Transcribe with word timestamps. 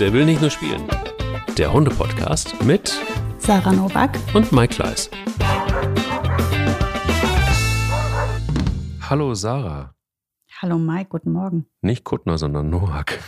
Der 0.00 0.12
will 0.12 0.24
nicht 0.24 0.40
nur 0.40 0.50
spielen. 0.50 0.84
Der 1.56 1.72
Hunde-Podcast 1.72 2.62
mit 2.62 2.96
Sarah 3.38 3.72
Novak 3.72 4.16
und 4.32 4.52
Mike 4.52 4.76
Kleiss. 4.76 5.10
Hallo 9.10 9.34
Sarah. 9.34 9.96
Hallo 10.62 10.78
Mike, 10.78 11.08
guten 11.08 11.32
Morgen. 11.32 11.66
Nicht 11.80 12.04
Kuttner, 12.04 12.38
sondern 12.38 12.70
Noak. 12.70 13.18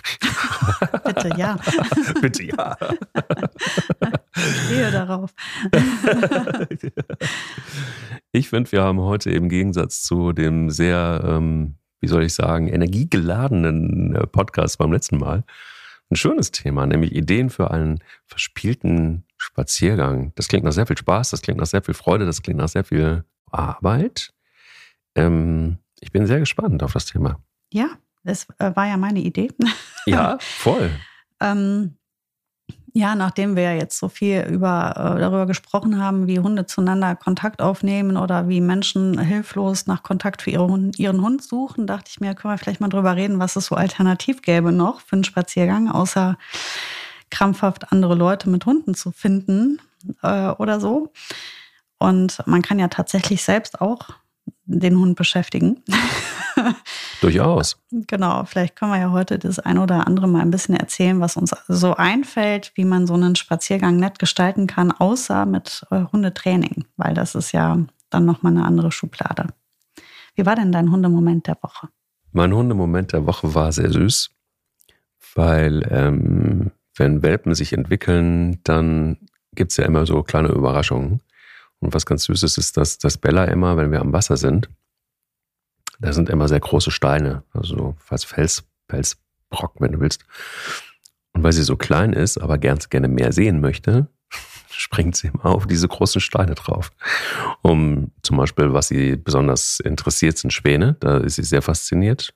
Bitte 1.05 1.31
ja. 1.37 1.57
Bitte 2.21 2.45
ja. 2.45 2.77
Stehe 4.37 4.93
darauf. 4.93 5.35
ich 8.31 8.49
finde, 8.49 8.71
wir 8.71 8.83
haben 8.83 9.01
heute 9.01 9.31
im 9.33 9.49
Gegensatz 9.49 10.05
zu 10.05 10.33
dem 10.33 10.71
sehr, 10.71 11.21
ähm, 11.25 11.75
wie 12.01 12.07
soll 12.07 12.23
ich 12.23 12.35
sagen, 12.35 12.69
energiegeladenen 12.69 14.15
äh, 14.15 14.27
Podcast 14.29 14.79
beim 14.79 14.93
letzten 14.93 15.19
Mal 15.19 15.43
ein 16.11 16.17
schönes 16.17 16.51
Thema, 16.51 16.87
nämlich 16.87 17.15
Ideen 17.15 17.51
für 17.51 17.71
einen 17.71 18.01
verspielten 18.27 19.25
Spaziergang. 19.37 20.33
Das 20.35 20.49
klingt 20.49 20.65
nach 20.65 20.73
sehr 20.73 20.87
viel 20.87 20.99
Spaß, 20.99 21.31
das 21.31 21.43
klingt 21.43 21.61
nach 21.61 21.67
sehr 21.67 21.83
viel 21.83 21.95
Freude, 21.95 22.27
das 22.27 22.43
klingt 22.43 22.59
nach 22.59 22.69
sehr 22.69 22.85
viel 22.85 23.25
Arbeit. 23.51 24.33
Ähm, 25.15 25.79
ich 26.01 26.13
bin 26.13 26.27
sehr 26.27 26.41
gespannt 26.41 26.83
auf 26.83 26.93
das 26.93 27.07
Thema. 27.07 27.41
Ja, 27.73 27.91
das 28.25 28.47
äh, 28.59 28.75
war 28.75 28.87
ja 28.87 28.97
meine 28.97 29.21
Idee. 29.21 29.51
Ja, 30.07 30.39
voll. 30.41 30.91
ähm, 31.41 31.97
ja, 32.93 33.15
nachdem 33.15 33.57
wir 33.57 33.77
jetzt 33.77 33.99
so 33.99 34.09
viel 34.09 34.43
über, 34.43 34.95
äh, 34.97 35.21
darüber 35.21 35.47
gesprochen 35.47 36.03
haben, 36.03 36.27
wie 36.27 36.41
Hunde 36.41 36.67
zueinander 36.67 37.15
Kontakt 37.15 37.63
aufnehmen 37.63 38.17
oder 38.17 38.49
wie 38.49 38.61
Menschen 38.61 39.19
hilflos 39.19 39.87
nach 39.87 40.03
Kontakt 40.03 40.43
für 40.43 40.51
ihre 40.51 40.67
Hund, 40.67 40.99
ihren 40.99 41.21
Hund 41.23 41.43
suchen, 41.43 41.87
dachte 41.87 42.11
ich 42.11 42.21
mir, 42.21 42.35
können 42.35 42.55
wir 42.55 42.59
vielleicht 42.59 42.81
mal 42.81 42.89
drüber 42.89 43.17
reden, 43.17 43.39
was 43.39 43.57
es 43.57 43.67
so 43.67 43.77
alternativ 43.77 44.43
gäbe 44.43 44.73
noch 44.73 45.01
für 45.01 45.15
einen 45.15 45.25
Spaziergang, 45.25 45.91
außer 45.91 46.37
krampfhaft 47.31 47.93
andere 47.93 48.15
Leute 48.15 48.51
mit 48.51 48.67
Hunden 48.67 48.95
zu 48.95 49.13
finden 49.13 49.81
äh, 50.23 50.49
oder 50.51 50.81
so. 50.81 51.13
Und 51.99 52.43
man 52.47 52.63
kann 52.63 52.79
ja 52.79 52.89
tatsächlich 52.89 53.45
selbst 53.45 53.81
auch 53.81 54.09
den 54.65 54.99
Hund 54.99 55.17
beschäftigen. 55.17 55.83
Durchaus. 57.21 57.79
Genau, 57.91 58.45
vielleicht 58.45 58.77
können 58.77 58.93
wir 58.93 58.99
ja 58.99 59.11
heute 59.11 59.39
das 59.39 59.59
ein 59.59 59.79
oder 59.79 60.07
andere 60.07 60.27
mal 60.27 60.41
ein 60.41 60.51
bisschen 60.51 60.75
erzählen, 60.75 61.21
was 61.21 61.37
uns 61.37 61.53
so 61.69 61.95
einfällt, 61.95 62.73
wie 62.75 62.85
man 62.85 63.07
so 63.07 63.15
einen 63.15 63.37
Spaziergang 63.37 63.97
nett 63.97 64.19
gestalten 64.19 64.67
kann, 64.67 64.91
außer 64.91 65.47
mit 65.47 65.87
äh, 65.91 66.05
Hundetraining, 66.13 66.85
weil 66.97 67.15
das 67.15 67.35
ist 67.35 67.53
ja 67.53 67.79
dann 68.11 68.25
nochmal 68.25 68.53
eine 68.53 68.65
andere 68.65 68.93
Schublade. 68.93 69.49
Wie 70.35 70.47
war 70.47 70.57
denn 70.57 70.73
dein 70.73 70.91
Hundemoment 70.91 71.47
der 71.47 71.59
Woche? 71.63 71.89
Mein 72.33 72.55
Hundemoment 72.55 73.13
der 73.13 73.27
Woche 73.27 73.55
war 73.55 73.73
sehr 73.73 73.91
süß, 73.91 74.31
weil 75.35 75.87
ähm, 75.91 76.71
wenn 76.97 77.23
Welpen 77.23 77.55
sich 77.55 77.73
entwickeln, 77.73 78.61
dann 78.65 79.19
gibt 79.55 79.73
es 79.73 79.77
ja 79.77 79.85
immer 79.85 80.07
so 80.07 80.23
kleine 80.23 80.49
Überraschungen. 80.49 81.21
Und 81.81 81.95
was 81.95 82.07
ganz 82.07 82.25
süß 82.25 82.43
ist, 82.43 82.59
ist, 82.59 82.77
dass, 82.77 82.99
dass 82.99 83.19
Bella 83.19 83.45
immer, 83.45 83.77
wenn 83.77 83.91
wir 83.91 84.01
am 84.01 84.13
Wasser 84.13 84.37
sind, 84.37 84.69
da 85.99 86.13
sind 86.13 86.31
immer 86.31 86.49
sehr 86.49 86.61
große 86.61 86.91
Steine, 86.91 87.43
also 87.53 87.95
fast 87.99 88.27
Fels, 88.27 88.65
Felsbrocken, 88.89 89.81
wenn 89.81 89.93
du 89.93 90.01
willst. 90.01 90.25
Und 91.33 91.43
weil 91.43 91.53
sie 91.53 91.63
so 91.63 91.77
klein 91.77 92.13
ist, 92.13 92.39
aber 92.39 92.59
ganz 92.59 92.89
gerne 92.89 93.09
mehr 93.09 93.33
sehen 93.33 93.61
möchte, 93.61 94.09
springt 94.71 95.17
sie 95.17 95.29
immer 95.29 95.47
auf 95.47 95.67
diese 95.67 95.89
großen 95.89 96.21
Steine 96.21 96.55
drauf. 96.55 96.91
Um 97.63 98.13
zum 98.23 98.37
Beispiel, 98.39 98.73
was 98.73 98.89
sie 98.89 99.17
besonders 99.17 99.81
interessiert, 99.81 100.39
sind 100.39 100.53
Schwäne. 100.53 100.97
Da 101.01 101.19
ist 101.19 101.37
sie 101.37 101.45
sehr 101.45 101.63
fasziniert. 101.63 102.35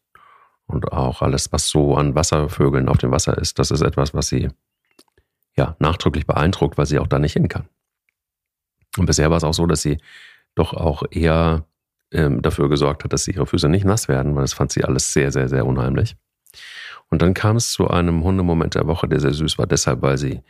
Und 0.66 0.92
auch 0.92 1.20
alles, 1.20 1.52
was 1.52 1.68
so 1.68 1.96
an 1.96 2.14
Wasservögeln 2.14 2.88
auf 2.88 2.98
dem 2.98 3.10
Wasser 3.10 3.36
ist, 3.36 3.58
das 3.58 3.70
ist 3.70 3.82
etwas, 3.82 4.14
was 4.14 4.28
sie 4.28 4.48
ja 5.56 5.76
nachdrücklich 5.78 6.26
beeindruckt, 6.26 6.78
weil 6.78 6.86
sie 6.86 6.98
auch 6.98 7.06
da 7.06 7.18
nicht 7.18 7.34
hin 7.34 7.48
kann. 7.48 7.68
Und 8.96 9.06
bisher 9.06 9.30
war 9.30 9.36
es 9.36 9.44
auch 9.44 9.54
so, 9.54 9.66
dass 9.66 9.82
sie 9.82 9.98
doch 10.54 10.72
auch 10.72 11.02
eher 11.10 11.64
ähm, 12.12 12.42
dafür 12.42 12.68
gesorgt 12.68 13.04
hat, 13.04 13.12
dass 13.12 13.28
ihre 13.28 13.46
Füße 13.46 13.68
nicht 13.68 13.84
nass 13.84 14.08
werden, 14.08 14.34
weil 14.34 14.42
das 14.42 14.52
fand 14.52 14.72
sie 14.72 14.84
alles 14.84 15.12
sehr, 15.12 15.32
sehr, 15.32 15.48
sehr 15.48 15.66
unheimlich. 15.66 16.16
Und 17.10 17.22
dann 17.22 17.34
kam 17.34 17.56
es 17.56 17.72
zu 17.72 17.88
einem 17.88 18.24
Hundemoment 18.24 18.74
der 18.74 18.86
Woche, 18.86 19.08
der 19.08 19.20
sehr 19.20 19.32
süß 19.32 19.58
war, 19.58 19.66
deshalb, 19.66 20.02
weil 20.02 20.18
sie 20.18 20.42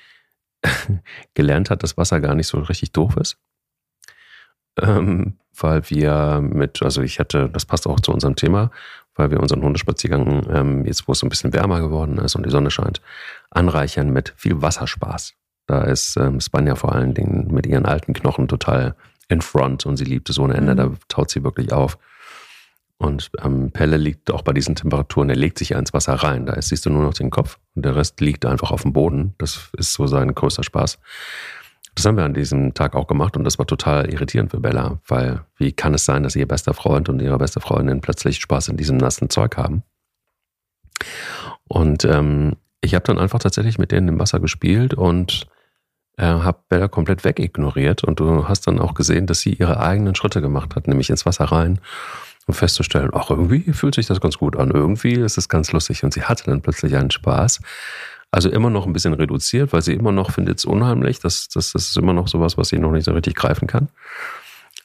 gelernt 1.35 1.71
hat, 1.71 1.83
dass 1.83 1.97
Wasser 1.97 2.21
gar 2.21 2.35
nicht 2.35 2.47
so 2.47 2.59
richtig 2.59 2.93
doof 2.93 3.17
ist. 3.17 3.39
Ähm, 4.81 5.39
weil 5.57 5.89
wir 5.89 6.41
mit, 6.43 6.83
also 6.83 7.01
ich 7.03 7.21
hatte, 7.21 7.49
das 7.49 7.65
passt 7.65 7.87
auch 7.87 8.01
zu 8.01 8.13
unserem 8.13 8.35
Thema, 8.35 8.71
weil 9.15 9.31
wir 9.31 9.41
unseren 9.41 9.63
Hundespaziergang, 9.63 10.47
ähm, 10.51 10.85
jetzt 10.85 11.07
wo 11.07 11.13
es 11.13 11.23
ein 11.23 11.29
bisschen 11.29 11.53
wärmer 11.53 11.81
geworden 11.81 12.19
ist 12.19 12.35
und 12.35 12.45
die 12.45 12.51
Sonne 12.51 12.71
scheint, 12.71 13.01
anreichern 13.51 14.11
mit 14.11 14.35
viel 14.37 14.61
Wasserspaß. 14.61 15.35
Da 15.67 15.83
ist 15.83 16.17
ähm, 16.17 16.41
Spanja 16.41 16.75
vor 16.75 16.93
allen 16.93 17.15
Dingen 17.15 17.49
mit 17.53 17.67
ihren 17.67 17.87
alten 17.87 18.13
Knochen 18.13 18.49
total 18.49 18.95
in 19.29 19.41
front 19.41 19.87
und 19.87 19.97
sie 19.97 20.05
liebt 20.05 20.29
es 20.29 20.39
ohne 20.39 20.55
Ende. 20.55 20.75
Mhm. 20.75 20.77
Da 20.77 20.91
taut 21.09 21.31
sie 21.31 21.45
wirklich 21.45 21.73
auf. 21.73 21.99
Und 22.97 23.31
ähm, 23.43 23.71
Pelle 23.73 23.97
liegt 23.97 24.31
auch 24.31 24.43
bei 24.43 24.53
diesen 24.53 24.77
Temperaturen, 24.77 25.29
er 25.29 25.37
legt 25.37 25.59
sich 25.59 25.71
ja 25.71 25.79
ins 25.79 25.93
Wasser 25.93 26.15
rein. 26.15 26.47
Da 26.47 26.61
siehst 26.61 26.87
du 26.87 26.91
nur 26.91 27.03
noch 27.03 27.15
den 27.15 27.31
Kopf 27.31 27.59
und 27.75 27.85
der 27.85 27.97
Rest 27.97 28.21
liegt 28.21 28.47
einfach 28.47 28.71
auf 28.71 28.83
dem 28.83 28.93
Boden. 28.93 29.35
Das 29.39 29.71
ist 29.77 29.95
so 29.95 30.07
sein 30.07 30.35
größter 30.35 30.63
Spaß. 30.63 30.99
Das 31.95 32.07
haben 32.07 32.17
wir 32.17 32.25
an 32.25 32.35
diesem 32.35 32.75
Tag 32.75 32.95
auch 32.95 33.07
gemacht 33.07 33.37
und 33.37 33.45
das 33.45 33.59
war 33.59 33.67
total 33.67 34.13
irritierend 34.13 34.51
für 34.51 34.61
Bella, 34.61 34.99
weil 35.07 35.45
wie 35.57 35.73
kann 35.73 35.95
es 35.95 36.05
sein, 36.05 36.25
dass 36.25 36.35
ihr 36.35 36.49
bester 36.49 36.75
Freund 36.75 37.09
und 37.09 37.21
ihre 37.21 37.39
beste 37.39 37.61
Freundin 37.61 38.01
plötzlich 38.01 38.41
Spaß 38.41 38.69
in 38.69 38.77
diesem 38.77 38.97
nassen 38.97 39.31
Zeug 39.31 39.57
haben? 39.57 39.85
Und 41.69 42.05
ähm, 42.05 42.57
ich 42.85 42.95
habe 42.95 43.05
dann 43.05 43.19
einfach 43.19 43.39
tatsächlich 43.39 43.79
mit 43.79 43.93
denen 43.93 44.09
im 44.09 44.19
Wasser 44.19 44.41
gespielt 44.41 44.95
und 44.95 45.47
äh, 46.17 46.25
habe 46.25 46.59
Bella 46.69 46.89
komplett 46.89 47.25
wegignoriert 47.25 48.05
und 48.05 48.21
du 48.21 48.49
hast 48.49 48.67
dann 48.67 48.79
auch 48.79 48.95
gesehen, 48.95 49.27
dass 49.27 49.41
sie 49.41 49.55
ihre 49.55 49.81
eigenen 49.81 50.15
Schritte 50.15 50.41
gemacht 50.41 50.77
hat, 50.77 50.87
nämlich 50.87 51.11
ins 51.11 51.27
Wasser 51.27 51.47
rein 51.47 51.81
um 52.47 52.55
festzustellen, 52.55 53.11
ach, 53.15 53.31
irgendwie 53.31 53.73
fühlt 53.73 53.95
sich 53.95 54.07
das 54.07 54.21
ganz 54.21 54.39
gut 54.39 54.57
an, 54.57 54.71
irgendwie 54.71 55.15
ist 55.15 55.39
es 55.39 55.49
ganz 55.49 55.73
lustig 55.73 56.05
und 56.05 56.13
sie 56.13 56.23
hatte 56.23 56.45
dann 56.45 56.61
plötzlich 56.61 56.95
einen 56.97 57.11
Spaß. 57.11 57.61
Also 58.31 58.51
immer 58.51 58.69
noch 58.69 58.87
ein 58.87 58.93
bisschen 58.93 59.15
reduziert, 59.15 59.73
weil 59.73 59.81
sie 59.81 59.95
immer 59.95 60.11
noch 60.11 60.33
findet 60.33 60.59
es 60.59 60.65
unheimlich, 60.65 61.21
das, 61.21 61.49
das, 61.49 61.73
das 61.73 61.89
ist 61.89 61.97
immer 61.97 62.13
noch 62.13 62.27
sowas, 62.27 62.59
was 62.59 62.69
sie 62.69 62.79
noch 62.79 62.91
nicht 62.91 63.05
so 63.05 63.13
richtig 63.13 63.37
greifen 63.37 63.69
kann. 63.69 63.89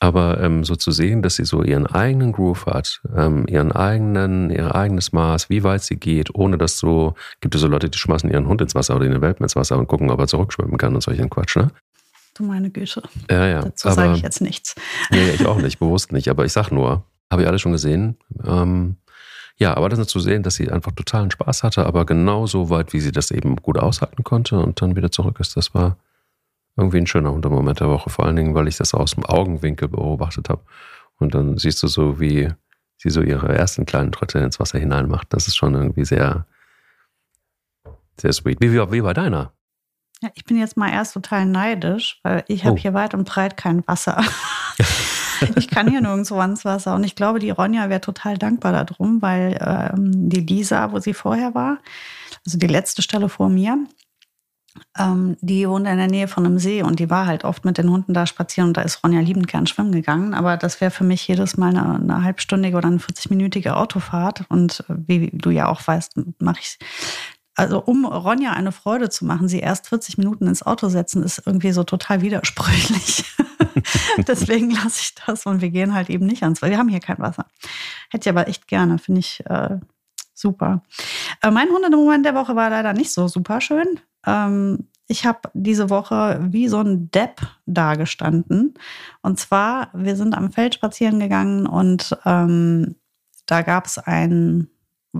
Aber 0.01 0.39
ähm, 0.39 0.63
so 0.63 0.77
zu 0.77 0.91
sehen, 0.91 1.21
dass 1.21 1.35
sie 1.35 1.43
so 1.43 1.61
ihren 1.61 1.85
eigenen 1.85 2.31
Groove 2.31 2.65
hat, 2.67 3.01
ähm, 3.15 3.45
ihren 3.47 3.73
eigenen, 3.73 4.49
ihr 4.49 4.73
eigenes 4.73 5.11
Maß, 5.11 5.49
wie 5.49 5.63
weit 5.63 5.83
sie 5.83 5.97
geht, 5.97 6.33
ohne 6.33 6.57
dass 6.57 6.77
so, 6.77 7.15
gibt 7.41 7.55
es 7.55 7.61
so 7.61 7.67
Leute, 7.67 7.89
die 7.89 7.97
schmeißen 7.97 8.31
ihren 8.31 8.47
Hund 8.47 8.61
ins 8.61 8.75
Wasser 8.75 8.95
oder 8.95 9.09
den 9.09 9.21
Welpen 9.21 9.43
ins 9.43 9.57
Wasser 9.57 9.77
und 9.77 9.87
gucken, 9.87 10.09
ob 10.09 10.19
er 10.19 10.27
zurückschwimmen 10.27 10.77
kann 10.77 10.95
und 10.95 11.01
solchen 11.01 11.29
Quatsch, 11.29 11.57
ne? 11.57 11.71
Du 12.33 12.43
meine 12.45 12.69
Güte. 12.69 13.03
Ja, 13.29 13.45
ja. 13.47 13.61
Dazu 13.61 13.89
sage 13.89 14.13
ich 14.13 14.21
jetzt 14.21 14.39
nichts. 14.39 14.75
Nee, 15.11 15.31
ich 15.31 15.45
auch 15.45 15.57
nicht, 15.57 15.79
bewusst 15.79 16.13
nicht. 16.13 16.29
Aber 16.29 16.45
ich 16.45 16.53
sag 16.53 16.71
nur, 16.71 17.03
habe 17.29 17.41
ich 17.41 17.47
alles 17.49 17.59
schon 17.59 17.73
gesehen. 17.73 18.15
Ähm, 18.45 18.95
ja, 19.57 19.75
aber 19.75 19.89
das 19.89 19.99
ist 19.99 20.09
zu 20.09 20.21
sehen, 20.21 20.41
dass 20.43 20.55
sie 20.55 20.71
einfach 20.71 20.93
totalen 20.93 21.31
Spaß 21.31 21.63
hatte, 21.63 21.85
aber 21.85 22.05
genauso 22.05 22.69
weit, 22.69 22.93
wie 22.93 23.01
sie 23.01 23.11
das 23.11 23.31
eben 23.31 23.57
gut 23.57 23.77
aushalten 23.77 24.23
konnte 24.23 24.57
und 24.57 24.81
dann 24.81 24.95
wieder 24.95 25.11
zurück 25.11 25.41
ist. 25.41 25.57
Das 25.57 25.73
war 25.73 25.97
irgendwie 26.79 26.97
ein 26.97 27.07
schöner 27.07 27.33
Untermoment 27.33 27.79
der 27.79 27.89
Woche, 27.89 28.09
vor 28.09 28.25
allen 28.25 28.35
Dingen, 28.35 28.55
weil 28.55 28.67
ich 28.67 28.77
das 28.77 28.93
aus 28.93 29.15
dem 29.15 29.25
Augenwinkel 29.25 29.87
beobachtet 29.87 30.49
habe. 30.49 30.61
Und 31.17 31.35
dann 31.35 31.57
siehst 31.57 31.83
du 31.83 31.87
so, 31.87 32.19
wie 32.19 32.49
sie 32.97 33.09
so 33.09 33.21
ihre 33.21 33.55
ersten 33.55 33.85
kleinen 33.85 34.11
Tritte 34.11 34.39
ins 34.39 34.59
Wasser 34.59 34.79
hinein 34.79 35.07
macht. 35.07 35.33
Das 35.33 35.47
ist 35.47 35.55
schon 35.55 35.73
irgendwie 35.73 36.05
sehr, 36.05 36.45
sehr 38.19 38.33
sweet. 38.33 38.59
Wie, 38.61 38.71
wie, 38.73 38.91
wie 38.91 39.03
war 39.03 39.13
deiner? 39.13 39.53
Ja, 40.21 40.29
ich 40.33 40.43
bin 40.43 40.57
jetzt 40.57 40.75
mal 40.75 40.91
erst 40.91 41.13
total 41.13 41.45
neidisch, 41.45 42.19
weil 42.23 42.43
ich 42.47 42.65
habe 42.65 42.75
oh. 42.75 42.77
hier 42.77 42.93
weit 42.93 43.13
und 43.13 43.23
breit 43.23 43.55
kein 43.55 43.87
Wasser. 43.87 44.21
ich 45.55 45.69
kann 45.69 45.89
hier 45.89 46.01
nirgendwo 46.01 46.39
ans 46.39 46.65
Wasser. 46.65 46.93
Und 46.95 47.05
ich 47.05 47.15
glaube, 47.15 47.39
die 47.39 47.51
Ronja 47.51 47.89
wäre 47.89 48.01
total 48.01 48.37
dankbar 48.37 48.73
darum, 48.83 49.21
weil 49.21 49.57
ähm, 49.61 50.29
die 50.29 50.41
Lisa, 50.41 50.91
wo 50.91 50.99
sie 50.99 51.13
vorher 51.13 51.55
war, 51.55 51.77
also 52.45 52.57
die 52.57 52.67
letzte 52.67 53.01
Stelle 53.01 53.29
vor 53.29 53.49
mir, 53.49 53.77
ähm, 54.97 55.37
die 55.41 55.67
wohnt 55.67 55.87
in 55.87 55.97
der 55.97 56.07
Nähe 56.07 56.27
von 56.27 56.45
einem 56.45 56.59
See 56.59 56.83
und 56.83 56.99
die 56.99 57.09
war 57.09 57.25
halt 57.25 57.43
oft 57.43 57.65
mit 57.65 57.77
den 57.77 57.89
Hunden 57.89 58.13
da 58.13 58.25
spazieren 58.25 58.69
und 58.69 58.77
da 58.77 58.81
ist 58.81 59.03
Ronja 59.03 59.21
liebend 59.21 59.47
gern 59.47 59.67
schwimmen 59.67 59.91
gegangen. 59.91 60.33
Aber 60.33 60.57
das 60.57 60.81
wäre 60.81 60.91
für 60.91 61.03
mich 61.03 61.27
jedes 61.27 61.57
Mal 61.57 61.69
eine, 61.69 61.95
eine 61.95 62.23
halbstündige 62.23 62.77
oder 62.77 62.87
eine 62.87 62.97
40-minütige 62.97 63.71
Autofahrt. 63.71 64.45
Und 64.49 64.83
äh, 64.89 64.93
wie 65.07 65.29
du 65.33 65.49
ja 65.49 65.67
auch 65.67 65.85
weißt, 65.85 66.19
mache 66.39 66.59
ich 66.61 66.77
also 67.59 67.81
um 67.83 68.05
Ronja 68.05 68.53
eine 68.53 68.71
Freude 68.71 69.09
zu 69.09 69.25
machen, 69.25 69.49
sie 69.49 69.59
erst 69.59 69.89
40 69.89 70.17
Minuten 70.17 70.47
ins 70.47 70.63
Auto 70.63 70.87
setzen, 70.87 71.23
ist 71.23 71.43
irgendwie 71.45 71.73
so 71.73 71.83
total 71.83 72.21
widersprüchlich. 72.21 73.25
Deswegen 74.27 74.71
lasse 74.71 75.01
ich 75.01 75.15
das 75.15 75.45
und 75.45 75.59
wir 75.59 75.69
gehen 75.69 75.93
halt 75.93 76.09
eben 76.09 76.25
nicht 76.25 76.43
ans 76.43 76.61
Wasser. 76.61 76.71
Wir 76.71 76.77
haben 76.77 76.87
hier 76.87 77.01
kein 77.01 77.19
Wasser. 77.19 77.45
Hätte 78.11 78.29
ich 78.29 78.33
aber 78.33 78.47
echt 78.47 78.69
gerne, 78.69 78.97
finde 78.97 79.19
ich 79.19 79.43
äh, 79.45 79.77
super. 80.33 80.83
Äh, 81.41 81.51
mein 81.51 81.67
Hundemoment 81.67 82.25
der 82.25 82.35
Woche 82.35 82.55
war 82.55 82.69
leider 82.69 82.93
nicht 82.93 83.11
so 83.11 83.27
super 83.27 83.59
schön. 83.59 83.99
Ähm, 84.25 84.87
ich 85.07 85.25
habe 85.25 85.39
diese 85.53 85.89
Woche 85.89 86.39
wie 86.51 86.67
so 86.67 86.79
ein 86.79 87.09
Depp 87.09 87.41
dagestanden. 87.65 88.75
Und 89.21 89.39
zwar, 89.39 89.89
wir 89.93 90.15
sind 90.15 90.35
am 90.35 90.51
Feld 90.51 90.75
spazieren 90.75 91.19
gegangen 91.19 91.65
und 91.65 92.15
ähm, 92.25 92.95
da 93.47 93.63
gab 93.63 93.87
es 93.87 93.97
einen 93.97 94.69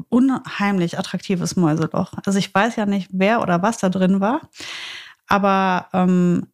unheimlich 0.10 1.00
attraktives 1.00 1.56
Mäuseloch. 1.56 2.14
Also 2.24 2.38
ich 2.38 2.54
weiß 2.54 2.76
ja 2.76 2.86
nicht, 2.86 3.10
wer 3.12 3.42
oder 3.42 3.64
was 3.64 3.80
da 3.80 3.90
drin 3.90 4.22
war, 4.22 4.42
aber 5.28 5.88
ähm, 5.94 6.48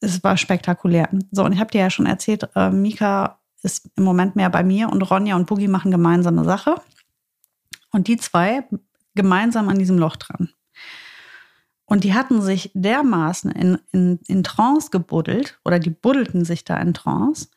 es 0.00 0.22
war 0.22 0.36
spektakulär. 0.36 1.08
So, 1.30 1.44
und 1.44 1.52
ich 1.52 1.60
habe 1.60 1.70
dir 1.70 1.80
ja 1.80 1.90
schon 1.90 2.06
erzählt, 2.06 2.48
äh, 2.54 2.70
Mika 2.70 3.38
ist 3.62 3.90
im 3.96 4.04
Moment 4.04 4.36
mehr 4.36 4.50
bei 4.50 4.62
mir 4.62 4.90
und 4.90 5.02
Ronja 5.02 5.36
und 5.36 5.46
Boogie 5.46 5.68
machen 5.68 5.90
gemeinsame 5.90 6.44
Sache. 6.44 6.76
Und 7.90 8.06
die 8.08 8.16
zwei 8.16 8.64
gemeinsam 9.14 9.68
an 9.68 9.78
diesem 9.78 9.98
Loch 9.98 10.16
dran. 10.16 10.50
Und 11.90 12.04
die 12.04 12.14
hatten 12.14 12.40
sich 12.40 12.70
dermaßen 12.74 13.50
in, 13.50 13.78
in, 13.90 14.20
in 14.28 14.44
Trance 14.44 14.90
gebuddelt 14.92 15.58
oder 15.64 15.80
die 15.80 15.90
buddelten 15.90 16.44
sich 16.44 16.64
da 16.64 16.76
in 16.76 16.94
Trance. 16.94 17.48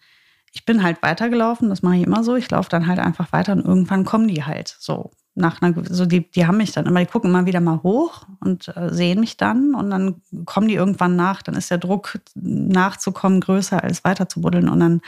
Ich 0.51 0.65
bin 0.65 0.81
halt 0.81 1.03
weitergelaufen, 1.03 1.69
das 1.69 1.83
mache 1.83 1.97
ich 1.97 2.03
immer 2.03 2.23
so. 2.23 2.35
Ich 2.35 2.49
laufe 2.49 2.67
dann 2.67 2.87
halt 2.87 2.97
einfach 2.97 3.31
weiter 3.31 3.53
und 3.53 3.63
irgendwann 3.63 4.05
kommen 4.05 4.27
die 4.27 4.43
halt 4.43 4.75
so 4.79 5.11
nach 5.35 5.61
einer, 5.61 5.75
so 5.87 6.07
die, 6.07 6.31
die 6.31 6.47
haben 6.47 6.57
mich 6.57 6.71
dann 6.71 6.87
immer, 6.87 6.99
die 6.99 7.05
gucken 7.05 7.29
immer 7.29 7.45
wieder 7.45 7.59
mal 7.59 7.83
hoch 7.83 8.25
und 8.39 8.75
äh, 8.75 8.89
sehen 8.91 9.19
mich 9.19 9.37
dann 9.37 9.75
und 9.75 9.91
dann 9.91 10.21
kommen 10.45 10.67
die 10.67 10.75
irgendwann 10.75 11.15
nach. 11.15 11.43
Dann 11.43 11.53
ist 11.53 11.69
der 11.69 11.77
Druck 11.77 12.19
nachzukommen 12.33 13.39
größer 13.39 13.83
als 13.83 14.03
weiter 14.03 14.27
zu 14.29 14.41
buddeln 14.41 14.67
und 14.67 14.79
dann 14.79 15.01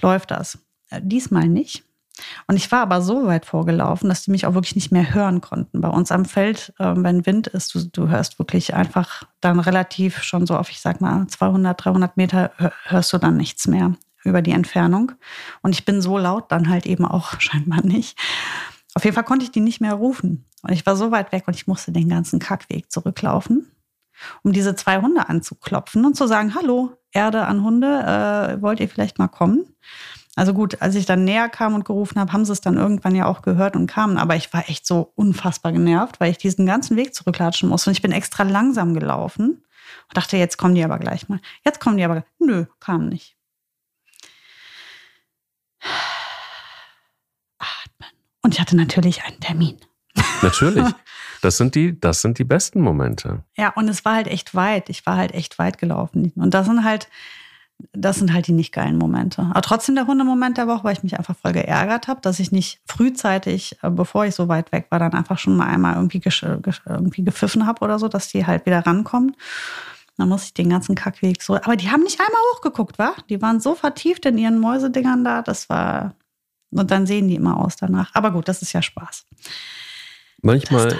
läuft 0.00 0.30
das. 0.30 0.58
Äh, 0.88 1.02
diesmal 1.02 1.46
nicht. 1.46 1.84
Und 2.46 2.56
ich 2.56 2.70
war 2.72 2.80
aber 2.80 3.02
so 3.02 3.26
weit 3.26 3.46
vorgelaufen, 3.46 4.08
dass 4.08 4.22
die 4.22 4.30
mich 4.30 4.46
auch 4.46 4.54
wirklich 4.54 4.74
nicht 4.74 4.90
mehr 4.90 5.14
hören 5.14 5.40
konnten. 5.40 5.80
Bei 5.80 5.88
uns 5.88 6.10
am 6.10 6.24
Feld, 6.24 6.72
äh, 6.78 6.94
wenn 6.96 7.26
Wind 7.26 7.46
ist, 7.46 7.74
du, 7.74 7.84
du 7.84 8.08
hörst 8.08 8.38
wirklich 8.38 8.74
einfach 8.74 9.24
dann 9.40 9.60
relativ 9.60 10.22
schon 10.22 10.46
so 10.46 10.56
auf, 10.56 10.70
ich 10.70 10.80
sag 10.80 11.00
mal, 11.00 11.26
200, 11.26 11.84
300 11.84 12.16
Meter 12.16 12.52
hörst 12.84 13.12
du 13.12 13.18
dann 13.18 13.36
nichts 13.36 13.66
mehr 13.66 13.94
über 14.24 14.42
die 14.42 14.52
Entfernung. 14.52 15.12
Und 15.62 15.74
ich 15.74 15.84
bin 15.84 16.02
so 16.02 16.18
laut 16.18 16.50
dann 16.50 16.68
halt 16.68 16.86
eben 16.86 17.04
auch 17.04 17.34
scheinbar 17.40 17.84
nicht. 17.84 18.18
Auf 18.94 19.04
jeden 19.04 19.14
Fall 19.14 19.24
konnte 19.24 19.44
ich 19.44 19.52
die 19.52 19.60
nicht 19.60 19.80
mehr 19.80 19.94
rufen. 19.94 20.44
Und 20.62 20.72
ich 20.72 20.86
war 20.86 20.96
so 20.96 21.10
weit 21.10 21.32
weg 21.32 21.44
und 21.46 21.54
ich 21.54 21.66
musste 21.66 21.92
den 21.92 22.08
ganzen 22.08 22.38
Kackweg 22.38 22.90
zurücklaufen, 22.90 23.70
um 24.42 24.52
diese 24.52 24.74
zwei 24.74 25.00
Hunde 25.00 25.28
anzuklopfen 25.28 26.04
und 26.04 26.16
zu 26.16 26.26
sagen, 26.26 26.54
hallo, 26.54 26.92
Erde 27.12 27.46
an 27.46 27.62
Hunde, 27.62 27.86
äh, 27.86 28.62
wollt 28.62 28.80
ihr 28.80 28.88
vielleicht 28.88 29.18
mal 29.18 29.28
kommen? 29.28 29.66
Also 30.36 30.52
gut, 30.52 30.82
als 30.82 30.94
ich 30.94 31.06
dann 31.06 31.24
näher 31.24 31.48
kam 31.48 31.74
und 31.74 31.86
gerufen 31.86 32.20
habe, 32.20 32.32
haben 32.32 32.44
sie 32.44 32.52
es 32.52 32.60
dann 32.60 32.76
irgendwann 32.76 33.14
ja 33.14 33.24
auch 33.24 33.40
gehört 33.40 33.74
und 33.74 33.86
kamen. 33.86 34.18
Aber 34.18 34.36
ich 34.36 34.52
war 34.52 34.68
echt 34.68 34.86
so 34.86 35.10
unfassbar 35.14 35.72
genervt, 35.72 36.20
weil 36.20 36.30
ich 36.30 36.36
diesen 36.36 36.66
ganzen 36.66 36.96
Weg 36.96 37.14
zurücklatschen 37.14 37.70
musste. 37.70 37.88
Und 37.90 37.96
ich 37.96 38.02
bin 38.02 38.12
extra 38.12 38.42
langsam 38.42 38.92
gelaufen 38.92 39.64
und 40.08 40.16
dachte, 40.16 40.36
jetzt 40.36 40.58
kommen 40.58 40.74
die 40.74 40.84
aber 40.84 40.98
gleich 40.98 41.30
mal. 41.30 41.40
Jetzt 41.64 41.80
kommen 41.80 41.96
die 41.96 42.04
aber. 42.04 42.24
Nö, 42.38 42.66
kamen 42.80 43.08
nicht. 43.08 43.34
Atmen. 47.58 48.10
Und 48.42 48.52
ich 48.54 48.60
hatte 48.60 48.76
natürlich 48.76 49.24
einen 49.24 49.40
Termin. 49.40 49.78
Natürlich. 50.42 50.86
Das 51.42 51.58
sind 51.58 51.74
die, 51.74 52.00
das 52.00 52.22
sind 52.22 52.38
die 52.38 52.44
besten 52.44 52.80
Momente. 52.80 53.44
Ja, 53.56 53.68
und 53.74 53.88
es 53.88 54.04
war 54.04 54.14
halt 54.14 54.26
echt 54.26 54.54
weit. 54.54 54.88
Ich 54.88 55.04
war 55.06 55.16
halt 55.16 55.32
echt 55.32 55.58
weit 55.58 55.78
gelaufen. 55.78 56.32
Und 56.34 56.54
das 56.54 56.66
sind 56.66 56.82
halt, 56.82 57.08
das 57.92 58.16
sind 58.16 58.32
halt 58.32 58.46
die 58.46 58.52
nicht 58.52 58.72
geilen 58.72 58.96
Momente. 58.96 59.42
Aber 59.42 59.62
trotzdem 59.62 59.94
der 59.94 60.06
Hundemoment 60.06 60.56
der 60.56 60.66
Woche, 60.66 60.84
weil 60.84 60.94
ich 60.94 61.02
mich 61.02 61.18
einfach 61.18 61.36
voll 61.36 61.52
geärgert 61.52 62.08
habe, 62.08 62.20
dass 62.20 62.40
ich 62.40 62.52
nicht 62.52 62.80
frühzeitig, 62.86 63.76
äh, 63.82 63.90
bevor 63.90 64.24
ich 64.24 64.34
so 64.34 64.48
weit 64.48 64.72
weg 64.72 64.86
war, 64.90 64.98
dann 64.98 65.12
einfach 65.12 65.38
schon 65.38 65.56
mal 65.56 65.66
einmal 65.66 65.94
irgendwie, 65.96 66.22
irgendwie 66.86 67.24
gepfiffen 67.24 67.66
habe 67.66 67.84
oder 67.84 67.98
so, 67.98 68.08
dass 68.08 68.28
die 68.28 68.46
halt 68.46 68.66
wieder 68.66 68.86
rankommen. 68.86 69.36
Dann 70.16 70.30
muss 70.30 70.44
ich 70.44 70.54
den 70.54 70.70
ganzen 70.70 70.94
Kackweg 70.94 71.42
so. 71.42 71.56
Aber 71.56 71.76
die 71.76 71.90
haben 71.90 72.02
nicht 72.02 72.18
einmal 72.18 72.40
hochgeguckt, 72.54 72.98
wa? 72.98 73.12
Die 73.28 73.42
waren 73.42 73.60
so 73.60 73.74
vertieft 73.74 74.24
in 74.24 74.38
ihren 74.38 74.58
Mäusedingern 74.58 75.24
da. 75.24 75.42
Das 75.42 75.68
war. 75.68 76.14
Und 76.70 76.90
dann 76.90 77.06
sehen 77.06 77.28
die 77.28 77.34
immer 77.34 77.62
aus 77.62 77.76
danach. 77.76 78.14
Aber 78.14 78.30
gut, 78.30 78.48
das 78.48 78.62
ist 78.62 78.72
ja 78.72 78.80
Spaß. 78.80 79.26
Manchmal, 80.40 80.98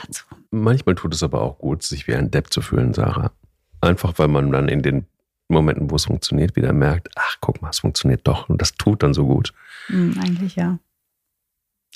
manchmal 0.50 0.94
tut 0.94 1.14
es 1.14 1.22
aber 1.22 1.40
auch 1.40 1.58
gut, 1.58 1.82
sich 1.82 2.06
wie 2.06 2.14
ein 2.14 2.30
Depp 2.30 2.52
zu 2.52 2.60
fühlen, 2.60 2.92
Sarah. 2.92 3.32
Einfach 3.80 4.12
weil 4.16 4.28
man 4.28 4.52
dann 4.52 4.68
in 4.68 4.82
den 4.82 5.06
Momenten, 5.48 5.90
wo 5.90 5.96
es 5.96 6.06
funktioniert, 6.06 6.56
wieder 6.56 6.72
merkt, 6.72 7.08
ach, 7.14 7.36
guck 7.40 7.62
mal, 7.62 7.70
es 7.70 7.80
funktioniert 7.80 8.26
doch. 8.26 8.48
Und 8.48 8.60
das 8.60 8.74
tut 8.74 9.02
dann 9.02 9.14
so 9.14 9.26
gut. 9.26 9.52
Mhm, 9.88 10.18
eigentlich 10.22 10.56
ja. 10.56 10.78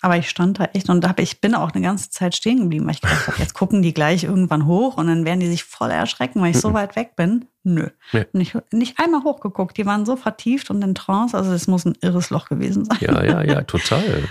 Aber 0.03 0.17
ich 0.17 0.31
stand 0.31 0.59
da 0.59 0.65
echt 0.73 0.89
und 0.89 1.07
hab, 1.07 1.21
ich 1.21 1.43
bin 1.43 1.55
auch 1.55 1.73
eine 1.73 1.83
ganze 1.83 2.09
Zeit 2.09 2.35
stehen 2.35 2.59
geblieben, 2.59 2.87
weil 2.87 2.95
ich 2.95 3.03
gedacht 3.03 3.27
habe, 3.27 3.39
jetzt 3.39 3.53
gucken 3.53 3.83
die 3.83 3.93
gleich 3.93 4.25
irgendwann 4.25 4.67
hoch 4.67 4.97
und 4.97 5.09
dann 5.09 5.27
werden 5.27 5.41
die 5.41 5.49
sich 5.49 5.65
voll 5.65 5.91
erschrecken, 5.91 6.41
weil 6.41 6.53
ich 6.53 6.59
so 6.59 6.73
weit 6.73 6.97
weg 6.97 7.17
bin. 7.17 7.47
Nö. 7.65 7.91
Ja. 8.13 8.25
Nicht, 8.33 8.57
nicht 8.73 8.99
einmal 8.99 9.25
hochgeguckt. 9.25 9.77
Die 9.77 9.85
waren 9.85 10.07
so 10.07 10.17
vertieft 10.17 10.71
und 10.71 10.81
in 10.81 10.95
Trance. 10.95 11.37
Also 11.37 11.53
es 11.53 11.67
muss 11.67 11.85
ein 11.85 11.99
irres 12.01 12.31
Loch 12.31 12.49
gewesen 12.49 12.87
sein. 12.87 12.97
Ja, 13.01 13.23
ja, 13.23 13.43
ja, 13.43 13.63
total. 13.63 14.25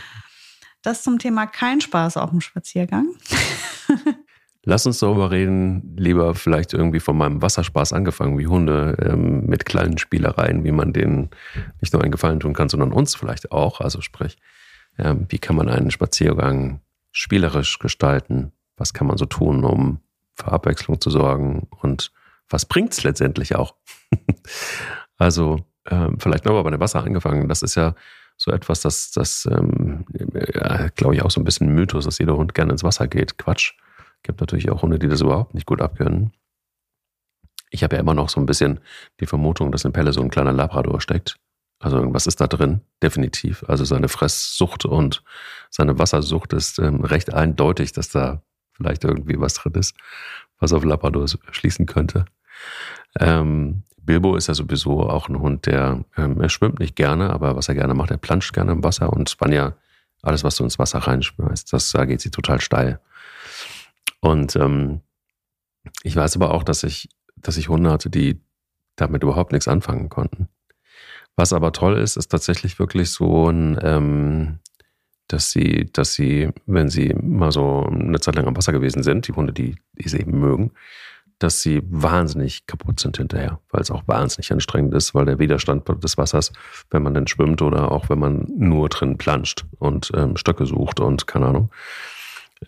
Das 0.81 1.03
zum 1.03 1.19
Thema 1.19 1.45
kein 1.45 1.81
Spaß 1.81 2.17
auf 2.17 2.31
dem 2.31 2.41
Spaziergang. 2.41 3.09
Lass 4.65 4.85
uns 4.85 4.99
darüber 4.99 5.31
reden, 5.31 5.95
lieber 5.97 6.35
vielleicht 6.35 6.73
irgendwie 6.73 6.99
von 6.99 7.17
meinem 7.17 7.41
Wasserspaß 7.41 7.93
angefangen, 7.93 8.37
wie 8.37 8.47
Hunde 8.47 8.97
ähm, 9.01 9.45
mit 9.45 9.65
kleinen 9.65 9.97
Spielereien, 9.97 10.65
wie 10.65 10.71
man 10.71 10.91
denen 10.91 11.29
nicht 11.79 11.93
nur 11.93 12.01
einen 12.01 12.11
Gefallen 12.11 12.41
tun 12.41 12.53
kann, 12.53 12.67
sondern 12.67 12.91
uns 12.91 13.15
vielleicht 13.15 13.53
auch. 13.53 13.79
Also 13.79 14.01
sprich, 14.01 14.37
ähm, 14.97 15.25
wie 15.29 15.39
kann 15.39 15.55
man 15.55 15.69
einen 15.69 15.91
Spaziergang 15.91 16.81
spielerisch 17.11 17.79
gestalten? 17.79 18.51
Was 18.75 18.93
kann 18.93 19.07
man 19.07 19.17
so 19.17 19.25
tun, 19.25 19.63
um 19.63 20.01
für 20.35 20.51
Abwechslung 20.51 20.99
zu 20.99 21.09
sorgen? 21.09 21.67
Und 21.81 22.11
was 22.49 22.65
bringt 22.65 22.91
es 22.91 23.03
letztendlich 23.03 23.55
auch? 23.55 23.75
also 25.17 25.65
ähm, 25.89 26.19
vielleicht 26.19 26.43
nochmal 26.43 26.63
bei 26.63 26.71
dem 26.71 26.81
Wasser 26.81 27.01
angefangen. 27.01 27.47
Das 27.47 27.61
ist 27.61 27.75
ja 27.75 27.95
so 28.35 28.51
etwas, 28.51 28.81
das, 28.81 29.11
das 29.11 29.47
ähm, 29.49 30.05
ja, 30.53 30.89
glaube 30.89 31.15
ich, 31.15 31.21
auch 31.21 31.31
so 31.31 31.39
ein 31.39 31.45
bisschen 31.45 31.73
Mythos, 31.73 32.05
dass 32.05 32.19
jeder 32.19 32.35
Hund 32.35 32.53
gerne 32.53 32.73
ins 32.73 32.83
Wasser 32.83 33.07
geht. 33.07 33.37
Quatsch 33.37 33.73
gibt 34.23 34.41
natürlich 34.41 34.69
auch 34.69 34.81
Hunde, 34.81 34.99
die 34.99 35.07
das 35.07 35.21
überhaupt 35.21 35.53
nicht 35.53 35.65
gut 35.65 35.81
abkönnen. 35.81 36.31
Ich 37.71 37.83
habe 37.83 37.95
ja 37.95 38.01
immer 38.01 38.13
noch 38.13 38.29
so 38.29 38.39
ein 38.39 38.45
bisschen 38.45 38.79
die 39.19 39.25
Vermutung, 39.25 39.71
dass 39.71 39.85
in 39.85 39.93
Pelle 39.93 40.13
so 40.13 40.21
ein 40.21 40.29
kleiner 40.29 40.53
Labrador 40.53 41.01
steckt. 41.01 41.37
Also 41.79 41.97
irgendwas 41.97 42.27
ist 42.27 42.41
da 42.41 42.47
drin, 42.47 42.81
definitiv. 43.01 43.63
Also 43.67 43.85
seine 43.85 44.09
Fresssucht 44.09 44.85
und 44.85 45.23
seine 45.69 45.97
Wassersucht 45.97 46.53
ist 46.53 46.79
ähm, 46.79 47.05
recht 47.05 47.33
eindeutig, 47.33 47.93
dass 47.93 48.09
da 48.09 48.41
vielleicht 48.73 49.03
irgendwie 49.03 49.39
was 49.39 49.53
drin 49.53 49.73
ist, 49.73 49.95
was 50.59 50.73
auf 50.73 50.83
Labrador 50.83 51.25
schließen 51.51 51.85
könnte. 51.85 52.25
Ähm, 53.19 53.83
Bilbo 53.97 54.35
ist 54.35 54.47
ja 54.47 54.53
sowieso 54.53 55.07
auch 55.09 55.29
ein 55.29 55.39
Hund, 55.39 55.67
der 55.67 56.03
ähm, 56.17 56.41
er 56.41 56.49
schwimmt 56.49 56.79
nicht 56.79 56.95
gerne, 56.95 57.29
aber 57.29 57.55
was 57.55 57.69
er 57.69 57.75
gerne 57.75 57.93
macht, 57.93 58.11
er 58.11 58.17
planscht 58.17 58.53
gerne 58.53 58.71
im 58.71 58.83
Wasser 58.83 59.13
und 59.13 59.29
Spanja, 59.29 59.75
alles, 60.21 60.43
was 60.43 60.55
du 60.55 60.63
ins 60.63 60.79
Wasser 60.79 60.99
reinschmeißt, 60.99 61.71
das, 61.71 61.91
da 61.91 62.05
geht 62.05 62.19
sie 62.19 62.31
total 62.31 62.59
steil. 62.59 62.99
Und 64.21 64.55
ähm, 64.55 65.01
ich 66.03 66.15
weiß 66.15 66.35
aber 66.35 66.53
auch, 66.53 66.63
dass 66.63 66.83
ich, 66.83 67.09
dass 67.35 67.57
ich 67.57 67.69
Hunde 67.69 67.91
hatte, 67.91 68.09
die 68.09 68.41
damit 68.95 69.23
überhaupt 69.23 69.51
nichts 69.51 69.67
anfangen 69.67 70.09
konnten. 70.09 70.49
Was 71.35 71.53
aber 71.53 71.71
toll 71.71 71.97
ist, 71.97 72.17
ist 72.17 72.27
tatsächlich 72.27 72.79
wirklich 72.79 73.11
so 73.11 73.49
ein, 73.49 73.79
ähm, 73.81 74.59
dass 75.27 75.51
sie, 75.51 75.89
dass 75.93 76.13
sie, 76.13 76.49
wenn 76.65 76.89
sie 76.89 77.13
mal 77.13 77.51
so 77.51 77.85
eine 77.85 78.19
Zeit 78.19 78.35
lang 78.35 78.47
am 78.47 78.57
Wasser 78.57 78.73
gewesen 78.73 79.03
sind, 79.03 79.27
die 79.27 79.31
Hunde, 79.31 79.53
die, 79.53 79.75
die 79.93 80.09
sie 80.09 80.19
eben 80.19 80.39
mögen, 80.39 80.71
dass 81.37 81.61
sie 81.61 81.81
wahnsinnig 81.85 82.67
kaputt 82.67 82.99
sind 82.99 83.15
hinterher, 83.15 83.61
weil 83.71 83.81
es 83.81 83.91
auch 83.91 84.03
wahnsinnig 84.07 84.51
anstrengend 84.51 84.93
ist, 84.93 85.15
weil 85.15 85.25
der 85.25 85.39
Widerstand 85.39 85.87
des 86.03 86.17
Wassers, 86.17 86.51
wenn 86.91 87.03
man 87.03 87.13
denn 87.13 87.27
schwimmt 87.27 87.61
oder 87.61 87.91
auch 87.91 88.09
wenn 88.09 88.19
man 88.19 88.45
nur 88.57 88.89
drin 88.89 89.17
planscht 89.17 89.65
und 89.77 90.11
ähm, 90.15 90.35
Stöcke 90.35 90.65
sucht 90.65 90.99
und 90.99 91.27
keine 91.27 91.45
Ahnung, 91.45 91.71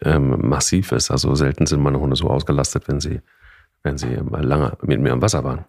ähm, 0.01 0.47
massiv 0.47 0.91
ist. 0.91 1.11
Also 1.11 1.35
selten 1.35 1.65
sind 1.65 1.81
meine 1.81 1.99
Hunde 1.99 2.15
so 2.15 2.29
ausgelastet, 2.29 2.87
wenn 2.87 2.99
sie, 2.99 3.21
wenn 3.83 3.97
sie 3.97 4.15
lange 4.15 4.77
mit 4.81 5.01
mir 5.01 5.11
im 5.11 5.21
Wasser 5.21 5.43
waren. 5.43 5.65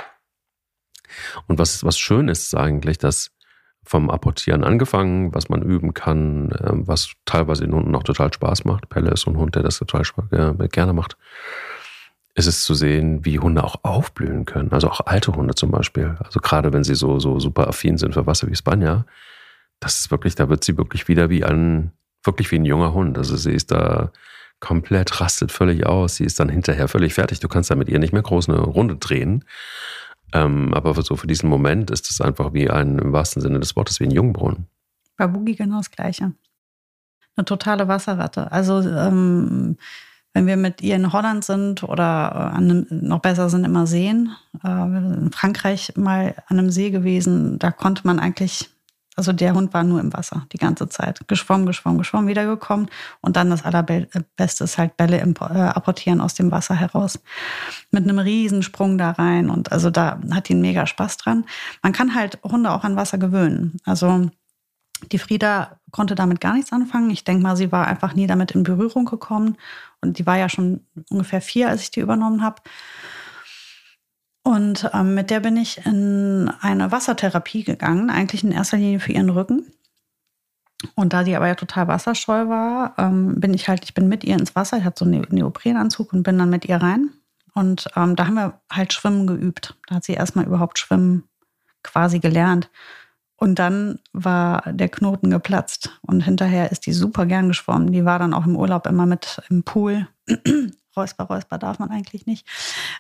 Und 1.47 1.59
was, 1.59 1.85
was 1.85 1.99
schön 1.99 2.29
ist, 2.29 2.45
ist 2.45 2.55
eigentlich, 2.55 2.99
dass 2.99 3.33
vom 3.85 4.11
Apportieren 4.11 4.65
angefangen, 4.65 5.35
was 5.35 5.49
man 5.49 5.63
üben 5.63 5.93
kann, 5.93 6.51
ähm, 6.65 6.87
was 6.87 7.15
teilweise 7.25 7.65
den 7.65 7.75
Hunden 7.75 7.95
auch 7.95 8.05
total 8.05 8.33
Spaß 8.33 8.65
macht. 8.65 8.89
Pelle 8.89 9.11
ist 9.11 9.23
so 9.23 9.31
ein 9.31 9.37
Hund, 9.37 9.57
der 9.57 9.63
das 9.63 9.79
total 9.79 10.03
äh, 10.31 10.69
gerne 10.69 10.93
macht. 10.93 11.17
Ist 12.35 12.47
es 12.47 12.63
zu 12.63 12.75
sehen, 12.75 13.25
wie 13.25 13.41
Hunde 13.41 13.63
auch 13.63 13.81
aufblühen 13.83 14.47
können. 14.47 14.73
Also 14.73 14.89
auch 14.89 15.01
alte 15.05 15.35
Hunde 15.35 15.55
zum 15.55 15.71
Beispiel. 15.71 16.17
Also 16.21 16.41
gerade 16.41 16.73
wenn 16.73 16.85
sie 16.85 16.95
so, 16.95 17.19
so 17.19 17.41
super 17.41 17.69
affin 17.69 17.99
sind 17.99 18.15
für 18.15 18.27
Wasser 18.27 18.49
wie 18.49 18.57
Spanja, 18.57 19.05
das 19.81 20.01
ist 20.01 20.11
wirklich, 20.11 20.37
da 20.37 20.49
wird 20.49 20.63
sie 20.65 20.79
wirklich 20.79 21.09
wieder 21.09 21.29
wie 21.29 21.45
ein, 21.45 21.93
wirklich 22.25 22.51
wie 22.51 22.57
ein 22.57 22.65
junger 22.65 22.93
Hund. 22.95 23.19
Also 23.19 23.37
sie 23.37 23.53
ist 23.53 23.71
da 23.71 24.13
komplett, 24.61 25.21
rastet 25.21 25.53
völlig 25.53 25.87
aus. 25.87 26.17
Sie 26.17 26.25
ist 26.25 26.39
dann 26.41 26.49
hinterher 26.49 26.89
völlig 26.89 27.15
fertig. 27.15 27.41
Du 27.41 27.49
kannst 27.49 27.71
da 27.71 27.75
mit 27.75 27.89
ihr 27.89 27.99
nicht 27.99 28.13
mehr 28.13 28.23
groß 28.23 28.49
eine 28.49 28.61
Runde 28.61 28.97
drehen. 28.97 29.45
Ähm, 30.33 30.73
aber 30.73 31.01
so 31.03 31.17
für 31.17 31.27
diesen 31.27 31.49
Moment 31.49 31.91
ist 31.91 32.11
es 32.11 32.21
einfach 32.21 32.55
wie 32.55 32.71
ein, 32.71 32.99
im 32.99 33.13
wahrsten 33.13 33.43
Sinne 33.43 33.61
des 33.61 33.77
Wortes, 33.77 34.01
wie 34.01 34.05
ein 34.05 34.11
Jungbrunnen. 34.11 34.67
Bei 35.17 35.27
Boogie 35.27 35.57
genau 35.57 35.79
das 35.79 35.91
Gleiche. 35.91 36.33
Eine 37.37 37.45
totale 37.45 37.89
Wasserratte. 37.89 38.51
Also, 38.51 38.81
ähm, 38.81 39.77
wenn 40.35 40.47
wir 40.47 40.57
mit 40.57 40.81
ihr 40.81 40.97
in 40.97 41.13
Holland 41.13 41.45
sind 41.45 41.83
oder 41.83 42.53
äh, 42.53 42.57
einem, 42.57 42.87
noch 42.91 43.21
besser 43.21 43.51
sind 43.51 43.65
immer 43.65 43.87
Seen, 43.87 44.31
äh, 44.65 44.69
in 44.69 45.31
Frankreich 45.33 45.93
mal 45.97 46.35
an 46.47 46.59
einem 46.59 46.71
See 46.71 46.91
gewesen, 46.91 47.59
da 47.59 47.71
konnte 47.71 48.07
man 48.07 48.19
eigentlich 48.19 48.71
Also 49.15 49.33
der 49.33 49.55
Hund 49.55 49.75
war 49.75 49.85
nur 49.85 50.01
im 50.01 50.13
Wasser 50.15 50.47
die 50.53 50.59
ganze 50.59 50.89
Zeit. 50.89 51.21
Geschwommen, 51.29 51.67
geschwommen, 51.67 51.99
geschwommen, 51.99 52.29
wiedergekommen. 52.29 52.89
Und 53.21 53.37
dann 53.37 53.51
das 53.51 53.65
Allerbeste 53.65 54.65
ist 54.65 54.79
halt 54.79 54.97
Bälle 54.97 55.19
äh, 55.19 55.59
apportieren 55.59 56.21
aus 56.23 56.35
dem 56.35 56.51
Wasser 56.51 56.75
heraus. 56.75 57.21
Mit 57.91 58.05
einem 58.05 58.19
Riesensprung 58.19 58.97
da 58.97 59.11
rein. 59.11 59.51
Und 59.51 59.71
also 59.71 59.91
da 59.91 60.19
hat 60.31 60.49
ihn 60.49 60.63
mega 60.63 60.87
Spaß 60.87 61.19
dran. 61.19 61.45
Man 61.83 61.93
kann 61.93 62.15
halt 62.15 62.39
Hunde 62.43 62.71
auch 62.71 62.85
an 62.85 62.97
Wasser 62.97 63.19
gewöhnen. 63.19 63.77
Also 63.85 64.31
die 65.11 65.19
Frieda 65.19 65.79
konnte 65.91 66.15
damit 66.15 66.41
gar 66.41 66.55
nichts 66.55 66.73
anfangen. 66.73 67.11
Ich 67.11 67.25
denke 67.25 67.43
mal, 67.43 67.57
sie 67.57 67.71
war 67.71 67.87
einfach 67.87 68.15
nie 68.15 68.27
damit 68.27 68.53
in 68.53 68.63
Berührung 68.63 69.05
gekommen. 69.05 69.59
Und 70.01 70.19
die 70.19 70.27
war 70.27 70.39
ja 70.39 70.49
schon 70.49 70.87
ungefähr 71.11 71.43
vier, 71.43 71.69
als 71.69 71.83
ich 71.83 71.91
die 71.91 72.01
übernommen 72.01 72.43
habe. 72.43 72.63
Und 74.45 74.91
ähm, 74.93 75.15
mit 75.15 75.31
der 75.31 75.41
bin 75.41 75.57
ich 75.57 75.87
in 75.87 76.51
eine 76.61 76.91
Wassertherapie 76.91 77.63
gegangen, 77.63 78.11
eigentlich 78.11 78.43
in 78.43 78.53
erster 78.53 78.77
Linie 78.77 78.99
für 78.99 79.13
ihren 79.13 79.31
Rücken. 79.31 79.67
Und 80.97 81.13
da 81.13 81.25
sie 81.25 81.37
aber 81.37 81.47
ja 81.47 81.55
total 81.55 81.87
wasserscheu 81.87 82.49
war, 82.49 82.95
ähm, 82.99 83.41
bin 83.41 83.55
ich 83.55 83.69
halt, 83.69 83.85
ich 83.85 83.95
bin 83.95 84.09
mit 84.09 84.25
ihr 84.25 84.37
ins 84.37 84.57
Wasser. 84.57 84.79
Ich 84.79 84.85
hatte 84.85 85.05
so 85.05 85.11
einen 85.11 85.25
Neoprenanzug 85.31 86.13
und 86.13 86.25
bin 86.25 86.39
dann 86.39 86.51
mit 86.51 86.65
ihr 86.65 86.77
rein. 86.77 87.11
Und 87.55 87.87
ähm, 87.97 88.17
da 88.17 88.27
haben 88.27 88.35
wir 88.35 88.61
halt 88.71 88.93
Schwimmen 88.93 89.27
geübt. 89.27 89.77
Da 89.87 89.97
hat 89.97 90.05
sie 90.05 90.15
erstmal 90.15 90.47
überhaupt 90.47 90.79
Schwimmen 90.79 91.25
quasi 91.83 92.19
gelernt. 92.19 92.71
Und 93.37 93.59
dann 93.59 93.99
war 94.13 94.63
der 94.73 94.89
Knoten 94.89 95.31
geplatzt. 95.31 95.99
Und 96.03 96.23
hinterher 96.23 96.73
ist 96.73 96.87
die 96.87 96.93
super 96.93 97.27
gern 97.27 97.49
geschwommen. 97.49 97.93
Die 97.93 98.05
war 98.05 98.19
dann 98.19 98.35
auch 98.35 98.47
im 98.47 98.57
Urlaub 98.57 98.87
immer 98.87 99.07
mit 99.07 99.41
im 99.51 99.63
Pool. 99.63 100.09
Räusper, 100.97 101.25
Räusper 101.25 101.59
darf 101.59 101.79
man 101.79 101.91
eigentlich 101.91 102.27
nicht. 102.27 102.47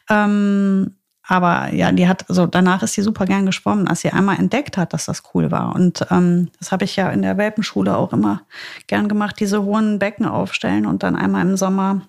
Ähm, 0.08 0.96
aber 1.24 1.72
ja, 1.72 1.92
die 1.92 2.08
hat, 2.08 2.28
also 2.28 2.46
danach 2.46 2.82
ist 2.82 2.94
sie 2.94 3.02
super 3.02 3.26
gern 3.26 3.46
geschwommen, 3.46 3.86
als 3.86 4.00
sie 4.00 4.10
einmal 4.10 4.38
entdeckt 4.38 4.76
hat, 4.76 4.92
dass 4.92 5.06
das 5.06 5.22
cool 5.34 5.50
war. 5.50 5.74
Und 5.74 6.04
ähm, 6.10 6.50
das 6.58 6.72
habe 6.72 6.84
ich 6.84 6.96
ja 6.96 7.10
in 7.10 7.22
der 7.22 7.36
Welpenschule 7.36 7.96
auch 7.96 8.12
immer 8.12 8.42
gern 8.88 9.08
gemacht, 9.08 9.36
diese 9.38 9.62
hohen 9.62 9.98
Becken 9.98 10.26
aufstellen 10.26 10.84
und 10.84 11.02
dann 11.02 11.14
einmal 11.14 11.42
im 11.42 11.56
Sommer 11.56 12.02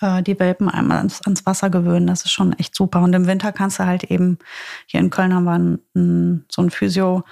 äh, 0.00 0.22
die 0.22 0.38
Welpen 0.38 0.68
einmal 0.68 0.98
ans, 0.98 1.22
ans, 1.22 1.44
Wasser 1.44 1.70
gewöhnen. 1.70 2.06
Das 2.06 2.24
ist 2.24 2.30
schon 2.30 2.52
echt 2.52 2.76
super. 2.76 3.00
Und 3.00 3.14
im 3.14 3.26
Winter 3.26 3.50
kannst 3.50 3.80
du 3.80 3.86
halt 3.86 4.04
eben, 4.04 4.38
hier 4.86 5.00
in 5.00 5.10
Köln 5.10 5.34
haben 5.34 5.44
wir 5.44 5.58
ein, 5.58 5.78
ein, 5.96 6.44
so 6.50 6.62
ein 6.62 6.70
Physio, 6.70 7.24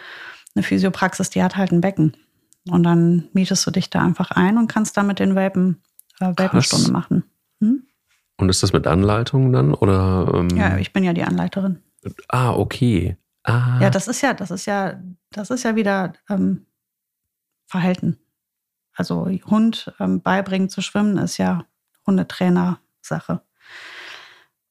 eine 0.54 0.64
Physiopraxis, 0.64 1.30
die 1.30 1.42
hat 1.42 1.56
halt 1.56 1.70
ein 1.70 1.80
Becken. 1.80 2.16
Und 2.68 2.82
dann 2.82 3.28
mietest 3.32 3.64
du 3.66 3.70
dich 3.70 3.88
da 3.90 4.02
einfach 4.02 4.32
ein 4.32 4.58
und 4.58 4.68
kannst 4.68 4.96
da 4.96 5.04
mit 5.04 5.20
den 5.20 5.34
Welpen 5.34 5.80
äh, 6.20 6.32
Welpenstunde 6.36 6.90
machen. 6.90 7.24
Hm? 7.60 7.84
Und 8.42 8.48
ist 8.48 8.64
das 8.64 8.72
mit 8.72 8.88
Anleitung 8.88 9.52
dann? 9.52 9.72
Oder, 9.72 10.28
ähm 10.34 10.48
ja, 10.56 10.76
ich 10.76 10.92
bin 10.92 11.04
ja 11.04 11.12
die 11.12 11.22
Anleiterin. 11.22 11.80
Ah, 12.26 12.50
okay. 12.50 13.16
Ah. 13.44 13.78
Ja, 13.80 13.88
das 13.88 14.08
ist 14.08 14.20
ja, 14.20 14.34
das 14.34 14.50
ist 14.50 14.66
ja, 14.66 15.00
das 15.30 15.50
ist 15.50 15.62
ja 15.62 15.76
wieder 15.76 16.14
ähm, 16.28 16.66
Verhalten. 17.66 18.18
Also 18.94 19.28
Hund 19.46 19.94
ähm, 20.00 20.22
beibringen 20.22 20.68
zu 20.68 20.82
schwimmen 20.82 21.18
ist 21.18 21.38
ja 21.38 21.64
Hundetrainer-Sache. 22.04 23.42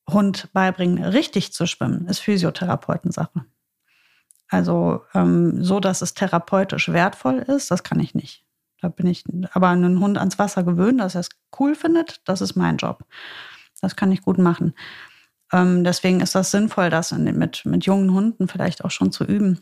Hund 0.09 0.49
beibringen, 0.51 1.01
richtig 1.01 1.53
zu 1.53 1.65
schwimmen, 1.65 2.07
ist 2.07 2.19
Physiotherapeutensache. 2.19 3.45
Also 4.49 5.05
ähm, 5.13 5.63
so, 5.63 5.79
dass 5.79 6.01
es 6.01 6.13
therapeutisch 6.13 6.89
wertvoll 6.89 7.37
ist, 7.37 7.71
das 7.71 7.83
kann 7.83 8.01
ich 8.01 8.15
nicht. 8.15 8.43
Da 8.81 8.89
bin 8.89 9.07
ich, 9.07 9.23
aber 9.53 9.69
einen 9.69 10.01
Hund 10.01 10.17
ans 10.17 10.39
Wasser 10.39 10.63
gewöhnen, 10.63 10.97
dass 10.97 11.15
er 11.15 11.21
es 11.21 11.29
cool 11.57 11.73
findet, 11.73 12.19
das 12.25 12.41
ist 12.41 12.57
mein 12.57 12.75
Job. 12.75 13.05
Das 13.81 13.95
kann 13.95 14.11
ich 14.11 14.21
gut 14.21 14.37
machen. 14.37 14.73
Ähm, 15.51 15.83
deswegen 15.83 16.21
ist 16.21 16.35
das 16.35 16.51
sinnvoll, 16.51 16.89
das 16.89 17.11
mit, 17.11 17.65
mit 17.65 17.85
jungen 17.85 18.13
Hunden 18.13 18.47
vielleicht 18.47 18.85
auch 18.85 18.91
schon 18.91 19.11
zu 19.11 19.25
üben. 19.25 19.59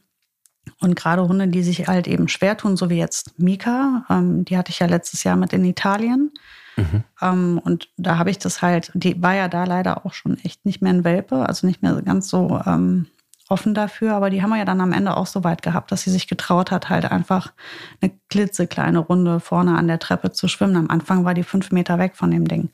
Und 0.79 0.95
gerade 0.95 1.27
Hunde, 1.27 1.47
die 1.47 1.63
sich 1.63 1.87
halt 1.87 2.07
eben 2.07 2.27
schwer 2.27 2.57
tun, 2.57 2.77
so 2.77 2.89
wie 2.89 2.97
jetzt 2.97 3.39
Mika, 3.39 4.05
ähm, 4.09 4.45
die 4.45 4.57
hatte 4.57 4.71
ich 4.71 4.79
ja 4.79 4.87
letztes 4.87 5.23
Jahr 5.23 5.35
mit 5.35 5.53
in 5.53 5.65
Italien. 5.65 6.31
Mhm. 6.77 7.03
Ähm, 7.21 7.61
und 7.63 7.89
da 7.97 8.17
habe 8.17 8.29
ich 8.29 8.37
das 8.37 8.61
halt, 8.61 8.91
die 8.93 9.21
war 9.21 9.33
ja 9.33 9.47
da 9.47 9.63
leider 9.63 10.05
auch 10.05 10.13
schon 10.13 10.37
echt 10.43 10.65
nicht 10.65 10.81
mehr 10.81 10.93
ein 10.93 11.03
Welpe, 11.03 11.47
also 11.47 11.65
nicht 11.65 11.81
mehr 11.81 12.01
ganz 12.03 12.29
so 12.29 12.61
ähm, 12.65 13.07
offen 13.49 13.73
dafür, 13.73 14.13
aber 14.13 14.29
die 14.29 14.43
haben 14.43 14.51
wir 14.51 14.57
ja 14.57 14.65
dann 14.65 14.79
am 14.79 14.93
Ende 14.93 15.17
auch 15.17 15.25
so 15.25 15.43
weit 15.43 15.63
gehabt, 15.63 15.91
dass 15.91 16.03
sie 16.03 16.11
sich 16.11 16.27
getraut 16.27 16.69
hat, 16.69 16.89
halt 16.89 17.11
einfach 17.11 17.51
eine 17.99 18.11
klitzekleine 18.29 18.99
Runde 18.99 19.39
vorne 19.39 19.75
an 19.75 19.87
der 19.87 19.97
Treppe 19.97 20.31
zu 20.31 20.47
schwimmen. 20.47 20.75
Am 20.75 20.89
Anfang 20.89 21.25
war 21.25 21.33
die 21.33 21.43
fünf 21.43 21.71
Meter 21.71 21.97
weg 21.97 22.15
von 22.15 22.29
dem 22.29 22.47
Ding 22.47 22.69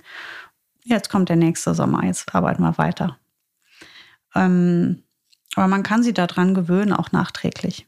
jetzt 0.86 1.10
kommt 1.10 1.30
der 1.30 1.36
nächste 1.36 1.76
Sommer, 1.76 2.06
jetzt 2.06 2.34
arbeiten 2.34 2.64
wir 2.64 2.78
weiter. 2.78 3.18
Ähm, 4.34 5.04
aber 5.56 5.68
man 5.68 5.84
kann 5.84 6.04
sie 6.04 6.14
daran 6.14 6.54
gewöhnen, 6.54 6.94
auch 6.94 7.12
nachträglich. 7.12 7.88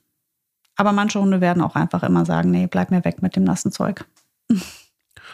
Aber 0.76 0.92
manche 0.92 1.20
Hunde 1.20 1.42
werden 1.42 1.62
auch 1.62 1.76
einfach 1.76 2.04
immer 2.04 2.26
sagen, 2.26 2.52
nee, 2.52 2.68
bleib 2.68 2.92
mir 2.92 3.04
weg 3.04 3.22
mit 3.22 3.36
dem 3.36 3.44
nassen 3.44 3.72
Zeug. 3.72 4.06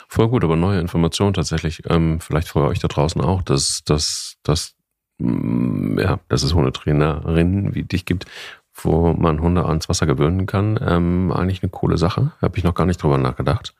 Voll 0.07 0.29
gut, 0.29 0.43
aber 0.43 0.55
neue 0.55 0.79
Informationen 0.79 1.33
tatsächlich. 1.33 1.83
Ähm, 1.89 2.19
vielleicht 2.19 2.47
für 2.47 2.61
euch 2.61 2.79
da 2.79 2.87
draußen 2.87 3.21
auch, 3.21 3.41
dass, 3.41 3.83
dass, 3.83 4.37
dass, 4.43 4.75
mm, 5.19 5.99
ja, 5.99 6.19
dass 6.29 6.43
es 6.43 6.53
Hundetrainerinnen 6.53 7.75
wie 7.75 7.83
dich 7.83 8.05
gibt, 8.05 8.25
wo 8.73 9.13
man 9.13 9.41
Hunde 9.41 9.65
ans 9.65 9.89
Wasser 9.89 10.05
gewöhnen 10.05 10.45
kann. 10.45 10.79
Ähm, 10.81 11.31
eigentlich 11.31 11.61
eine 11.61 11.69
coole 11.69 11.97
Sache. 11.97 12.31
Habe 12.41 12.57
ich 12.57 12.63
noch 12.63 12.73
gar 12.73 12.85
nicht 12.85 13.01
drüber 13.01 13.17
nachgedacht. 13.17 13.75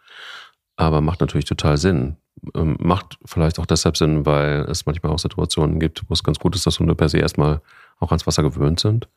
Aber 0.76 1.02
macht 1.02 1.22
natürlich 1.22 1.46
total 1.46 1.78
Sinn. 1.78 2.18
Ähm, 2.56 2.78
macht 2.80 3.18
vielleicht 3.26 3.60
auch 3.60 3.66
deshalb 3.66 3.96
Sinn, 3.96 4.26
weil 4.26 4.62
es 4.70 4.86
manchmal 4.86 5.12
auch 5.12 5.20
Situationen 5.20 5.80
gibt, 5.80 6.04
wo 6.10 6.14
es 6.14 6.24
ganz 6.24 6.40
gut 6.40 6.56
ist, 6.56 6.66
dass 6.66 6.80
Hunde 6.80 6.96
per 6.96 7.10
se 7.10 7.20
erstmal 7.20 7.62
auch 8.00 8.10
ans 8.10 8.28
Wasser 8.28 8.44
gewöhnt 8.44 8.80
sind. 8.80 9.08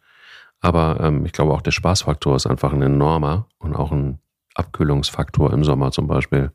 Aber 0.60 1.00
ähm, 1.00 1.24
ich 1.26 1.32
glaube 1.32 1.52
auch 1.52 1.62
der 1.62 1.70
Spaßfaktor 1.70 2.36
ist 2.36 2.46
einfach 2.46 2.72
ein 2.72 2.82
enormer 2.82 3.46
und 3.58 3.74
auch 3.74 3.92
ein 3.92 4.18
Abkühlungsfaktor 4.54 5.52
im 5.52 5.64
Sommer 5.64 5.90
zum 5.90 6.06
Beispiel. 6.06 6.52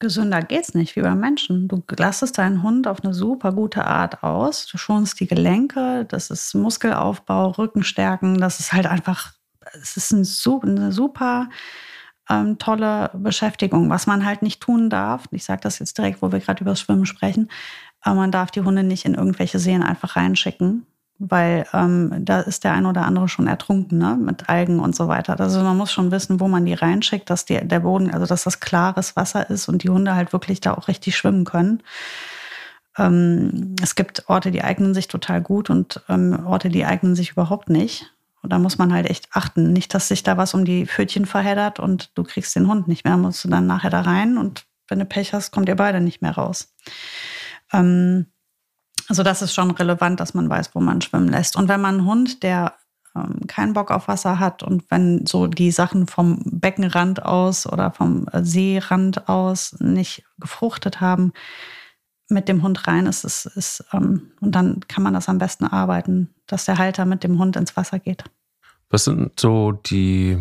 Gesünder 0.00 0.42
geht's 0.42 0.74
nicht, 0.74 0.94
wie 0.94 1.02
beim 1.02 1.18
Menschen. 1.18 1.66
Du 1.66 1.82
lastest 1.96 2.38
deinen 2.38 2.62
Hund 2.62 2.86
auf 2.86 3.02
eine 3.02 3.12
super 3.12 3.52
gute 3.52 3.84
Art 3.84 4.22
aus. 4.22 4.66
Du 4.66 4.78
schonst 4.78 5.18
die 5.18 5.26
Gelenke, 5.26 6.04
das 6.08 6.30
ist 6.30 6.54
Muskelaufbau, 6.54 7.50
Rückenstärken, 7.50 8.38
das 8.38 8.60
ist 8.60 8.72
halt 8.72 8.86
einfach, 8.86 9.32
es 9.82 9.96
ist 9.96 10.12
ein, 10.12 10.26
eine 10.62 10.92
super 10.92 11.48
ähm, 12.28 12.58
tolle 12.58 13.10
Beschäftigung. 13.14 13.90
Was 13.90 14.06
man 14.06 14.24
halt 14.24 14.42
nicht 14.42 14.60
tun 14.60 14.90
darf, 14.90 15.24
ich 15.30 15.44
sage 15.44 15.60
das 15.62 15.78
jetzt 15.78 15.98
direkt, 15.98 16.22
wo 16.22 16.32
wir 16.32 16.40
gerade 16.40 16.62
über 16.62 16.72
das 16.72 16.80
Schwimmen 16.80 17.06
sprechen, 17.06 17.50
äh, 18.04 18.12
man 18.12 18.30
darf 18.30 18.50
die 18.50 18.60
Hunde 18.60 18.82
nicht 18.82 19.04
in 19.04 19.14
irgendwelche 19.14 19.58
Seen 19.58 19.82
einfach 19.82 20.16
reinschicken, 20.16 20.86
weil 21.18 21.66
ähm, 21.72 22.12
da 22.20 22.40
ist 22.40 22.64
der 22.64 22.72
ein 22.72 22.86
oder 22.86 23.04
andere 23.04 23.28
schon 23.28 23.46
ertrunken, 23.46 23.98
ne? 23.98 24.16
mit 24.16 24.48
Algen 24.48 24.80
und 24.80 24.94
so 24.94 25.08
weiter. 25.08 25.38
Also 25.38 25.62
man 25.62 25.76
muss 25.76 25.92
schon 25.92 26.10
wissen, 26.10 26.40
wo 26.40 26.48
man 26.48 26.64
die 26.64 26.74
reinschickt, 26.74 27.28
dass 27.30 27.44
die, 27.44 27.58
der 27.66 27.80
Boden, 27.80 28.10
also 28.12 28.26
dass 28.26 28.44
das 28.44 28.60
klares 28.60 29.16
Wasser 29.16 29.48
ist 29.50 29.68
und 29.68 29.82
die 29.82 29.90
Hunde 29.90 30.14
halt 30.14 30.32
wirklich 30.32 30.60
da 30.60 30.74
auch 30.74 30.88
richtig 30.88 31.16
schwimmen 31.16 31.44
können. 31.44 31.82
Ähm, 32.96 33.74
es 33.82 33.94
gibt 33.94 34.28
Orte, 34.28 34.50
die 34.50 34.62
eignen 34.62 34.94
sich 34.94 35.08
total 35.08 35.40
gut 35.40 35.70
und 35.70 36.02
ähm, 36.08 36.46
Orte, 36.46 36.68
die 36.68 36.84
eignen 36.84 37.14
sich 37.16 37.30
überhaupt 37.30 37.70
nicht. 37.70 38.12
Und 38.42 38.52
da 38.52 38.58
muss 38.58 38.78
man 38.78 38.92
halt 38.92 39.08
echt 39.10 39.28
achten. 39.32 39.72
Nicht, 39.72 39.94
dass 39.94 40.08
sich 40.08 40.22
da 40.22 40.36
was 40.36 40.54
um 40.54 40.64
die 40.64 40.86
Pfötchen 40.86 41.26
verheddert 41.26 41.80
und 41.80 42.16
du 42.16 42.22
kriegst 42.22 42.54
den 42.54 42.68
Hund 42.68 42.88
nicht 42.88 43.04
mehr. 43.04 43.16
Musst 43.16 43.44
du 43.44 43.48
dann 43.48 43.66
nachher 43.66 43.90
da 43.90 44.02
rein 44.02 44.38
und 44.38 44.66
wenn 44.88 44.98
du 44.98 45.04
Pech 45.04 45.34
hast, 45.34 45.50
kommt 45.50 45.68
ihr 45.68 45.76
beide 45.76 46.00
nicht 46.00 46.22
mehr 46.22 46.32
raus. 46.32 46.74
Ähm, 47.72 48.26
also 49.08 49.22
das 49.22 49.42
ist 49.42 49.54
schon 49.54 49.70
relevant, 49.70 50.20
dass 50.20 50.34
man 50.34 50.48
weiß, 50.48 50.74
wo 50.74 50.80
man 50.80 51.00
schwimmen 51.00 51.28
lässt. 51.28 51.56
Und 51.56 51.68
wenn 51.68 51.80
man 51.80 51.96
einen 51.96 52.06
Hund, 52.06 52.42
der 52.42 52.74
ähm, 53.16 53.46
keinen 53.46 53.72
Bock 53.72 53.90
auf 53.90 54.08
Wasser 54.08 54.38
hat 54.38 54.62
und 54.62 54.90
wenn 54.90 55.26
so 55.26 55.46
die 55.46 55.70
Sachen 55.70 56.06
vom 56.06 56.42
Beckenrand 56.44 57.24
aus 57.24 57.66
oder 57.66 57.90
vom 57.90 58.26
Seerand 58.32 59.28
aus 59.28 59.76
nicht 59.80 60.24
gefruchtet 60.38 61.00
haben, 61.00 61.32
mit 62.28 62.48
dem 62.48 62.62
Hund 62.62 62.86
rein 62.86 63.06
ist, 63.06 63.24
ist, 63.24 63.46
ist 63.46 63.84
ähm, 63.92 64.32
und 64.40 64.54
dann 64.54 64.80
kann 64.86 65.02
man 65.02 65.14
das 65.14 65.28
am 65.28 65.38
besten 65.38 65.64
arbeiten, 65.64 66.34
dass 66.46 66.66
der 66.66 66.78
Halter 66.78 67.04
mit 67.04 67.24
dem 67.24 67.38
Hund 67.38 67.56
ins 67.56 67.76
Wasser 67.76 67.98
geht. 67.98 68.24
Was 68.90 69.04
sind 69.04 69.38
so 69.38 69.72
die 69.72 70.38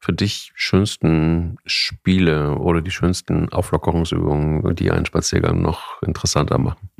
für 0.00 0.12
dich 0.12 0.52
schönsten 0.54 1.58
Spiele 1.66 2.54
oder 2.56 2.80
die 2.80 2.90
schönsten 2.90 3.50
Auflockerungsübungen, 3.52 4.76
die 4.76 4.90
einen 4.90 5.06
Spaziergang 5.06 5.60
noch 5.60 6.00
interessanter 6.02 6.58
machen? 6.58 6.90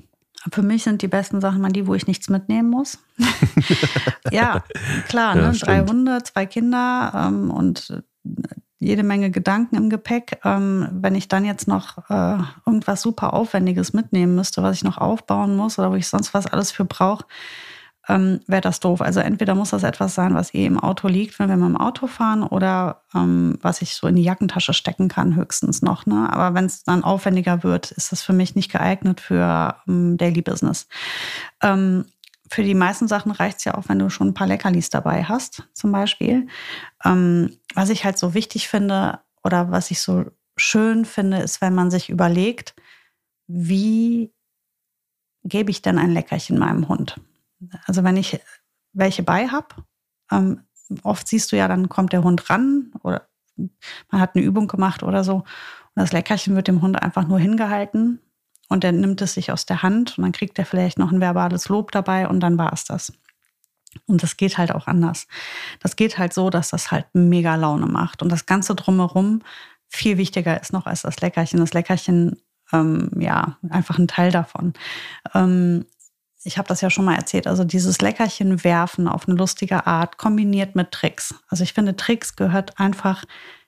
Für 0.52 0.62
mich 0.62 0.84
sind 0.84 1.02
die 1.02 1.08
besten 1.08 1.40
Sachen 1.40 1.60
mal 1.60 1.70
die, 1.70 1.86
wo 1.86 1.94
ich 1.94 2.06
nichts 2.06 2.28
mitnehmen 2.28 2.70
muss. 2.70 2.98
ja, 4.30 4.62
klar, 5.08 5.36
ja, 5.36 5.50
ne? 5.50 5.58
drei 5.58 5.80
Hunde, 5.80 6.22
zwei 6.22 6.46
Kinder 6.46 7.12
ähm, 7.14 7.50
und 7.50 8.02
jede 8.78 9.02
Menge 9.02 9.30
Gedanken 9.30 9.76
im 9.76 9.90
Gepäck. 9.90 10.40
Ähm, 10.44 10.88
wenn 10.92 11.14
ich 11.14 11.28
dann 11.28 11.44
jetzt 11.44 11.68
noch 11.68 11.98
äh, 12.10 12.38
irgendwas 12.64 13.02
super 13.02 13.34
Aufwendiges 13.34 13.92
mitnehmen 13.92 14.34
müsste, 14.34 14.62
was 14.62 14.76
ich 14.76 14.84
noch 14.84 14.98
aufbauen 14.98 15.56
muss 15.56 15.78
oder 15.78 15.90
wo 15.90 15.96
ich 15.96 16.08
sonst 16.08 16.32
was 16.34 16.46
alles 16.46 16.70
für 16.70 16.84
brauche, 16.84 17.24
ähm, 18.08 18.40
wäre 18.46 18.62
das 18.62 18.80
doof. 18.80 19.02
Also 19.02 19.20
entweder 19.20 19.54
muss 19.54 19.70
das 19.70 19.82
etwas 19.82 20.14
sein, 20.14 20.34
was 20.34 20.54
eh 20.54 20.64
im 20.64 20.80
Auto 20.80 21.08
liegt, 21.08 21.38
wenn 21.38 21.48
wir 21.48 21.56
mit 21.56 21.68
dem 21.68 21.76
Auto 21.76 22.06
fahren, 22.06 22.42
oder 22.42 23.02
ähm, 23.14 23.58
was 23.60 23.82
ich 23.82 23.94
so 23.94 24.06
in 24.06 24.16
die 24.16 24.22
Jackentasche 24.22 24.72
stecken 24.72 25.08
kann, 25.08 25.36
höchstens 25.36 25.82
noch. 25.82 26.06
Ne? 26.06 26.28
Aber 26.32 26.54
wenn 26.54 26.64
es 26.64 26.84
dann 26.84 27.04
aufwendiger 27.04 27.62
wird, 27.62 27.90
ist 27.90 28.12
das 28.12 28.22
für 28.22 28.32
mich 28.32 28.54
nicht 28.54 28.72
geeignet 28.72 29.20
für 29.20 29.76
ähm, 29.86 30.16
Daily 30.16 30.42
Business. 30.42 30.88
Ähm, 31.62 32.06
für 32.50 32.62
die 32.62 32.74
meisten 32.74 33.08
Sachen 33.08 33.32
reicht 33.32 33.58
es 33.58 33.64
ja 33.64 33.74
auch, 33.74 33.88
wenn 33.88 33.98
du 33.98 34.10
schon 34.10 34.28
ein 34.28 34.34
paar 34.34 34.46
Leckerlis 34.46 34.90
dabei 34.90 35.24
hast, 35.24 35.68
zum 35.74 35.92
Beispiel. 35.92 36.46
Ähm, 37.04 37.56
was 37.74 37.90
ich 37.90 38.04
halt 38.04 38.18
so 38.18 38.34
wichtig 38.34 38.68
finde 38.68 39.20
oder 39.44 39.70
was 39.70 39.90
ich 39.90 40.00
so 40.00 40.24
schön 40.56 41.04
finde, 41.04 41.38
ist, 41.38 41.60
wenn 41.60 41.74
man 41.74 41.90
sich 41.90 42.10
überlegt, 42.10 42.74
wie 43.46 44.32
gebe 45.44 45.70
ich 45.70 45.82
denn 45.82 45.98
ein 45.98 46.12
Leckerchen 46.12 46.58
meinem 46.58 46.88
Hund? 46.88 47.20
Also 47.86 48.04
wenn 48.04 48.16
ich 48.16 48.40
welche 48.92 49.22
bei 49.22 49.48
habe, 49.48 49.74
ähm, 50.30 50.62
oft 51.02 51.28
siehst 51.28 51.52
du 51.52 51.56
ja, 51.56 51.68
dann 51.68 51.88
kommt 51.88 52.12
der 52.12 52.24
Hund 52.24 52.50
ran 52.50 52.92
oder 53.02 53.28
man 54.10 54.20
hat 54.20 54.34
eine 54.34 54.44
Übung 54.44 54.68
gemacht 54.68 55.02
oder 55.02 55.24
so 55.24 55.36
und 55.36 55.44
das 55.94 56.12
Leckerchen 56.12 56.54
wird 56.54 56.68
dem 56.68 56.82
Hund 56.82 57.02
einfach 57.02 57.26
nur 57.26 57.38
hingehalten 57.38 58.20
und 58.68 58.84
der 58.84 58.92
nimmt 58.92 59.20
es 59.22 59.34
sich 59.34 59.50
aus 59.52 59.66
der 59.66 59.82
Hand 59.82 60.18
und 60.18 60.24
dann 60.24 60.32
kriegt 60.32 60.58
er 60.58 60.66
vielleicht 60.66 60.98
noch 60.98 61.10
ein 61.10 61.20
verbales 61.20 61.68
Lob 61.68 61.90
dabei 61.92 62.28
und 62.28 62.40
dann 62.40 62.58
war 62.58 62.72
es 62.72 62.84
das. 62.84 63.12
Und 64.06 64.22
das 64.22 64.36
geht 64.36 64.58
halt 64.58 64.72
auch 64.72 64.86
anders. 64.86 65.26
Das 65.80 65.96
geht 65.96 66.18
halt 66.18 66.32
so, 66.32 66.50
dass 66.50 66.70
das 66.70 66.90
halt 66.90 67.06
mega 67.14 67.56
Laune 67.56 67.86
macht 67.86 68.22
und 68.22 68.30
das 68.30 68.46
Ganze 68.46 68.74
drumherum 68.74 69.42
viel 69.88 70.18
wichtiger 70.18 70.60
ist 70.60 70.72
noch 70.72 70.86
als 70.86 71.02
das 71.02 71.20
Leckerchen. 71.20 71.60
Das 71.60 71.72
Leckerchen, 71.72 72.36
ähm, 72.72 73.10
ja, 73.18 73.56
einfach 73.70 73.98
ein 73.98 74.08
Teil 74.08 74.30
davon. 74.30 74.74
Ähm, 75.34 75.86
ich 76.44 76.58
habe 76.58 76.68
das 76.68 76.80
ja 76.80 76.90
schon 76.90 77.04
mal 77.04 77.16
erzählt, 77.16 77.46
also 77.46 77.64
dieses 77.64 78.00
Leckerchen 78.00 78.62
werfen 78.64 79.08
auf 79.08 79.26
eine 79.28 79.36
lustige 79.36 79.86
Art 79.86 80.18
kombiniert 80.18 80.76
mit 80.76 80.92
Tricks. 80.92 81.34
Also 81.48 81.64
ich 81.64 81.72
finde, 81.72 81.96
Tricks 81.96 82.36
gehört 82.36 82.78
einfach 82.78 83.24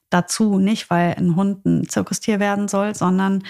dazu, 0.09 0.59
nicht 0.59 0.91
weil 0.91 1.15
ein 1.15 1.37
Hund 1.37 1.65
ein 1.65 1.89
Zirkustier 1.89 2.39
werden 2.39 2.69
soll, 2.69 2.95
sondern 2.95 3.43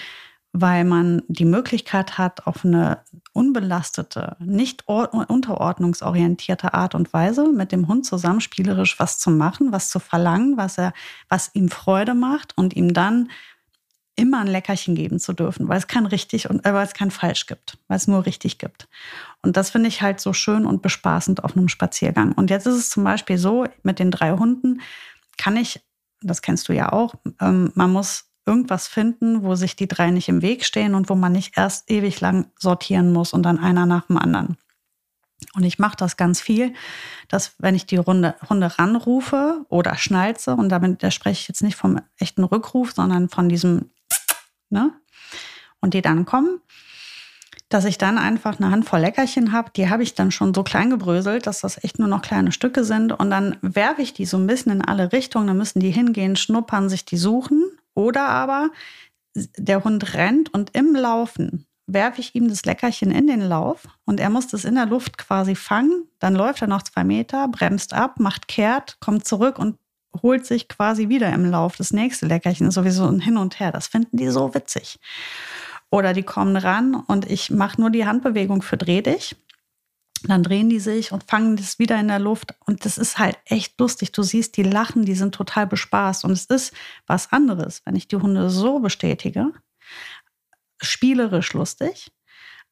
weil 0.53 0.83
man 0.83 1.21
die 1.27 1.45
Möglichkeit 1.45 2.17
hat, 2.17 2.45
auf 2.45 2.65
eine 2.65 2.99
unbelastete, 3.33 4.35
nicht 4.39 4.87
unterordnungsorientierte 4.87 6.73
Art 6.73 6.93
und 6.93 7.13
Weise 7.13 7.47
mit 7.51 7.71
dem 7.71 7.87
Hund 7.87 8.05
zusammen 8.05 8.41
spielerisch 8.41 8.99
was 8.99 9.17
zu 9.17 9.31
machen, 9.31 9.71
was 9.71 9.89
zu 9.89 9.99
verlangen, 9.99 10.57
was 10.57 10.77
er, 10.77 10.93
was 11.29 11.51
ihm 11.53 11.69
Freude 11.69 12.13
macht 12.13 12.57
und 12.57 12.75
ihm 12.75 12.93
dann 12.93 13.29
immer 14.15 14.41
ein 14.41 14.47
Leckerchen 14.47 14.93
geben 14.93 15.19
zu 15.19 15.33
dürfen, 15.33 15.69
weil 15.69 15.77
es 15.77 15.87
kein 15.87 16.05
richtig 16.05 16.49
und 16.49 16.65
äh, 16.65 16.73
weil 16.73 16.85
es 16.85 16.93
kein 16.93 17.11
falsch 17.11 17.47
gibt, 17.47 17.77
weil 17.87 17.97
es 17.97 18.07
nur 18.07 18.25
richtig 18.25 18.57
gibt. 18.57 18.89
Und 19.41 19.55
das 19.57 19.69
finde 19.69 19.87
ich 19.87 20.01
halt 20.01 20.19
so 20.19 20.33
schön 20.33 20.65
und 20.65 20.81
bespaßend 20.81 21.43
auf 21.43 21.55
einem 21.55 21.69
Spaziergang. 21.69 22.33
Und 22.33 22.49
jetzt 22.49 22.67
ist 22.67 22.75
es 22.75 22.89
zum 22.89 23.03
Beispiel 23.03 23.37
so, 23.37 23.65
mit 23.83 23.99
den 23.99 24.11
drei 24.11 24.33
Hunden 24.33 24.81
kann 25.37 25.55
ich, 25.55 25.81
das 26.21 26.41
kennst 26.41 26.67
du 26.67 26.73
ja 26.73 26.91
auch, 26.91 27.15
ähm, 27.39 27.71
man 27.73 27.91
muss 27.91 28.30
irgendwas 28.45 28.87
finden, 28.87 29.43
wo 29.43 29.55
sich 29.55 29.75
die 29.75 29.87
drei 29.87 30.11
nicht 30.11 30.29
im 30.29 30.41
Weg 30.41 30.65
stehen 30.65 30.95
und 30.95 31.09
wo 31.09 31.15
man 31.15 31.31
nicht 31.31 31.57
erst 31.57 31.89
ewig 31.91 32.19
lang 32.21 32.51
sortieren 32.57 33.13
muss 33.13 33.33
und 33.33 33.43
dann 33.43 33.59
einer 33.59 33.85
nach 33.85 34.07
dem 34.07 34.17
anderen. 34.17 34.57
Und 35.55 35.63
ich 35.63 35.79
mache 35.79 35.97
das 35.97 36.17
ganz 36.17 36.39
viel, 36.39 36.73
dass 37.27 37.55
wenn 37.57 37.75
ich 37.75 37.85
die 37.85 37.97
Runde, 37.97 38.35
Hunde 38.49 38.77
ranrufe 38.77 39.65
oder 39.69 39.95
schnalze, 39.97 40.55
und 40.55 40.69
damit 40.69 41.03
da 41.03 41.11
spreche 41.11 41.41
ich 41.41 41.47
jetzt 41.47 41.63
nicht 41.63 41.75
vom 41.75 41.99
echten 42.17 42.43
Rückruf, 42.43 42.93
sondern 42.93 43.27
von 43.29 43.49
diesem, 43.49 43.89
ne? 44.69 44.93
Und 45.79 45.95
die 45.95 46.03
dann 46.03 46.25
kommen, 46.25 46.61
dass 47.69 47.85
ich 47.85 47.97
dann 47.97 48.17
einfach 48.17 48.59
eine 48.59 48.69
Handvoll 48.69 48.99
Leckerchen 48.99 49.51
habe. 49.51 49.71
Die 49.75 49.89
habe 49.89 50.03
ich 50.03 50.13
dann 50.13 50.29
schon 50.29 50.53
so 50.53 50.61
klein 50.61 50.89
gebröselt, 50.89 51.47
dass 51.47 51.61
das 51.61 51.83
echt 51.83 51.99
nur 51.99 52.07
noch 52.07 52.21
kleine 52.21 52.51
Stücke 52.51 52.83
sind. 52.83 53.11
Und 53.13 53.31
dann 53.31 53.57
werfe 53.61 54.01
ich 54.01 54.13
die 54.13 54.25
so 54.25 54.37
ein 54.37 54.45
bisschen 54.45 54.73
in 54.73 54.85
alle 54.85 55.11
Richtungen. 55.11 55.47
Dann 55.47 55.57
müssen 55.57 55.79
die 55.79 55.89
hingehen, 55.89 56.35
schnuppern, 56.35 56.89
sich 56.89 57.05
die 57.05 57.17
suchen. 57.17 57.63
Oder 57.93 58.27
aber 58.27 58.69
der 59.35 59.83
Hund 59.83 60.13
rennt 60.13 60.53
und 60.53 60.75
im 60.75 60.95
Laufen 60.95 61.65
werfe 61.87 62.21
ich 62.21 62.35
ihm 62.35 62.47
das 62.47 62.65
Leckerchen 62.65 63.11
in 63.11 63.27
den 63.27 63.41
Lauf 63.41 63.87
und 64.05 64.19
er 64.19 64.29
muss 64.29 64.47
das 64.47 64.65
in 64.65 64.75
der 64.75 64.85
Luft 64.85 65.17
quasi 65.17 65.55
fangen. 65.55 66.07
Dann 66.19 66.35
läuft 66.35 66.61
er 66.61 66.67
noch 66.67 66.83
zwei 66.83 67.03
Meter, 67.03 67.47
bremst 67.47 67.93
ab, 67.93 68.19
macht 68.19 68.47
kehrt, 68.47 68.97
kommt 68.99 69.27
zurück 69.27 69.59
und 69.59 69.77
holt 70.21 70.45
sich 70.45 70.67
quasi 70.67 71.09
wieder 71.09 71.31
im 71.33 71.49
Lauf 71.49 71.77
das 71.77 71.91
nächste 71.91 72.25
Leckerchen. 72.27 72.67
Ist 72.67 72.75
sowieso 72.75 73.07
ein 73.07 73.19
Hin 73.19 73.37
und 73.37 73.59
Her. 73.59 73.71
Das 73.71 73.87
finden 73.87 74.17
die 74.17 74.29
so 74.29 74.53
witzig. 74.53 74.99
Oder 75.89 76.13
die 76.13 76.23
kommen 76.23 76.55
ran 76.55 76.95
und 76.95 77.29
ich 77.29 77.51
mache 77.51 77.79
nur 77.79 77.89
die 77.89 78.05
Handbewegung 78.05 78.61
für 78.61 78.77
dreh 78.77 79.01
dich. 79.01 79.35
Dann 80.23 80.43
drehen 80.43 80.69
die 80.69 80.79
sich 80.79 81.11
und 81.11 81.23
fangen 81.29 81.55
das 81.55 81.79
wieder 81.79 81.99
in 81.99 82.07
der 82.07 82.19
Luft. 82.19 82.53
Und 82.65 82.85
das 82.85 82.97
ist 82.97 83.17
halt 83.17 83.37
echt 83.45 83.79
lustig. 83.79 84.11
Du 84.11 84.21
siehst, 84.21 84.55
die 84.57 84.63
lachen, 84.63 85.05
die 85.05 85.15
sind 85.15 85.33
total 85.33 85.65
bespaßt. 85.67 86.25
Und 86.25 86.31
es 86.31 86.45
ist 86.45 86.73
was 87.07 87.31
anderes, 87.31 87.81
wenn 87.85 87.95
ich 87.95 88.07
die 88.07 88.17
Hunde 88.17 88.49
so 88.49 88.79
bestätige, 88.79 89.51
spielerisch 90.81 91.53
lustig, 91.53 92.11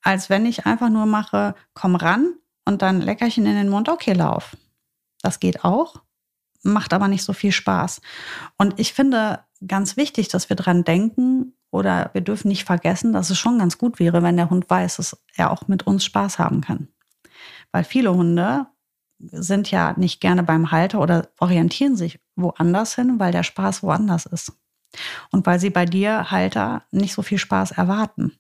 als 0.02 0.30
wenn 0.30 0.46
ich 0.46 0.66
einfach 0.66 0.90
nur 0.90 1.06
mache, 1.06 1.56
komm 1.74 1.96
ran 1.96 2.36
und 2.66 2.82
dann 2.82 3.02
Leckerchen 3.02 3.46
in 3.46 3.56
den 3.56 3.70
Mund, 3.70 3.90
okay, 3.90 4.14
lauf. 4.14 4.56
Das 5.22 5.40
geht 5.40 5.64
auch, 5.64 6.02
macht 6.64 6.94
aber 6.94 7.08
nicht 7.08 7.24
so 7.24 7.34
viel 7.34 7.52
Spaß. 7.52 8.02
Und 8.58 8.80
ich 8.80 8.94
finde 8.94 9.44
ganz 9.66 9.98
wichtig, 9.98 10.30
dass 10.30 10.50
wir 10.50 10.56
dran 10.56 10.84
denken 10.84 11.54
oder 11.72 12.10
wir 12.14 12.22
dürfen 12.22 12.48
nicht 12.48 12.64
vergessen, 12.64 13.14
dass 13.14 13.30
es 13.30 13.38
schon 13.38 13.60
ganz 13.60 13.78
gut 13.78 14.00
wäre, 14.00 14.24
wenn 14.24 14.38
der 14.38 14.50
Hund 14.50 14.70
weiß, 14.70 14.98
dass 14.98 15.22
er 15.36 15.52
auch 15.52 15.68
mit 15.68 15.86
uns 15.86 16.06
Spaß 16.06 16.40
haben 16.40 16.62
kann. 16.62 16.88
Weil 17.72 17.84
viele 17.84 18.14
Hunde 18.14 18.68
sind 19.20 19.70
ja 19.70 19.94
nicht 19.98 20.22
gerne 20.22 20.44
beim 20.44 20.72
Halter 20.72 21.00
oder 21.02 21.28
orientieren 21.40 21.96
sich 21.96 22.20
woanders 22.36 22.96
hin, 22.96 23.20
weil 23.20 23.32
der 23.32 23.44
Spaß 23.44 23.84
woanders 23.84 24.26
ist. 24.26 24.54
Und 25.32 25.46
weil 25.46 25.60
sie 25.60 25.70
bei 25.70 25.86
dir, 25.86 26.32
Halter, 26.32 26.84
nicht 26.92 27.14
so 27.14 27.22
viel 27.22 27.38
Spaß 27.38 27.72
erwarten, 27.72 28.34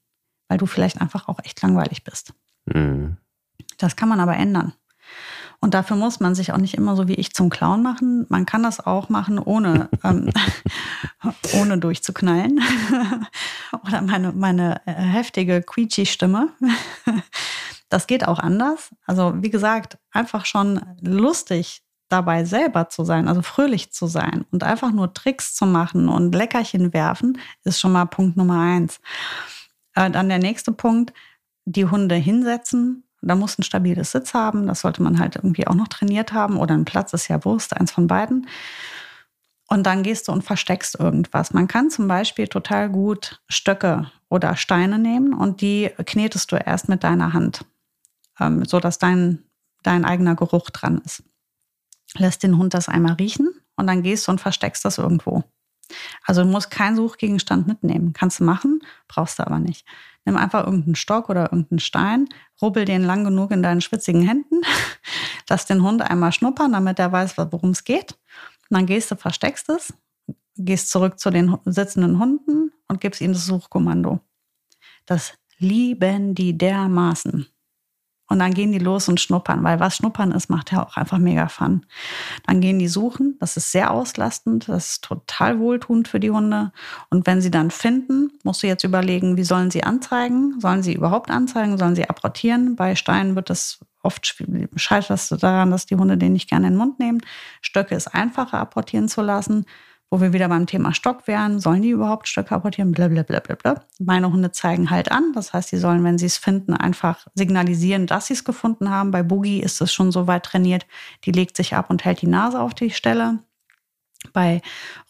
weil 0.47 0.57
du 0.57 0.65
vielleicht 0.65 1.01
einfach 1.01 1.27
auch 1.27 1.39
echt 1.43 1.61
langweilig 1.61 2.03
bist. 2.03 2.33
Mhm. 2.65 3.17
Das 3.77 3.95
kann 3.95 4.09
man 4.09 4.19
aber 4.19 4.35
ändern. 4.35 4.73
Und 5.61 5.73
dafür 5.73 5.97
muss 5.97 6.21
man 6.21 6.35
sich 6.35 6.53
auch 6.53 6.57
nicht 6.57 6.75
immer 6.75 6.95
so 6.95 7.09
wie 7.09 7.15
ich 7.15 7.33
zum 7.33 7.49
Clown 7.49 7.83
machen. 7.83 8.25
Man 8.29 8.45
kann 8.45 8.63
das 8.63 8.79
auch 8.79 9.09
machen, 9.09 9.39
ohne, 9.39 9.89
ähm, 10.03 10.31
ohne 11.53 11.77
durchzuknallen. 11.77 12.61
Oder 13.85 14.01
meine, 14.01 14.31
meine 14.31 14.81
äh, 14.85 14.93
heftige 14.93 15.61
Quietschi-Stimme. 15.61 16.49
Das 17.89 18.07
geht 18.07 18.27
auch 18.27 18.39
anders. 18.39 18.91
Also, 19.05 19.33
wie 19.37 19.49
gesagt, 19.49 19.97
einfach 20.11 20.45
schon 20.45 20.81
lustig 21.01 21.83
dabei 22.07 22.43
selber 22.43 22.89
zu 22.89 23.03
sein, 23.03 23.27
also 23.27 23.41
fröhlich 23.41 23.91
zu 23.91 24.07
sein 24.07 24.45
und 24.51 24.63
einfach 24.63 24.91
nur 24.91 25.13
Tricks 25.13 25.53
zu 25.53 25.65
machen 25.65 26.09
und 26.09 26.33
Leckerchen 26.33 26.91
werfen, 26.93 27.37
ist 27.63 27.79
schon 27.79 27.91
mal 27.91 28.05
Punkt 28.05 28.35
Nummer 28.35 28.59
eins. 28.61 28.99
Äh, 29.93 30.09
dann 30.09 30.29
der 30.29 30.39
nächste 30.39 30.71
Punkt, 30.71 31.13
die 31.65 31.85
Hunde 31.85 32.15
hinsetzen. 32.15 33.03
Da 33.21 33.35
muss 33.35 33.59
ein 33.59 33.63
stabiles 33.63 34.11
Sitz 34.11 34.33
haben. 34.33 34.65
Das 34.65 34.81
sollte 34.81 35.03
man 35.03 35.19
halt 35.19 35.35
irgendwie 35.35 35.67
auch 35.67 35.75
noch 35.75 35.87
trainiert 35.87 36.33
haben. 36.33 36.57
Oder 36.57 36.73
ein 36.73 36.85
Platz 36.85 37.13
ist 37.13 37.27
ja 37.27 37.43
Wurst, 37.43 37.75
eins 37.75 37.91
von 37.91 38.07
beiden. 38.07 38.47
Und 39.67 39.83
dann 39.85 40.01
gehst 40.01 40.27
du 40.27 40.31
und 40.31 40.43
versteckst 40.43 40.99
irgendwas. 40.99 41.53
Man 41.53 41.67
kann 41.67 41.91
zum 41.91 42.07
Beispiel 42.07 42.47
total 42.47 42.89
gut 42.89 43.41
Stöcke 43.49 44.11
oder 44.29 44.55
Steine 44.55 44.97
nehmen 44.97 45.33
und 45.33 45.61
die 45.61 45.91
knetest 46.05 46.51
du 46.51 46.55
erst 46.55 46.89
mit 46.89 47.03
deiner 47.03 47.33
Hand, 47.33 47.65
ähm, 48.39 48.65
sodass 48.65 48.97
dein, 48.97 49.43
dein 49.83 50.05
eigener 50.05 50.35
Geruch 50.35 50.69
dran 50.69 51.01
ist 51.05 51.23
lässt 52.17 52.43
den 52.43 52.57
Hund 52.57 52.73
das 52.73 52.89
einmal 52.89 53.13
riechen 53.13 53.49
und 53.75 53.87
dann 53.87 54.03
gehst 54.03 54.27
du 54.27 54.31
und 54.31 54.41
versteckst 54.41 54.83
das 54.85 54.97
irgendwo. 54.97 55.43
Also 56.25 56.43
du 56.43 56.49
musst 56.49 56.69
keinen 56.69 56.95
Suchgegenstand 56.95 57.67
mitnehmen. 57.67 58.13
Kannst 58.13 58.39
du 58.39 58.43
machen, 58.43 58.81
brauchst 59.07 59.39
du 59.39 59.45
aber 59.45 59.59
nicht. 59.59 59.87
Nimm 60.25 60.37
einfach 60.37 60.65
irgendeinen 60.65 60.95
Stock 60.95 61.29
oder 61.29 61.43
irgendeinen 61.43 61.79
Stein, 61.79 62.29
rubbel 62.61 62.85
den 62.85 63.03
lang 63.03 63.23
genug 63.23 63.51
in 63.51 63.63
deinen 63.63 63.81
schwitzigen 63.81 64.21
Händen, 64.21 64.61
lass 65.49 65.65
den 65.65 65.81
Hund 65.81 66.01
einmal 66.01 66.31
schnuppern, 66.31 66.73
damit 66.73 66.99
er 66.99 67.11
weiß, 67.11 67.37
worum 67.37 67.71
es 67.71 67.83
geht. 67.83 68.11
Und 68.69 68.77
dann 68.77 68.85
gehst 68.85 69.09
du, 69.09 69.15
versteckst 69.15 69.69
es, 69.69 69.93
gehst 70.55 70.91
zurück 70.91 71.19
zu 71.19 71.31
den 71.31 71.57
sitzenden 71.65 72.19
Hunden 72.19 72.71
und 72.87 73.01
gibst 73.01 73.21
ihnen 73.21 73.33
das 73.33 73.45
Suchkommando. 73.45 74.19
Das 75.07 75.33
lieben 75.57 76.35
die 76.35 76.55
dermaßen. 76.55 77.47
Und 78.29 78.39
dann 78.39 78.53
gehen 78.53 78.71
die 78.71 78.79
los 78.79 79.09
und 79.09 79.19
schnuppern, 79.19 79.63
weil 79.63 79.79
was 79.79 79.95
schnuppern 79.95 80.31
ist, 80.31 80.49
macht 80.49 80.71
ja 80.71 80.85
auch 80.85 80.95
einfach 80.97 81.17
mega 81.17 81.47
Fun. 81.47 81.85
Dann 82.45 82.61
gehen 82.61 82.77
die 82.77 82.87
suchen, 82.87 83.35
das 83.39 83.57
ist 83.57 83.71
sehr 83.71 83.91
auslastend, 83.91 84.69
das 84.69 84.91
ist 84.91 85.03
total 85.03 85.59
wohltuend 85.59 86.07
für 86.07 86.19
die 86.19 86.29
Hunde. 86.29 86.71
Und 87.09 87.25
wenn 87.25 87.41
sie 87.41 87.51
dann 87.51 87.71
finden, 87.71 88.31
musst 88.43 88.61
du 88.61 88.67
jetzt 88.67 88.83
überlegen, 88.83 89.35
wie 89.35 89.43
sollen 89.43 89.71
sie 89.71 89.83
anzeigen? 89.83 90.59
Sollen 90.59 90.83
sie 90.83 90.93
überhaupt 90.93 91.31
anzeigen? 91.31 91.77
Sollen 91.77 91.95
sie 91.95 92.07
apportieren? 92.07 92.75
Bei 92.75 92.95
Steinen 92.95 93.35
wird 93.35 93.49
das 93.49 93.79
oft 94.01 94.37
scheitert 94.75 95.09
das 95.09 95.27
daran, 95.27 95.71
dass 95.71 95.85
die 95.85 95.95
Hunde 95.95 96.17
den 96.17 96.33
nicht 96.33 96.49
gerne 96.49 96.67
in 96.67 96.73
den 96.73 96.77
Mund 96.77 96.99
nehmen. 96.99 97.19
Stöcke 97.61 97.95
ist 97.95 98.07
einfacher 98.07 98.59
apportieren 98.59 99.09
zu 99.09 99.21
lassen 99.21 99.65
wo 100.11 100.21
wir 100.21 100.33
wieder 100.33 100.49
beim 100.49 100.65
Thema 100.65 100.93
Stock 100.93 101.27
wären. 101.27 101.59
Sollen 101.59 101.81
die 101.81 101.89
überhaupt 101.89 102.27
Stöcke 102.27 102.55
apportieren? 102.55 102.91
Blablabla. 102.91 103.83
Meine 103.99 104.31
Hunde 104.31 104.51
zeigen 104.51 104.89
halt 104.89 105.11
an. 105.11 105.33
Das 105.33 105.53
heißt, 105.53 105.69
sie 105.69 105.77
sollen, 105.77 106.03
wenn 106.03 106.17
sie 106.17 106.25
es 106.25 106.37
finden, 106.37 106.73
einfach 106.73 107.27
signalisieren, 107.35 108.07
dass 108.07 108.27
sie 108.27 108.33
es 108.33 108.43
gefunden 108.43 108.89
haben. 108.89 109.11
Bei 109.11 109.23
Boogie 109.23 109.61
ist 109.61 109.81
es 109.81 109.93
schon 109.93 110.11
so 110.11 110.27
weit 110.27 110.43
trainiert, 110.43 110.87
die 111.25 111.31
legt 111.31 111.55
sich 111.55 111.75
ab 111.75 111.89
und 111.89 112.05
hält 112.05 112.21
die 112.21 112.27
Nase 112.27 112.59
auf 112.59 112.73
die 112.73 112.89
Stelle. 112.89 113.39
Bei 114.33 114.61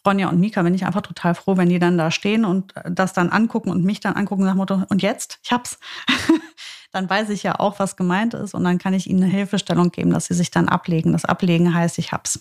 Ronja 0.06 0.28
und 0.28 0.38
Mika 0.38 0.62
bin 0.62 0.74
ich 0.74 0.86
einfach 0.86 1.02
total 1.02 1.34
froh, 1.34 1.56
wenn 1.56 1.68
die 1.68 1.78
dann 1.78 1.98
da 1.98 2.10
stehen 2.10 2.44
und 2.44 2.74
das 2.84 3.12
dann 3.12 3.30
angucken 3.30 3.70
und 3.70 3.84
mich 3.84 4.00
dann 4.00 4.14
angucken 4.14 4.44
nach 4.44 4.54
Motto, 4.54 4.82
und 4.88 5.02
jetzt? 5.02 5.40
Ich 5.42 5.50
hab's. 5.50 5.78
dann 6.92 7.08
weiß 7.08 7.28
ich 7.30 7.42
ja 7.42 7.60
auch, 7.60 7.78
was 7.78 7.96
gemeint 7.96 8.34
ist 8.34 8.54
und 8.54 8.64
dann 8.64 8.78
kann 8.78 8.94
ich 8.94 9.08
ihnen 9.08 9.22
eine 9.22 9.32
Hilfestellung 9.32 9.90
geben, 9.90 10.10
dass 10.12 10.26
sie 10.26 10.34
sich 10.34 10.50
dann 10.50 10.68
ablegen. 10.68 11.12
Das 11.12 11.24
Ablegen 11.24 11.72
heißt, 11.72 11.98
ich 11.98 12.12
hab's. 12.12 12.40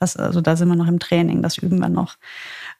Das, 0.00 0.16
also 0.16 0.40
da 0.40 0.56
sind 0.56 0.68
wir 0.68 0.76
noch 0.76 0.88
im 0.88 0.98
Training, 0.98 1.42
das 1.42 1.58
üben 1.58 1.78
wir 1.78 1.90
noch. 1.90 2.16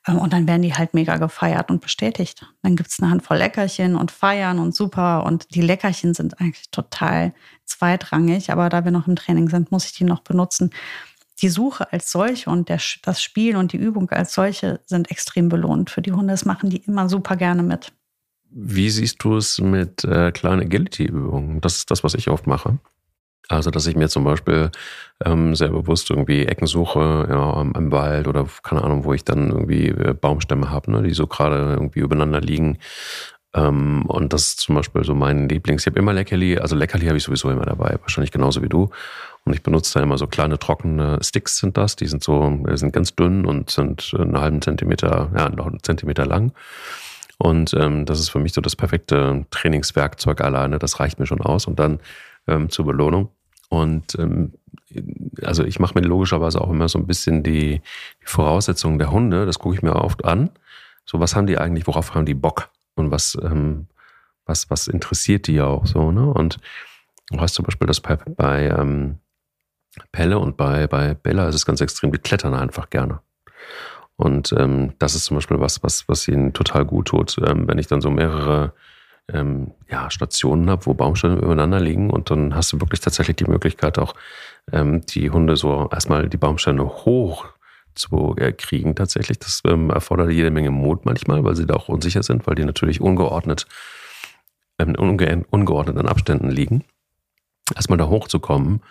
Ähm, 0.07 0.19
und 0.19 0.33
dann 0.33 0.49
werden 0.49 0.63
die 0.63 0.75
halt 0.75 0.95
mega 0.95 1.19
gefeiert 1.19 1.71
und 1.71 1.81
bestätigt. 1.81 2.47
Dann 2.63 2.77
gibt's 2.77 3.01
eine 3.01 3.11
Handvoll 3.11 3.37
Leckerchen 3.37 3.95
und 3.95 4.11
Feiern 4.11 4.59
und 4.59 4.75
super. 4.75 5.25
Und 5.25 5.55
die 5.55 5.61
Leckerchen 5.61 6.15
sind 6.15 6.41
eigentlich 6.41 6.71
total 6.71 7.35
zweitrangig, 7.67 8.51
aber 8.51 8.69
da 8.71 8.85
wir 8.85 8.91
noch 8.91 9.07
im 9.07 9.17
Training 9.17 9.49
sind, 9.49 9.71
muss 9.71 9.85
ich 9.85 9.93
die 9.93 10.05
noch 10.05 10.21
benutzen. 10.21 10.71
Die 11.41 11.49
Suche 11.49 11.93
als 11.93 12.11
solche 12.11 12.49
und 12.51 12.69
der, 12.69 12.81
das 13.03 13.23
Spiel 13.23 13.57
und 13.57 13.73
die 13.73 13.79
Übung 13.79 14.11
als 14.11 14.33
solche 14.33 14.81
sind 14.87 15.11
extrem 15.11 15.49
belohnt 15.49 15.91
für 15.91 16.03
die 16.03 16.13
Hunde. 16.13 16.33
Das 16.33 16.45
machen 16.45 16.71
die 16.71 16.79
immer 16.79 17.09
super 17.09 17.37
gerne 17.37 17.63
mit. 17.63 17.93
Wie 18.55 18.91
siehst 18.91 19.23
du 19.25 19.37
es 19.37 19.61
mit 19.61 20.05
äh, 20.05 20.31
kleinen 20.31 20.63
Agility-Übungen? 20.63 21.61
Das 21.61 21.77
ist 21.77 21.91
das, 21.91 22.05
was 22.05 22.15
ich 22.15 22.29
oft 22.29 22.47
mache. 22.47 22.79
Also, 23.49 23.71
dass 23.71 23.87
ich 23.87 23.97
mir 23.97 24.09
zum 24.09 24.25
Beispiel 24.25 24.71
ähm, 25.25 25.55
sehr 25.55 25.69
bewusst 25.69 26.11
irgendwie 26.11 26.47
Ecken 26.47 26.67
suche, 26.67 27.27
ja, 27.29 27.61
im 27.61 27.93
Wald 27.93 28.29
oder 28.29 28.47
keine 28.63 28.83
Ahnung, 28.83 29.05
wo 29.05 29.13
ich 29.13 29.25
dann 29.25 29.51
irgendwie 29.51 29.89
äh, 29.89 30.15
Baumstämme 30.15 30.71
habe, 30.71 30.91
ne, 30.93 31.03
die 31.03 31.13
so 31.13 31.27
gerade 31.27 31.57
irgendwie 31.73 32.01
übereinander 32.01 32.41
liegen. 32.41 32.79
Ähm, 33.55 34.07
und 34.07 34.33
das 34.33 34.43
ist 34.43 34.61
zum 34.61 34.77
Beispiel 34.77 35.05
so 35.05 35.15
mein 35.15 35.49
Lieblings. 35.49 35.83
Ich 35.83 35.87
habe 35.87 35.99
immer 35.99 36.13
Leckerli, 36.13 36.59
also 36.59 36.77
Leckerli 36.77 37.07
habe 37.07 37.19
ich 37.19 37.25
sowieso 37.25 37.51
immer 37.51 37.67
dabei, 37.67 37.99
wahrscheinlich 38.01 38.31
genauso 38.31 38.63
wie 38.63 38.69
du. 38.69 38.91
Und 39.45 39.55
ich 39.55 39.63
benutze 39.63 39.95
da 39.95 40.03
immer 40.03 40.19
so 40.19 40.27
kleine 40.27 40.59
trockene 40.59 41.19
Sticks 41.23 41.59
sind 41.59 41.77
das. 41.77 41.97
Die 41.97 42.07
sind 42.07 42.23
so, 42.23 42.59
sind 42.75 42.93
ganz 42.93 43.15
dünn 43.17 43.45
und 43.45 43.71
sind 43.71 44.15
einen 44.17 44.41
halben 44.41 44.63
Zentimeter, 44.63 45.31
ja, 45.37 45.49
noch 45.49 45.67
einen 45.67 45.83
Zentimeter 45.83 46.25
lang. 46.27 46.53
Und 47.43 47.75
ähm, 47.75 48.07
das 48.07 48.21
ist 48.21 48.29
für 48.29 48.39
mich 48.39 48.53
so 48.53 48.61
das 48.61 48.77
perfekte 48.77 49.45
Trainingswerkzeug 49.51 50.41
alleine. 50.43 50.79
Das 50.79 51.01
reicht 51.01 51.19
mir 51.19 51.27
schon 51.27 51.41
aus. 51.41 51.67
Und 51.67 51.81
dann 51.81 51.99
ähm, 52.47 52.71
zur 52.71 52.85
Belohnung. 52.85 53.31
Und 53.69 54.17
ähm, 54.17 54.53
also 55.43 55.65
ich 55.65 55.81
mache 55.81 55.99
mir 55.99 56.07
logischerweise 56.07 56.61
auch 56.61 56.71
immer 56.71 56.89
so 56.89 57.01
ein 57.01 57.09
bisschen 57.09 57.43
die, 57.43 57.81
die 58.23 58.27
Voraussetzungen 58.27 59.01
der 59.01 59.11
Hunde. 59.11 59.45
Das 59.45 59.59
gucke 59.59 59.75
ich 59.75 59.83
mir 59.83 59.97
oft 59.97 60.25
an. 60.25 60.51
So, 61.05 61.19
was 61.19 61.35
haben 61.35 61.49
die 61.49 61.59
eigentlich, 61.59 61.89
worauf 61.89 62.15
haben 62.15 62.27
die 62.27 62.35
Bock? 62.35 62.69
Und 62.95 63.11
was, 63.11 63.37
ähm, 63.43 63.89
was, 64.47 64.71
was 64.71 64.87
interessiert 64.87 65.49
die 65.49 65.61
auch 65.61 65.85
so, 65.85 66.13
ne? 66.13 66.25
Und 66.33 66.61
du 67.31 67.41
hast 67.41 67.55
zum 67.55 67.65
Beispiel 67.65 67.89
das 67.89 68.01
bei, 68.01 68.15
bei 68.15 68.69
ähm, 68.69 69.19
Pelle 70.13 70.39
und 70.39 70.57
bei, 70.57 70.87
bei 70.87 71.15
Bella 71.15 71.49
ist 71.49 71.57
es 71.57 71.67
ganz 71.67 71.81
extrem, 71.81 72.13
die 72.13 72.19
klettern 72.19 72.55
einfach 72.55 72.89
gerne. 72.89 73.21
Und 74.17 74.55
ähm, 74.59 74.93
das 74.99 75.15
ist 75.15 75.25
zum 75.25 75.37
Beispiel 75.37 75.61
was, 75.61 75.83
was, 75.83 76.09
was 76.09 76.29
ihnen 76.29 76.53
total 76.53 76.85
gut 76.85 77.09
tut, 77.09 77.37
ähm, 77.47 77.67
wenn 77.67 77.79
ich 77.79 77.87
dann 77.87 78.01
so 78.01 78.11
mehrere 78.11 78.73
ähm, 79.33 79.73
ja, 79.89 80.11
Stationen 80.11 80.69
habe, 80.69 80.87
wo 80.87 80.95
Baumstämme 80.95 81.37
übereinander 81.37 81.81
liegen 81.81 82.11
und 82.11 82.31
dann 82.31 82.55
hast 82.55 82.73
du 82.73 82.81
wirklich 82.81 83.01
tatsächlich 83.01 83.37
die 83.37 83.51
Möglichkeit 83.51 83.99
auch 83.99 84.15
ähm, 84.71 85.05
die 85.07 85.31
Hunde 85.31 85.57
so 85.57 85.89
erstmal 85.91 86.29
die 86.29 86.37
Baumstämme 86.37 86.85
hoch 86.85 87.47
zu 87.95 88.35
äh, 88.39 88.53
kriegen 88.53 88.95
tatsächlich. 88.95 89.39
Das 89.39 89.63
ähm, 89.67 89.91
erfordert 89.91 90.31
jede 90.31 90.51
Menge 90.51 90.71
Mut 90.71 91.05
manchmal, 91.05 91.45
weil 91.45 91.57
sie 91.57 91.67
da 91.67 91.75
auch 91.75 91.89
unsicher 91.89 92.23
sind, 92.23 92.47
weil 92.47 92.55
die 92.55 92.65
natürlich 92.65 93.01
ungeordnet 93.01 93.67
ähm, 94.79 94.95
unge 94.97 95.45
ungeordneten 95.51 96.09
Abständen 96.09 96.51
liegen. 96.51 96.85
Erstmal 97.75 97.99
da 97.99 98.09
hochzukommen 98.09 98.83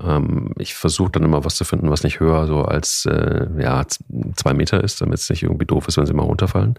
ähm, 0.00 0.52
ich 0.58 0.74
versuche 0.74 1.12
dann 1.12 1.24
immer 1.24 1.44
was 1.44 1.56
zu 1.56 1.64
finden, 1.64 1.90
was 1.90 2.04
nicht 2.04 2.20
höher 2.20 2.46
so 2.46 2.62
als 2.62 3.06
äh, 3.06 3.46
ja, 3.58 3.84
zwei 4.36 4.54
Meter 4.54 4.82
ist, 4.82 5.00
damit 5.00 5.18
es 5.18 5.30
nicht 5.30 5.42
irgendwie 5.42 5.66
doof 5.66 5.88
ist, 5.88 5.96
wenn 5.96 6.06
sie 6.06 6.12
mal 6.12 6.24
runterfallen. 6.24 6.78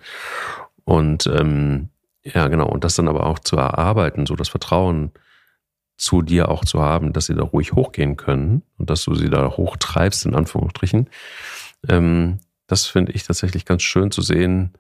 Und 0.84 1.28
ähm, 1.28 1.89
ja, 2.24 2.48
genau, 2.48 2.67
und 2.67 2.84
das 2.84 2.95
dann 2.95 3.08
aber 3.08 3.26
auch 3.26 3.39
zu 3.39 3.58
erarbeiten, 3.58 4.26
so 4.26 4.36
das 4.36 4.50
Vertrauen 4.50 5.12
zu 5.98 6.22
dir 6.22 6.50
auch 6.50 6.63
zu 6.63 6.82
haben, 6.82 7.13
dass 7.13 7.26
sie 7.26 7.36
da 7.36 7.43
ruhig 7.43 7.74
hochgehen 7.74 8.15
können 8.15 8.63
und 8.78 8.89
dass 8.89 9.04
du 9.04 9.15
sie 9.15 9.30
da 9.30 9.58
hochtreibst, 9.58 10.26
in 10.26 10.36
Anführungsstrichen. 10.36 11.10
Ähm, 11.88 12.39
das 12.67 12.86
finde 12.86 13.12
ich 13.13 13.24
tatsächlich 13.24 13.65
ganz 13.65 13.82
schön 13.82 14.12
zu 14.12 14.22
sehen, 14.22 14.74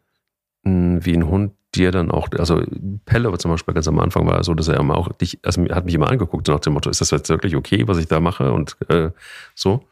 wie 0.63 1.13
ein 1.13 1.27
Hund 1.27 1.53
dir 1.75 1.91
dann 1.91 2.11
auch, 2.11 2.29
also 2.37 2.63
Pelle 3.05 3.35
zum 3.37 3.51
Beispiel 3.51 3.73
ganz 3.73 3.87
am 3.87 3.99
Anfang 3.99 4.25
war 4.27 4.43
so, 4.43 4.53
dass 4.53 4.67
er 4.67 4.79
immer 4.79 4.95
auch 4.97 5.11
dich, 5.13 5.39
also 5.43 5.63
hat 5.69 5.85
mich 5.85 5.93
immer 5.93 6.09
angeguckt, 6.09 6.47
so 6.47 6.53
nach 6.53 6.59
dem 6.59 6.73
Motto, 6.73 6.89
ist 6.89 7.01
das 7.01 7.11
jetzt 7.11 7.29
wirklich 7.29 7.55
okay, 7.55 7.87
was 7.87 7.97
ich 7.97 8.07
da 8.07 8.19
mache 8.19 8.51
und 8.51 8.77
äh, 8.89 9.11
so. 9.55 9.85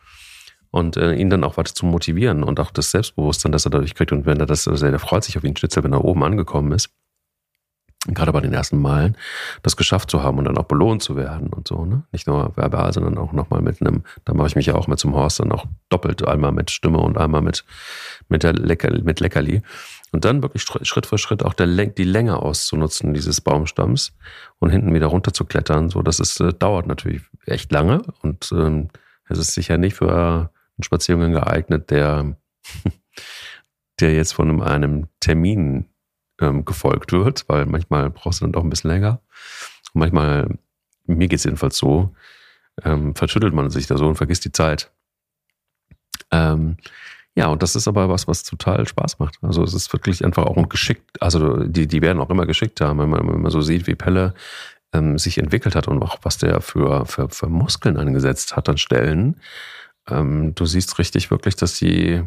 Und 0.70 0.98
äh, 0.98 1.14
ihn 1.14 1.30
dann 1.30 1.44
auch 1.44 1.58
weiter 1.58 1.74
zu 1.74 1.86
motivieren 1.86 2.44
und 2.44 2.60
auch 2.60 2.72
das 2.72 2.92
Selbstbewusstsein, 2.92 3.52
das 3.54 3.66
er 3.66 3.72
dadurch 3.72 3.96
kriegt. 3.96 4.12
Und 4.12 4.26
wenn 4.26 4.40
er 4.40 4.46
das, 4.46 4.68
also 4.68 4.86
er 4.86 5.00
freut 5.00 5.24
sich 5.24 5.38
auf 5.38 5.44
ihn 5.44 5.56
Schnitzel, 5.56 5.84
wenn 5.84 5.94
er 5.94 6.04
oben 6.04 6.24
angekommen 6.24 6.74
ist 6.74 6.90
gerade 8.14 8.32
bei 8.32 8.42
den 8.42 8.54
ersten 8.54 8.80
Malen, 8.80 9.18
das 9.64 9.76
geschafft 9.76 10.10
zu 10.12 10.24
haben 10.24 10.38
und 10.38 10.46
dann 10.46 10.58
auch 10.58 10.66
belohnt 10.66 11.02
zu 11.02 11.16
werden 11.16 11.50
und 11.50 11.68
so, 11.68 11.86
ne? 11.86 12.04
Nicht 12.12 12.28
nur 12.28 12.56
verbal, 12.56 12.94
sondern 12.94 13.18
auch 13.18 13.34
nochmal 13.34 13.62
mit 13.62 13.82
einem, 13.82 14.04
da 14.26 14.34
mache 14.34 14.48
ich 14.48 14.56
mich 14.56 14.68
ja 14.68 14.76
auch 14.76 14.88
mit 14.88 15.00
zum 15.00 15.16
Horst 15.16 15.40
dann 15.40 15.52
auch 15.52 15.66
doppelt, 15.90 16.26
einmal 16.28 16.52
mit 16.52 16.72
Stimme 16.72 17.00
und 17.00 17.18
einmal 17.18 17.42
mit, 17.42 17.66
mit 18.30 18.44
der 18.44 18.54
Lecker, 18.54 18.92
mit 19.02 19.20
Leckerli. 19.20 19.62
Und 20.12 20.24
dann 20.24 20.42
wirklich 20.42 20.64
Schritt 20.64 21.06
für 21.06 21.18
Schritt 21.18 21.44
auch 21.44 21.54
der, 21.54 21.68
die 21.68 22.04
Länge 22.04 22.42
auszunutzen 22.42 23.14
dieses 23.14 23.42
Baumstamms 23.42 24.14
und 24.60 24.70
hinten 24.70 24.94
wieder 24.94 25.08
runter 25.08 25.34
zu 25.34 25.44
klettern. 25.44 25.90
So, 25.90 26.02
das 26.02 26.20
ist, 26.20 26.40
äh, 26.40 26.54
dauert 26.54 26.88
natürlich 26.88 27.24
echt 27.46 27.72
lange 27.72 28.02
und 28.22 28.52
ähm, 28.54 28.90
es 29.28 29.38
ist 29.38 29.54
sicher 29.54 29.78
nicht 29.78 29.96
für 29.96 30.50
einen 30.78 30.84
Spaziergang 30.84 31.34
geeignet, 31.34 31.92
der, 31.92 32.38
der 34.00 34.14
jetzt 34.14 34.34
von 34.34 34.62
einem 34.62 35.08
Termin 35.20 35.90
ähm, 36.40 36.66
gefolgt 36.66 37.12
wird, 37.12 37.46
weil 37.48 37.66
manchmal 37.66 38.10
brauchst 38.10 38.42
du 38.42 38.46
dann 38.46 38.54
doch 38.54 38.64
ein 38.64 38.70
bisschen 38.70 38.92
länger. 38.92 39.22
Und 39.94 40.00
manchmal, 40.00 40.58
mir 41.06 41.28
geht 41.28 41.40
es 41.40 41.46
jedenfalls 41.46 41.78
so, 41.78 42.16
ähm, 42.84 43.16
verschüttelt 43.16 43.54
man 43.54 43.70
sich 43.70 43.88
da 43.88 43.98
so 43.98 44.08
und 44.08 44.16
vergisst 44.16 44.46
die 44.46 44.52
Zeit. 44.52 44.92
Ähm, 46.32 46.78
ja, 47.38 47.46
und 47.50 47.62
das 47.62 47.76
ist 47.76 47.88
aber 47.88 48.10
was, 48.10 48.28
was 48.28 48.42
total 48.42 48.88
Spaß 48.88 49.20
macht. 49.20 49.38
Also 49.44 49.62
es 49.62 49.76
ist 49.76 49.94
wirklich 49.94 50.26
einfach 50.26 50.46
auch 50.46 50.58
ein 50.58 50.70
geschickt, 50.70 51.22
also 51.22 51.58
die, 51.58 51.86
die 51.86 52.02
werden 52.02 52.20
auch 52.20 52.32
immer 52.32 52.48
geschickt 52.48 52.82
haben, 52.82 52.98
wenn 52.98 53.10
man, 53.12 53.32
wenn 53.32 53.42
man 53.42 53.52
so 53.52 53.62
sieht, 53.62 53.86
wie 53.86 53.94
Pelle 53.94 54.34
ähm, 54.92 55.20
sich 55.20 55.38
entwickelt 55.38 55.76
hat 55.76 55.88
und 55.88 56.02
auch 56.02 56.18
was 56.24 56.40
der 56.40 56.62
für, 56.62 57.06
für, 57.06 57.30
für 57.30 57.48
Muskeln 57.48 57.98
angesetzt 57.98 58.56
hat 58.56 58.68
an 58.70 58.80
Stellen. 58.80 59.40
Ähm, 60.10 60.56
du 60.56 60.66
siehst 60.66 60.98
richtig 60.98 61.30
wirklich, 61.30 61.56
dass 61.56 61.78
die 61.78 62.24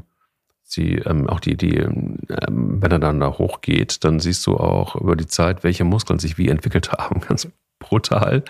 sie 0.62 0.98
ähm, 0.98 1.28
auch 1.28 1.40
die, 1.40 1.56
die, 1.56 1.78
ähm, 1.78 2.18
wenn 2.28 2.92
er 2.92 3.00
dann 3.00 3.18
da 3.18 3.36
hochgeht, 3.36 4.04
dann 4.04 4.20
siehst 4.20 4.46
du 4.46 4.58
auch 4.58 4.94
über 4.94 5.16
die 5.16 5.26
Zeit, 5.26 5.64
welche 5.64 5.82
Muskeln 5.82 6.20
sich 6.20 6.38
wie 6.38 6.50
entwickelt 6.50 6.92
haben. 6.98 7.20
Ganz 7.20 7.48
brutal. 7.80 8.44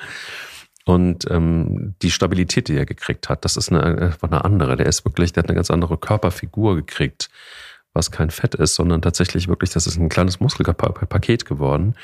Und 0.90 1.30
ähm, 1.30 1.94
die 2.02 2.10
Stabilität, 2.10 2.66
die 2.66 2.76
er 2.76 2.84
gekriegt 2.84 3.28
hat, 3.28 3.44
das 3.44 3.56
ist 3.56 3.70
eine, 3.70 4.12
eine 4.22 4.44
andere. 4.44 4.74
Der 4.76 4.86
ist 4.86 5.04
wirklich, 5.04 5.32
der 5.32 5.44
hat 5.44 5.48
eine 5.48 5.54
ganz 5.54 5.70
andere 5.70 5.96
Körperfigur 5.96 6.74
gekriegt, 6.74 7.30
was 7.94 8.10
kein 8.10 8.30
Fett 8.30 8.56
ist, 8.56 8.74
sondern 8.74 9.00
tatsächlich 9.00 9.46
wirklich, 9.46 9.70
das 9.70 9.86
ist 9.86 9.98
ein 9.98 10.08
kleines 10.08 10.40
Muskelpaket 10.40 11.44
geworden. 11.44 11.94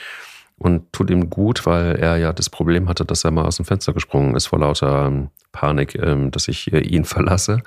Und 0.57 0.93
tut 0.93 1.11
ihm 1.11 1.31
gut, 1.31 1.67
weil 1.67 1.97
er 1.97 2.17
ja 2.19 2.33
das 2.33 2.49
Problem 2.49 2.89
hatte, 2.89 3.05
dass 3.05 3.25
er 3.25 3.33
mal 3.33 3.47
aus 3.47 3.57
dem 3.57 3.65
Fenster 3.65 3.93
gesprungen 3.93 4.37
ist 4.37 4.47
vor 4.47 4.61
lauter 4.61 5.07
ähm, 5.07 5.31
Panik, 5.51 5.97
ähm, 5.97 6.31
dass 6.31 6.47
ich 6.47 6.73
äh, 6.73 6.79
ihn 6.79 7.05
verlasse. 7.17 7.63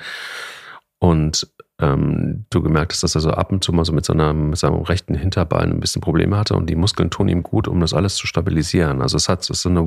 Und 1.00 1.52
ähm, 1.80 2.46
du 2.50 2.62
gemerkt 2.62 2.94
hast, 2.94 3.04
dass 3.04 3.16
er 3.16 3.22
so 3.22 3.32
ab 3.32 3.52
und 3.52 3.62
zu 3.62 3.74
mal 3.74 3.84
so 3.84 3.92
mit, 3.92 4.06
seiner, 4.06 4.32
mit 4.34 4.58
seinem 4.58 4.84
rechten 4.84 5.16
Hinterbein 5.16 5.70
ein 5.72 5.82
bisschen 5.82 6.02
Probleme 6.02 6.38
hatte 6.38 6.54
und 6.56 6.70
die 6.70 6.78
Muskeln 6.78 7.10
tun 7.10 7.28
ihm 7.28 7.44
gut, 7.44 7.68
um 7.68 7.82
das 7.82 7.94
alles 7.94 8.16
zu 8.16 8.26
stabilisieren. 8.26 9.02
Also 9.02 9.18
es 9.18 9.28
hat 9.28 9.42
es 9.42 9.50
ist 9.50 9.64
so 9.64 9.70
eine 9.70 9.82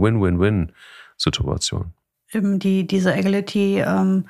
Win-Win-Win-Situation. 1.19 1.93
Die, 2.35 2.87
diese 2.87 3.13
Agility-Pausen 3.13 4.25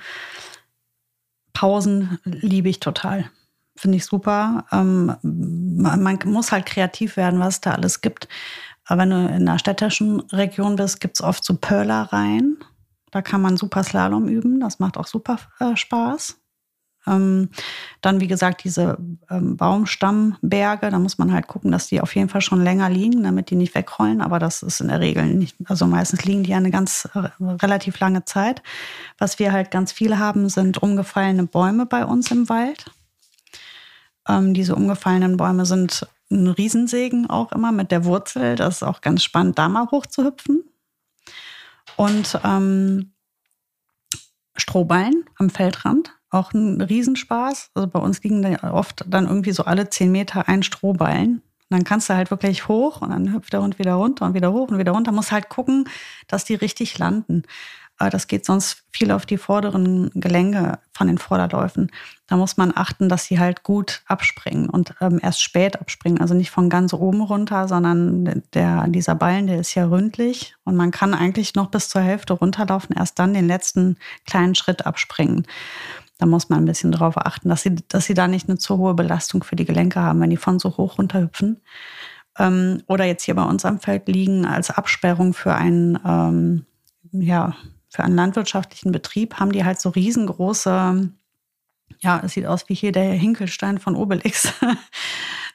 ähm, 1.55 2.19
liebe 2.25 2.69
ich 2.69 2.81
total. 2.81 3.31
Finde 3.77 3.97
ich 3.97 4.05
super. 4.05 4.67
Ähm, 4.73 5.15
man 5.23 6.19
muss 6.25 6.53
halt 6.53 6.67
kreativ 6.67 7.17
werden, 7.17 7.41
was 7.41 7.55
es 7.55 7.61
da 7.61 7.73
alles 7.73 8.01
gibt. 8.01 8.29
Aber 8.85 9.03
wenn 9.03 9.11
du 9.11 9.17
in 9.17 9.49
einer 9.49 9.59
städtischen 9.59 10.21
Region 10.33 10.77
bist, 10.77 11.01
gibt 11.01 11.19
es 11.19 11.25
oft 11.25 11.45
so 11.45 11.57
Pörlereien. 11.57 12.59
Da 13.13 13.23
kann 13.23 13.41
man 13.41 13.57
super 13.57 13.85
Slalom 13.85 14.27
üben. 14.27 14.59
Das 14.59 14.79
macht 14.81 14.97
auch 14.97 15.07
super 15.07 15.39
äh, 15.61 15.77
Spaß. 15.77 16.42
Ähm, 17.07 17.51
dann, 18.01 18.21
wie 18.21 18.29
gesagt, 18.29 18.65
diese 18.65 18.99
ähm, 19.31 19.57
Baumstammberge, 19.57 20.91
da 20.91 20.99
muss 20.99 21.19
man 21.19 21.33
halt 21.33 21.49
gucken, 21.49 21.73
dass 21.73 21.89
die 21.89 22.01
auf 22.01 22.15
jeden 22.15 22.29
Fall 22.29 22.41
schon 22.41 22.63
länger 22.63 22.89
liegen, 22.89 23.23
damit 23.25 23.51
die 23.51 23.57
nicht 23.57 23.75
wegrollen. 23.75 24.21
Aber 24.21 24.39
das 24.39 24.63
ist 24.63 24.81
in 24.81 24.89
der 24.89 25.01
Regel 25.01 25.27
nicht, 25.35 25.57
also 25.65 25.87
meistens 25.87 26.25
liegen 26.25 26.45
die 26.45 26.55
eine 26.55 26.71
ganz 26.71 27.09
äh, 27.15 27.29
relativ 27.43 27.99
lange 27.99 28.25
Zeit. 28.25 28.63
Was 29.19 29.39
wir 29.39 29.53
halt 29.53 29.71
ganz 29.71 29.93
viel 29.93 30.19
haben, 30.19 30.49
sind 30.49 30.83
umgefallene 30.83 31.47
Bäume 31.47 31.87
bei 31.87 32.05
uns 32.05 32.31
im 32.31 32.49
Wald. 32.49 32.91
Ähm, 34.29 34.55
diese 34.55 34.77
umgefallenen 34.77 35.37
Bäume 35.37 35.67
sind 35.67 36.07
ein 36.31 36.49
Riesensegen 36.49 37.29
auch 37.29 37.53
immer 37.53 37.73
mit 37.73 37.91
der 37.91 38.05
Wurzel. 38.05 38.57
Das 38.57 38.77
ist 38.77 38.83
auch 38.83 39.01
ganz 39.01 39.23
spannend, 39.23 39.59
da 39.59 39.69
mal 39.69 39.91
hochzuhüpfen. 39.91 40.65
Und 41.97 42.39
ähm, 42.45 43.13
Strohballen 44.57 45.25
am 45.37 45.51
Feldrand 45.51 46.15
auch 46.33 46.53
ein 46.53 46.81
Riesenspaß. 46.81 47.71
Also 47.75 47.89
bei 47.89 48.01
uns 48.01 48.23
liegen 48.23 48.43
da 48.43 48.73
oft 48.73 49.05
dann 49.07 49.27
irgendwie 49.27 49.53
so 49.53 49.65
alle 49.65 49.91
zehn 49.91 50.11
Meter 50.11 50.49
ein 50.49 50.63
Strohballen. 50.63 51.43
dann 51.71 51.85
kannst 51.85 52.11
du 52.11 52.15
halt 52.15 52.31
wirklich 52.31 52.69
hoch 52.69 53.01
und 53.01 53.11
dann 53.11 53.33
hüpft 53.33 53.53
der 53.53 53.63
Hund 53.63 53.79
wieder 53.79 53.95
runter 53.95 54.27
und 54.27 54.35
wieder 54.35 54.53
hoch 54.53 54.69
und 54.69 54.79
wieder 54.79 54.93
runter. 54.93 55.13
Muss 55.13 55.33
halt 55.33 55.49
gucken, 55.49 55.89
dass 56.27 56.45
die 56.45 56.55
richtig 56.55 56.99
landen. 56.99 57.45
Das 57.99 58.27
geht 58.27 58.45
sonst 58.45 58.83
viel 58.91 59.13
auf 59.13 59.27
die 59.27 59.39
vorderen 59.39 60.11
Gelenke 60.15 60.79
von 60.93 61.07
den 61.07 61.19
Vorderläufen. 61.19 61.91
Da 62.27 62.37
muss 62.37 62.57
man 62.57 62.73
achten, 62.75 63.09
dass 63.09 63.27
sie 63.27 63.39
halt 63.39 63.63
gut 63.63 64.03
abspringen 64.07 64.69
und 64.69 64.95
ähm, 65.01 65.21
erst 65.23 65.41
spät 65.41 65.81
abspringen. 65.81 66.21
Also 66.21 66.35
nicht 66.35 66.51
von 66.51 66.69
ganz 66.69 66.93
oben 66.95 67.21
runter, 67.21 67.69
sondern 67.69 68.43
der, 68.55 68.89
dieser 68.89 69.15
Ballen, 69.15 69.47
der 69.47 69.61
ist 69.61 69.75
ja 69.75 69.87
ründlich 69.87 70.57
und 70.65 70.77
man 70.77 70.91
kann 70.91 71.15
eigentlich 71.15 71.55
noch 71.55 71.71
bis 71.71 71.89
zur 71.89 72.01
Hälfte 72.01 72.33
runterlaufen, 72.33 72.97
erst 72.97 73.19
dann 73.19 73.35
den 73.35 73.47
letzten 73.47 73.97
kleinen 74.27 74.55
Schritt 74.55 74.85
abspringen. 74.85 75.47
Da 76.23 76.27
muss 76.27 76.49
man 76.49 76.61
ein 76.61 76.67
bisschen 76.67 76.93
darauf 76.93 77.17
achten, 77.17 77.49
dass 77.49 77.63
sie, 77.63 77.75
dass 77.89 78.05
sie 78.05 78.15
da 78.15 78.29
nicht 78.29 78.49
eine 78.49 78.57
zu 78.57 78.79
hohe 78.79 78.95
Belastung 78.95 79.43
für 79.43 79.57
die 79.57 79.65
Gelenke 79.65 79.99
haben, 79.99 80.21
wenn 80.21 80.31
die 80.31 80.37
von 80.37 80.61
so 80.61 80.77
hoch 80.77 80.99
runterhüpfen. 80.99 81.61
Ähm, 82.39 82.81
oder 82.87 83.05
jetzt 83.05 83.25
hier 83.25 83.35
bei 83.35 83.43
uns 83.43 83.65
am 83.65 83.81
Feld 83.81 84.07
liegen 84.07 84.47
als 84.47 84.71
Absperrung 84.71 85.35
für 85.35 85.57
einen, 85.57 85.99
ähm, 86.07 86.65
ja, 87.11 87.57
für 87.89 88.05
einen 88.05 88.15
landwirtschaftlichen 88.15 88.93
Betrieb 88.93 89.41
haben 89.41 89.51
die 89.51 89.65
halt 89.65 89.81
so 89.81 89.89
riesengroße, 89.89 91.11
ja, 91.99 92.21
es 92.25 92.35
sieht 92.35 92.47
aus 92.47 92.69
wie 92.69 92.75
hier 92.75 92.93
der 92.93 93.15
Hinkelstein 93.15 93.79
von 93.79 93.97
Obelix. 93.97 94.53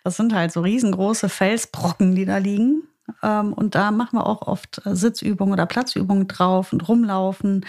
Das 0.03 0.15
sind 0.15 0.33
halt 0.33 0.53
so 0.53 0.61
riesengroße 0.61 1.27
Felsbrocken, 1.27 2.15
die 2.15 2.23
da 2.23 2.37
liegen. 2.37 2.83
Ähm, 3.23 3.51
und 3.51 3.75
da 3.75 3.91
machen 3.91 4.19
wir 4.19 4.25
auch 4.25 4.41
oft 4.41 4.81
Sitzübungen 4.85 5.53
oder 5.53 5.65
Platzübungen 5.65 6.27
drauf 6.27 6.71
und 6.71 6.87
rumlaufen. 6.87 7.65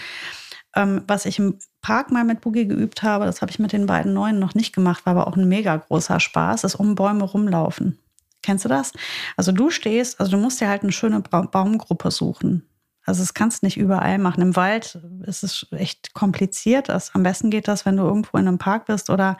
Ähm, 0.73 1.03
was 1.07 1.25
ich 1.25 1.39
im 1.39 1.59
Park 1.81 2.11
mal 2.11 2.23
mit 2.23 2.41
Boogie 2.41 2.67
geübt 2.67 3.03
habe, 3.03 3.25
das 3.25 3.41
habe 3.41 3.51
ich 3.51 3.59
mit 3.59 3.71
den 3.71 3.85
beiden 3.85 4.13
Neuen 4.13 4.39
noch 4.39 4.53
nicht 4.53 4.73
gemacht, 4.73 5.05
war 5.05 5.15
aber 5.15 5.27
auch 5.27 5.37
ein 5.37 5.47
mega 5.47 5.77
großer 5.77 6.19
Spaß, 6.19 6.63
ist 6.63 6.75
um 6.75 6.95
Bäume 6.95 7.23
rumlaufen. 7.23 7.97
Kennst 8.41 8.65
du 8.65 8.69
das? 8.69 8.93
Also 9.37 9.51
du 9.51 9.69
stehst, 9.69 10.19
also 10.19 10.31
du 10.31 10.37
musst 10.37 10.61
dir 10.61 10.69
halt 10.69 10.83
eine 10.83 10.91
schöne 10.91 11.21
Baumgruppe 11.21 12.11
suchen. 12.11 12.65
Also 13.05 13.21
das 13.21 13.33
kannst 13.33 13.61
du 13.61 13.65
nicht 13.65 13.77
überall 13.77 14.17
machen. 14.19 14.41
Im 14.41 14.55
Wald 14.55 14.99
ist 15.23 15.43
es 15.43 15.65
echt 15.71 16.13
kompliziert. 16.13 16.89
Das, 16.89 17.15
am 17.15 17.23
besten 17.23 17.49
geht 17.49 17.67
das, 17.67 17.85
wenn 17.85 17.97
du 17.97 18.03
irgendwo 18.03 18.37
in 18.37 18.47
einem 18.47 18.59
Park 18.59 18.85
bist 18.85 19.09
oder 19.09 19.37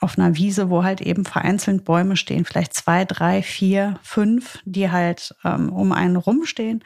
auf 0.00 0.18
einer 0.18 0.36
Wiese, 0.36 0.70
wo 0.70 0.84
halt 0.84 1.00
eben 1.00 1.24
vereinzelt 1.24 1.84
Bäume 1.84 2.16
stehen, 2.16 2.44
vielleicht 2.44 2.74
zwei, 2.74 3.04
drei, 3.04 3.42
vier, 3.42 3.98
fünf, 4.02 4.58
die 4.64 4.90
halt 4.90 5.34
ähm, 5.44 5.72
um 5.72 5.92
einen 5.92 6.16
rumstehen. 6.16 6.84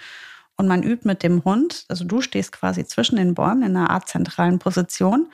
Und 0.60 0.68
man 0.68 0.82
übt 0.82 1.08
mit 1.08 1.22
dem 1.22 1.42
Hund, 1.42 1.86
also 1.88 2.04
du 2.04 2.20
stehst 2.20 2.52
quasi 2.52 2.84
zwischen 2.84 3.16
den 3.16 3.32
Bäumen 3.32 3.62
in 3.62 3.74
einer 3.74 3.88
Art 3.88 4.10
zentralen 4.10 4.58
Position 4.58 5.30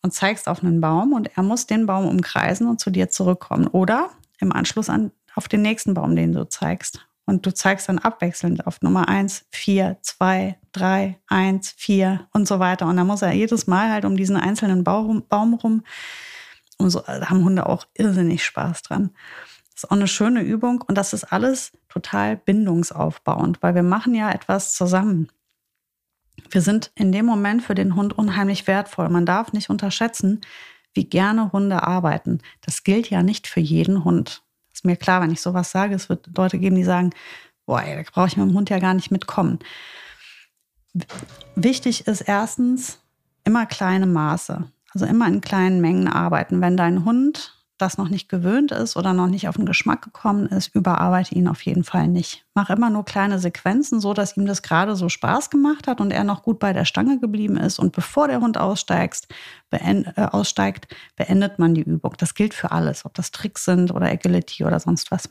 und 0.00 0.14
zeigst 0.14 0.48
auf 0.48 0.62
einen 0.62 0.80
Baum 0.80 1.12
und 1.12 1.36
er 1.36 1.42
muss 1.42 1.66
den 1.66 1.84
Baum 1.84 2.08
umkreisen 2.08 2.66
und 2.66 2.80
zu 2.80 2.88
dir 2.88 3.10
zurückkommen. 3.10 3.66
Oder 3.66 4.08
im 4.38 4.54
Anschluss 4.54 4.88
an, 4.88 5.10
auf 5.34 5.48
den 5.48 5.60
nächsten 5.60 5.92
Baum, 5.92 6.16
den 6.16 6.32
du 6.32 6.48
zeigst. 6.48 7.06
Und 7.26 7.44
du 7.44 7.52
zeigst 7.52 7.90
dann 7.90 7.98
abwechselnd 7.98 8.66
auf 8.66 8.80
Nummer 8.80 9.06
1, 9.06 9.44
4, 9.50 9.98
2, 10.00 10.56
3, 10.72 11.18
1, 11.28 11.74
4 11.76 12.26
und 12.32 12.48
so 12.48 12.58
weiter. 12.58 12.86
Und 12.86 12.96
dann 12.96 13.06
muss 13.06 13.20
er 13.20 13.32
jedes 13.32 13.66
Mal 13.66 13.90
halt 13.90 14.06
um 14.06 14.16
diesen 14.16 14.38
einzelnen 14.38 14.82
Baum, 14.82 15.26
Baum 15.28 15.52
rum. 15.52 15.84
Und 16.78 16.88
so 16.88 17.00
da 17.00 17.28
haben 17.28 17.44
Hunde 17.44 17.66
auch 17.66 17.86
irrsinnig 17.92 18.46
Spaß 18.46 18.80
dran. 18.80 19.10
Das 19.74 19.84
ist 19.84 19.90
auch 19.90 19.96
eine 19.96 20.08
schöne 20.08 20.40
Übung 20.40 20.80
und 20.80 20.96
das 20.96 21.12
ist 21.12 21.24
alles 21.24 21.72
total 21.90 22.36
bindungsaufbauend, 22.36 23.62
weil 23.62 23.74
wir 23.74 23.82
machen 23.82 24.14
ja 24.14 24.30
etwas 24.30 24.74
zusammen. 24.74 25.28
Wir 26.48 26.62
sind 26.62 26.90
in 26.94 27.12
dem 27.12 27.26
Moment 27.26 27.62
für 27.62 27.74
den 27.74 27.96
Hund 27.96 28.16
unheimlich 28.16 28.66
wertvoll. 28.66 29.08
Man 29.10 29.26
darf 29.26 29.52
nicht 29.52 29.68
unterschätzen, 29.68 30.40
wie 30.94 31.04
gerne 31.04 31.52
Hunde 31.52 31.82
arbeiten. 31.82 32.40
Das 32.62 32.84
gilt 32.84 33.10
ja 33.10 33.22
nicht 33.22 33.46
für 33.46 33.60
jeden 33.60 34.04
Hund. 34.04 34.42
Ist 34.72 34.84
mir 34.84 34.96
klar, 34.96 35.20
wenn 35.20 35.30
ich 35.30 35.42
sowas 35.42 35.70
sage, 35.70 35.94
es 35.94 36.08
wird 36.08 36.30
Leute 36.36 36.58
geben, 36.58 36.76
die 36.76 36.84
sagen, 36.84 37.10
boah, 37.66 37.82
da 37.82 38.02
brauche 38.10 38.28
ich 38.28 38.36
mit 38.36 38.48
dem 38.48 38.54
Hund 38.54 38.70
ja 38.70 38.78
gar 38.78 38.94
nicht 38.94 39.10
mitkommen. 39.10 39.58
Wichtig 41.54 42.06
ist 42.06 42.22
erstens 42.22 43.00
immer 43.44 43.66
kleine 43.66 44.06
Maße, 44.06 44.64
also 44.92 45.06
immer 45.06 45.28
in 45.28 45.40
kleinen 45.40 45.80
Mengen 45.80 46.08
arbeiten. 46.08 46.60
Wenn 46.60 46.76
dein 46.76 47.04
Hund 47.04 47.59
das 47.80 47.98
noch 47.98 48.08
nicht 48.08 48.28
gewöhnt 48.28 48.72
ist 48.72 48.96
oder 48.96 49.12
noch 49.12 49.26
nicht 49.26 49.48
auf 49.48 49.56
den 49.56 49.66
Geschmack 49.66 50.02
gekommen 50.02 50.46
ist, 50.46 50.74
überarbeite 50.74 51.34
ihn 51.34 51.48
auf 51.48 51.62
jeden 51.62 51.84
Fall 51.84 52.08
nicht. 52.08 52.44
Mach 52.54 52.70
immer 52.70 52.90
nur 52.90 53.04
kleine 53.04 53.38
Sequenzen, 53.38 54.00
so 54.00 54.14
dass 54.14 54.36
ihm 54.36 54.46
das 54.46 54.62
gerade 54.62 54.96
so 54.96 55.08
Spaß 55.08 55.50
gemacht 55.50 55.86
hat 55.86 56.00
und 56.00 56.10
er 56.10 56.24
noch 56.24 56.42
gut 56.42 56.58
bei 56.58 56.72
der 56.72 56.84
Stange 56.84 57.18
geblieben 57.18 57.56
ist. 57.56 57.78
Und 57.78 57.92
bevor 57.92 58.28
der 58.28 58.40
Hund 58.40 58.58
aussteigt, 58.58 59.28
beend, 59.70 60.06
äh, 60.16 60.22
aussteigt 60.22 60.94
beendet 61.16 61.58
man 61.58 61.74
die 61.74 61.82
Übung. 61.82 62.14
Das 62.18 62.34
gilt 62.34 62.54
für 62.54 62.72
alles, 62.72 63.04
ob 63.04 63.14
das 63.14 63.30
Tricks 63.30 63.64
sind 63.64 63.92
oder 63.92 64.06
Agility 64.06 64.64
oder 64.64 64.80
sonst 64.80 65.10
was. 65.10 65.28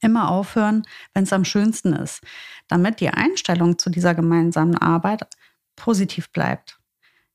Immer 0.00 0.30
aufhören, 0.30 0.82
wenn 1.14 1.24
es 1.24 1.32
am 1.32 1.44
schönsten 1.44 1.92
ist, 1.92 2.22
damit 2.66 3.00
die 3.00 3.10
Einstellung 3.10 3.78
zu 3.78 3.90
dieser 3.90 4.14
gemeinsamen 4.14 4.76
Arbeit 4.76 5.26
positiv 5.76 6.30
bleibt 6.30 6.77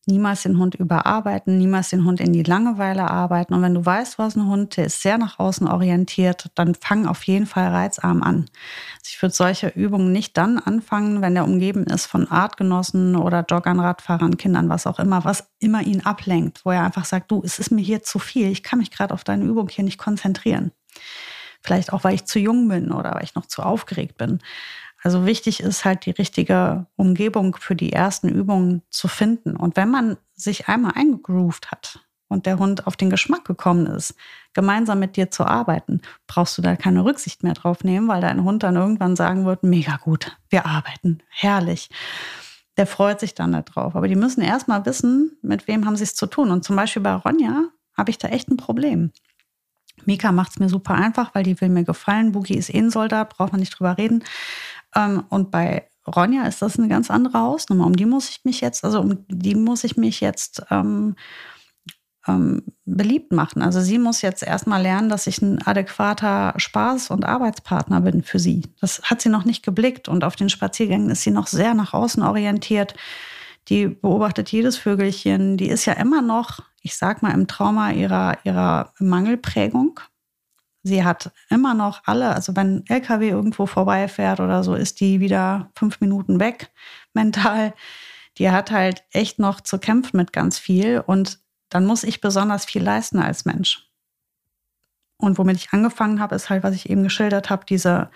niemals 0.06 0.44
den 0.44 0.58
Hund 0.58 0.76
überarbeiten, 0.76 1.58
niemals 1.58 1.89
den 1.89 2.04
Hund 2.04 2.20
in 2.20 2.34
die 2.34 2.44
Langeweile 2.44 3.10
arbeiten. 3.10 3.54
Und 3.54 3.62
wenn 3.62 3.74
du 3.74 3.86
weißt, 3.86 4.18
hast 4.18 4.38
einen 4.38 4.50
Hund, 4.50 4.76
der 4.78 4.86
ist 4.86 5.02
sehr 5.02 5.18
nach 5.18 5.39
außen 5.39 5.68
orientiert, 5.68 6.50
dann 6.56 6.76
fang 6.76 7.06
auf 7.06 7.24
jeden 7.24 7.46
Fall 7.46 7.70
reizarm 7.70 8.22
an. 8.22 8.46
Also 8.96 9.10
ich 9.10 9.22
würde 9.22 9.34
solche 9.34 9.68
Übungen 9.70 10.12
nicht 10.12 10.38
dann 10.38 10.60
anfangen, 10.60 11.22
wenn 11.22 11.36
der 11.36 11.46
umgeben 11.46 11.86
ist 11.86 12.06
von 12.06 12.30
Artgenossen 12.30 13.16
oder 13.16 13.46
Joggern, 13.50 13.80
Radfahrern, 13.80 14.38
Kindern, 14.38 14.70
was 14.70 14.88
auch 14.88 15.00
immer, 15.00 15.24
was 15.24 15.48
immer 15.60 15.82
ihn 15.82 16.06
ablenkt, 16.06 16.66
wo 16.66 16.72
er 16.72 16.84
einfach 16.84 17.06
sagt, 17.06 17.32
du, 17.32 17.42
es 17.44 17.60
ist 17.60 17.72
mir 17.72 17.82
hier 17.82 18.04
zu 18.04 18.20
viel, 18.20 18.48
ich 18.48 18.63
kann 18.63 18.80
mich 18.80 18.92
gerade 18.92 19.13
auf 19.13 19.24
deine 19.24 19.46
Übung 19.46 19.70
hier 19.70 19.84
nicht 19.86 19.98
konzentrieren. 19.98 20.72
Vielleicht 21.62 21.94
auch, 21.94 22.04
weil 22.04 22.16
ich 22.16 22.26
zu 22.26 22.39
jung 22.39 22.68
bin 22.68 22.92
oder 22.92 23.16
weil 23.16 23.24
ich 23.24 23.36
noch 23.36 23.46
zu 23.46 23.63
aufgeregt 23.63 24.18
bin. 24.18 24.39
Also 25.04 25.26
wichtig 25.26 25.60
ist 25.60 25.84
halt 25.84 26.06
die 26.06 26.12
richtige 26.12 26.88
Umgebung 26.96 27.58
für 27.60 27.76
die 27.76 27.92
ersten 27.92 28.30
Übungen 28.30 28.82
zu 28.89 29.10
finden. 29.10 29.58
Und 29.58 29.76
wenn 29.76 29.92
man 29.92 30.18
sich 30.34 30.70
einmal 30.70 30.94
eingegroovt 30.96 31.72
hat 31.72 32.00
und 32.30 32.46
der 32.46 32.58
Hund 32.58 32.88
auf 32.88 32.96
den 32.96 33.10
Geschmack 33.10 33.44
gekommen 33.44 33.86
ist, 33.86 34.16
gemeinsam 34.54 35.00
mit 35.00 35.18
dir 35.18 35.30
zu 35.30 35.46
arbeiten, 35.46 36.02
brauchst 36.26 36.58
du 36.58 36.62
da 36.62 36.78
keine 36.78 37.04
Rücksicht 37.04 37.44
mehr 37.44 37.54
drauf 37.54 37.84
nehmen, 37.84 38.08
weil 38.08 38.22
dein 38.22 38.46
Hund 38.46 38.63
dann 38.63 38.78
irgendwann 38.78 39.18
sagen 39.18 39.46
wird, 39.46 39.63
mega 39.63 39.98
gut, 39.98 40.38
wir 40.50 40.66
arbeiten, 40.66 41.22
herrlich. 41.28 41.89
Der 42.78 42.88
freut 42.88 43.20
sich 43.20 43.36
dann 43.36 43.52
darauf. 43.52 43.98
Aber 43.98 44.08
die 44.08 44.16
müssen 44.16 44.42
erstmal 44.42 44.86
wissen, 44.86 45.38
mit 45.42 45.68
wem 45.68 45.86
haben 45.86 45.98
sie 45.98 46.04
es 46.04 46.16
zu 46.16 46.28
tun. 46.28 46.50
Und 46.50 46.63
zum 46.63 46.78
Beispiel 46.78 47.02
bei 47.02 47.13
Ronja 47.13 47.66
habe 47.96 48.10
ich 48.10 48.18
da 48.18 48.30
echt 48.30 48.50
ein 48.50 48.58
Problem. 48.58 49.12
Mika 50.06 50.32
macht 50.32 50.52
es 50.52 50.60
mir 50.60 50.70
super 50.70 50.96
einfach, 50.96 51.36
weil 51.36 51.44
die 51.44 51.60
will 51.62 51.70
mir 51.70 51.84
gefallen. 51.84 52.32
Boogie 52.32 52.58
ist 52.58 52.74
eh 52.74 52.80
ein 52.80 52.89
Soldat, 52.89 53.30
braucht 53.30 53.52
man 53.52 53.60
nicht 53.60 53.78
drüber 53.78 53.98
reden. 53.98 54.24
Ähm, 54.96 55.24
und 55.30 55.52
bei 55.52 55.88
Ronja 56.08 56.44
ist 56.44 56.62
das 56.62 56.78
eine 56.78 56.88
ganz 56.88 57.10
andere 57.10 57.40
Hausnummer. 57.40 57.86
Um 57.86 57.96
die 57.96 58.06
muss 58.06 58.30
ich 58.30 58.42
mich 58.44 58.62
jetzt, 58.62 58.84
also 58.84 59.00
um 59.00 59.26
die 59.28 59.56
muss 59.56 59.84
ich 59.84 59.98
mich 59.98 60.20
jetzt 60.20 60.64
ähm, 60.70 61.16
ähm, 62.28 62.64
beliebt 62.86 63.32
machen. 63.32 63.62
Also 63.62 63.82
sie 63.82 64.00
muss 64.00 64.22
jetzt 64.22 64.44
erstmal 64.44 64.82
lernen, 64.82 65.10
dass 65.10 65.28
ich 65.28 65.42
ein 65.42 65.66
adäquater 65.66 66.56
Spaß- 66.58 67.12
und 67.12 67.26
Arbeitspartner 67.26 68.02
bin 68.02 68.24
für 68.24 68.40
sie. 68.40 68.64
Das 68.82 69.02
hat 69.04 69.22
sie 69.22 69.30
noch 69.30 69.46
nicht 69.46 69.64
geblickt 69.64 70.08
und 70.08 70.24
auf 70.24 70.36
den 70.36 70.50
Spaziergängen 70.50 71.10
ist 71.10 71.24
sie 71.24 71.32
noch 71.32 71.48
sehr 71.48 71.74
nach 71.74 71.94
außen 71.94 72.24
orientiert. 72.24 72.96
Die 73.70 73.88
beobachtet 73.88 74.52
jedes 74.52 74.78
Vögelchen. 74.78 75.58
Die 75.58 75.70
ist 75.70 75.86
ja 75.86 75.94
immer 75.94 76.22
noch, 76.22 76.60
ich 76.82 76.96
sag 76.98 77.22
mal, 77.22 77.32
im 77.32 77.48
Trauma 77.48 77.92
ihrer, 77.92 78.38
ihrer 78.44 78.94
Mangelprägung. 79.00 80.00
Sie 80.84 81.06
hat 81.06 81.32
immer 81.50 81.74
noch 81.74 82.02
alle, 82.06 82.36
also 82.36 82.56
wenn 82.58 82.84
LKW 82.88 83.30
irgendwo 83.30 83.65
vorbeifährt 83.65 84.41
oder 84.41 84.63
so, 84.63 84.76
ist 84.76 85.00
die 85.00 85.22
wieder 85.22 85.72
fünf 85.76 86.02
Minuten 86.02 86.39
weg 86.39 86.72
mental. 87.13 87.74
Die 88.38 88.50
hat 88.50 88.72
halt 88.72 89.04
echt 89.12 89.39
noch 89.39 89.62
zu 89.62 89.80
kämpfen 89.80 90.17
mit 90.17 90.34
ganz 90.34 90.60
viel 90.60 91.02
und 91.06 91.39
dann 91.69 91.86
muss 91.86 92.04
ich 92.04 92.22
besonders 92.22 92.65
viel 92.65 92.84
leisten 92.84 93.19
als 93.19 93.46
Mensch. 93.46 93.89
Und 95.17 95.38
womit 95.38 95.56
ich 95.56 95.72
angefangen 95.72 96.19
habe, 96.19 96.36
ist 96.36 96.50
halt, 96.50 96.63
was 96.63 96.76
ich 96.76 96.89
eben 96.89 97.04
geschildert 97.04 97.50
habe, 97.50 97.65
diese, 97.65 98.10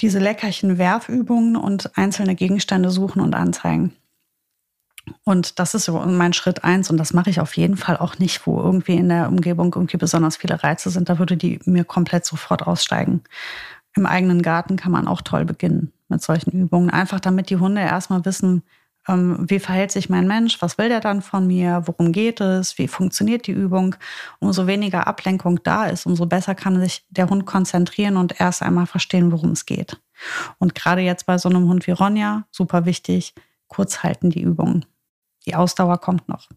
diese 0.00 0.18
leckerchen 0.18 0.76
Werfübungen 0.76 1.56
und 1.56 1.96
einzelne 1.96 2.34
Gegenstände 2.34 2.90
suchen 2.90 3.20
und 3.20 3.34
anzeigen. 3.34 3.94
Und 5.24 5.58
das 5.58 5.74
ist 5.74 5.88
mein 5.88 6.32
Schritt 6.32 6.64
eins 6.64 6.90
und 6.90 6.96
das 6.96 7.12
mache 7.12 7.30
ich 7.30 7.40
auf 7.40 7.56
jeden 7.56 7.76
Fall 7.76 7.96
auch 7.96 8.18
nicht, 8.18 8.46
wo 8.46 8.60
irgendwie 8.60 8.96
in 8.96 9.08
der 9.08 9.28
Umgebung 9.28 9.72
irgendwie 9.74 9.96
besonders 9.96 10.36
viele 10.36 10.62
Reize 10.62 10.90
sind. 10.90 11.08
Da 11.08 11.18
würde 11.18 11.36
die 11.36 11.60
mir 11.64 11.84
komplett 11.84 12.24
sofort 12.24 12.66
aussteigen. 12.66 13.22
Im 13.94 14.06
eigenen 14.06 14.42
Garten 14.42 14.76
kann 14.76 14.92
man 14.92 15.08
auch 15.08 15.22
toll 15.22 15.44
beginnen 15.44 15.92
mit 16.08 16.22
solchen 16.22 16.50
Übungen. 16.52 16.90
Einfach 16.90 17.20
damit 17.20 17.50
die 17.50 17.56
Hunde 17.56 17.80
erstmal 17.80 18.24
wissen, 18.24 18.62
ähm, 19.08 19.44
wie 19.48 19.58
verhält 19.58 19.90
sich 19.90 20.08
mein 20.08 20.28
Mensch, 20.28 20.60
was 20.60 20.78
will 20.78 20.88
der 20.88 21.00
dann 21.00 21.22
von 21.22 21.46
mir, 21.46 21.82
worum 21.86 22.12
geht 22.12 22.40
es, 22.40 22.78
wie 22.78 22.88
funktioniert 22.88 23.46
die 23.46 23.52
Übung. 23.52 23.96
Umso 24.38 24.66
weniger 24.66 25.06
Ablenkung 25.06 25.62
da 25.62 25.86
ist, 25.86 26.06
umso 26.06 26.26
besser 26.26 26.54
kann 26.54 26.78
sich 26.80 27.04
der 27.10 27.28
Hund 27.30 27.46
konzentrieren 27.46 28.16
und 28.16 28.40
erst 28.40 28.62
einmal 28.62 28.86
verstehen, 28.86 29.32
worum 29.32 29.50
es 29.50 29.66
geht. 29.66 30.00
Und 30.58 30.74
gerade 30.74 31.00
jetzt 31.00 31.26
bei 31.26 31.38
so 31.38 31.48
einem 31.48 31.68
Hund 31.68 31.86
wie 31.86 31.92
Ronja, 31.92 32.44
super 32.50 32.84
wichtig, 32.84 33.34
kurz 33.68 34.02
halten 34.02 34.30
die 34.30 34.42
Übungen 34.42 34.84
die 35.48 35.54
Ausdauer 35.54 35.98
kommt 35.98 36.28
noch. 36.28 36.48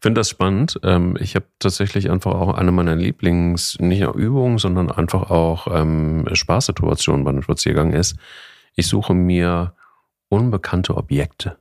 finde 0.00 0.20
das 0.20 0.28
spannend. 0.28 0.78
Ähm, 0.84 1.16
ich 1.18 1.34
habe 1.34 1.46
tatsächlich 1.58 2.10
einfach 2.10 2.32
auch 2.32 2.54
eine 2.54 2.70
meiner 2.70 2.94
Lieblings, 2.94 3.78
nicht 3.80 4.00
nur 4.00 4.14
Übungen, 4.14 4.58
sondern 4.58 4.90
einfach 4.90 5.30
auch 5.30 5.66
ähm, 5.70 6.28
Spaßsituationen 6.32 7.24
bei 7.24 7.30
einem 7.30 7.42
Spaziergang 7.42 7.92
ist. 7.92 8.16
Ich 8.74 8.86
suche 8.86 9.14
mir 9.14 9.74
unbekannte 10.28 10.96
Objekte. 10.96 11.58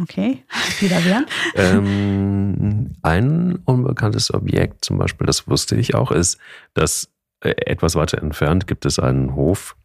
Okay, 0.00 0.44
wieder 0.80 1.04
wer? 1.04 1.26
ähm, 1.54 2.94
ein 3.02 3.56
unbekanntes 3.64 4.32
Objekt, 4.32 4.84
zum 4.84 4.96
Beispiel, 4.96 5.26
das 5.26 5.46
wusste 5.48 5.76
ich 5.76 5.94
auch, 5.94 6.12
ist, 6.12 6.38
dass 6.72 7.10
äh, 7.40 7.50
etwas 7.66 7.94
weiter 7.94 8.22
entfernt 8.22 8.66
gibt 8.66 8.86
es 8.86 8.98
einen 8.98 9.34
Hof, 9.34 9.76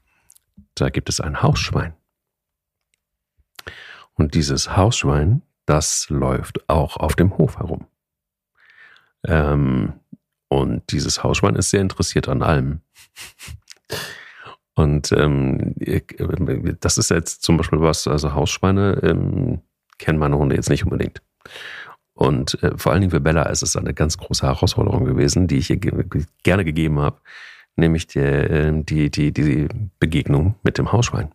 da 0.75 0.89
gibt 0.89 1.09
es 1.09 1.19
ein 1.19 1.41
Hausschwein. 1.41 1.93
Und 4.13 4.33
dieses 4.33 4.77
Hausschwein, 4.77 5.41
das 5.67 6.07
läuft 6.09 6.67
auch 6.67 6.97
auf 6.97 7.15
dem 7.15 7.37
Hof 7.37 7.59
herum. 7.59 7.85
Ähm, 9.25 9.93
und 10.47 10.91
dieses 10.91 11.23
Hausschwein 11.23 11.55
ist 11.55 11.69
sehr 11.69 11.81
interessiert 11.81 12.27
an 12.27 12.41
allem. 12.41 12.81
Und 14.75 15.11
ähm, 15.11 15.73
das 16.81 16.99
ist 16.99 17.09
jetzt 17.09 17.41
zum 17.41 17.57
Beispiel 17.57 17.81
was, 17.81 18.07
also 18.07 18.35
Hausschweine 18.35 18.99
ähm, 19.01 19.61
kennen 19.97 20.19
meine 20.19 20.37
Hunde 20.37 20.55
jetzt 20.55 20.69
nicht 20.69 20.83
unbedingt. 20.83 21.23
Und 22.13 22.61
äh, 22.61 22.77
vor 22.77 22.91
allen 22.91 23.01
Dingen 23.01 23.11
für 23.11 23.19
Bella 23.19 23.43
ist 23.43 23.63
es 23.63 23.75
eine 23.75 23.95
ganz 23.95 24.19
große 24.19 24.45
Herausforderung 24.45 25.05
gewesen, 25.05 25.47
die 25.47 25.57
ich 25.57 25.71
ihr 25.71 25.77
gerne 25.77 26.63
gegeben 26.63 26.99
habe, 26.99 27.19
nämlich 27.75 28.05
die, 28.05 28.19
äh, 28.19 28.83
die, 28.83 29.09
die, 29.09 29.31
die 29.31 29.67
Begegnung 29.99 30.53
mit 30.61 30.77
dem 30.77 30.91
Hausschwein. 30.91 31.31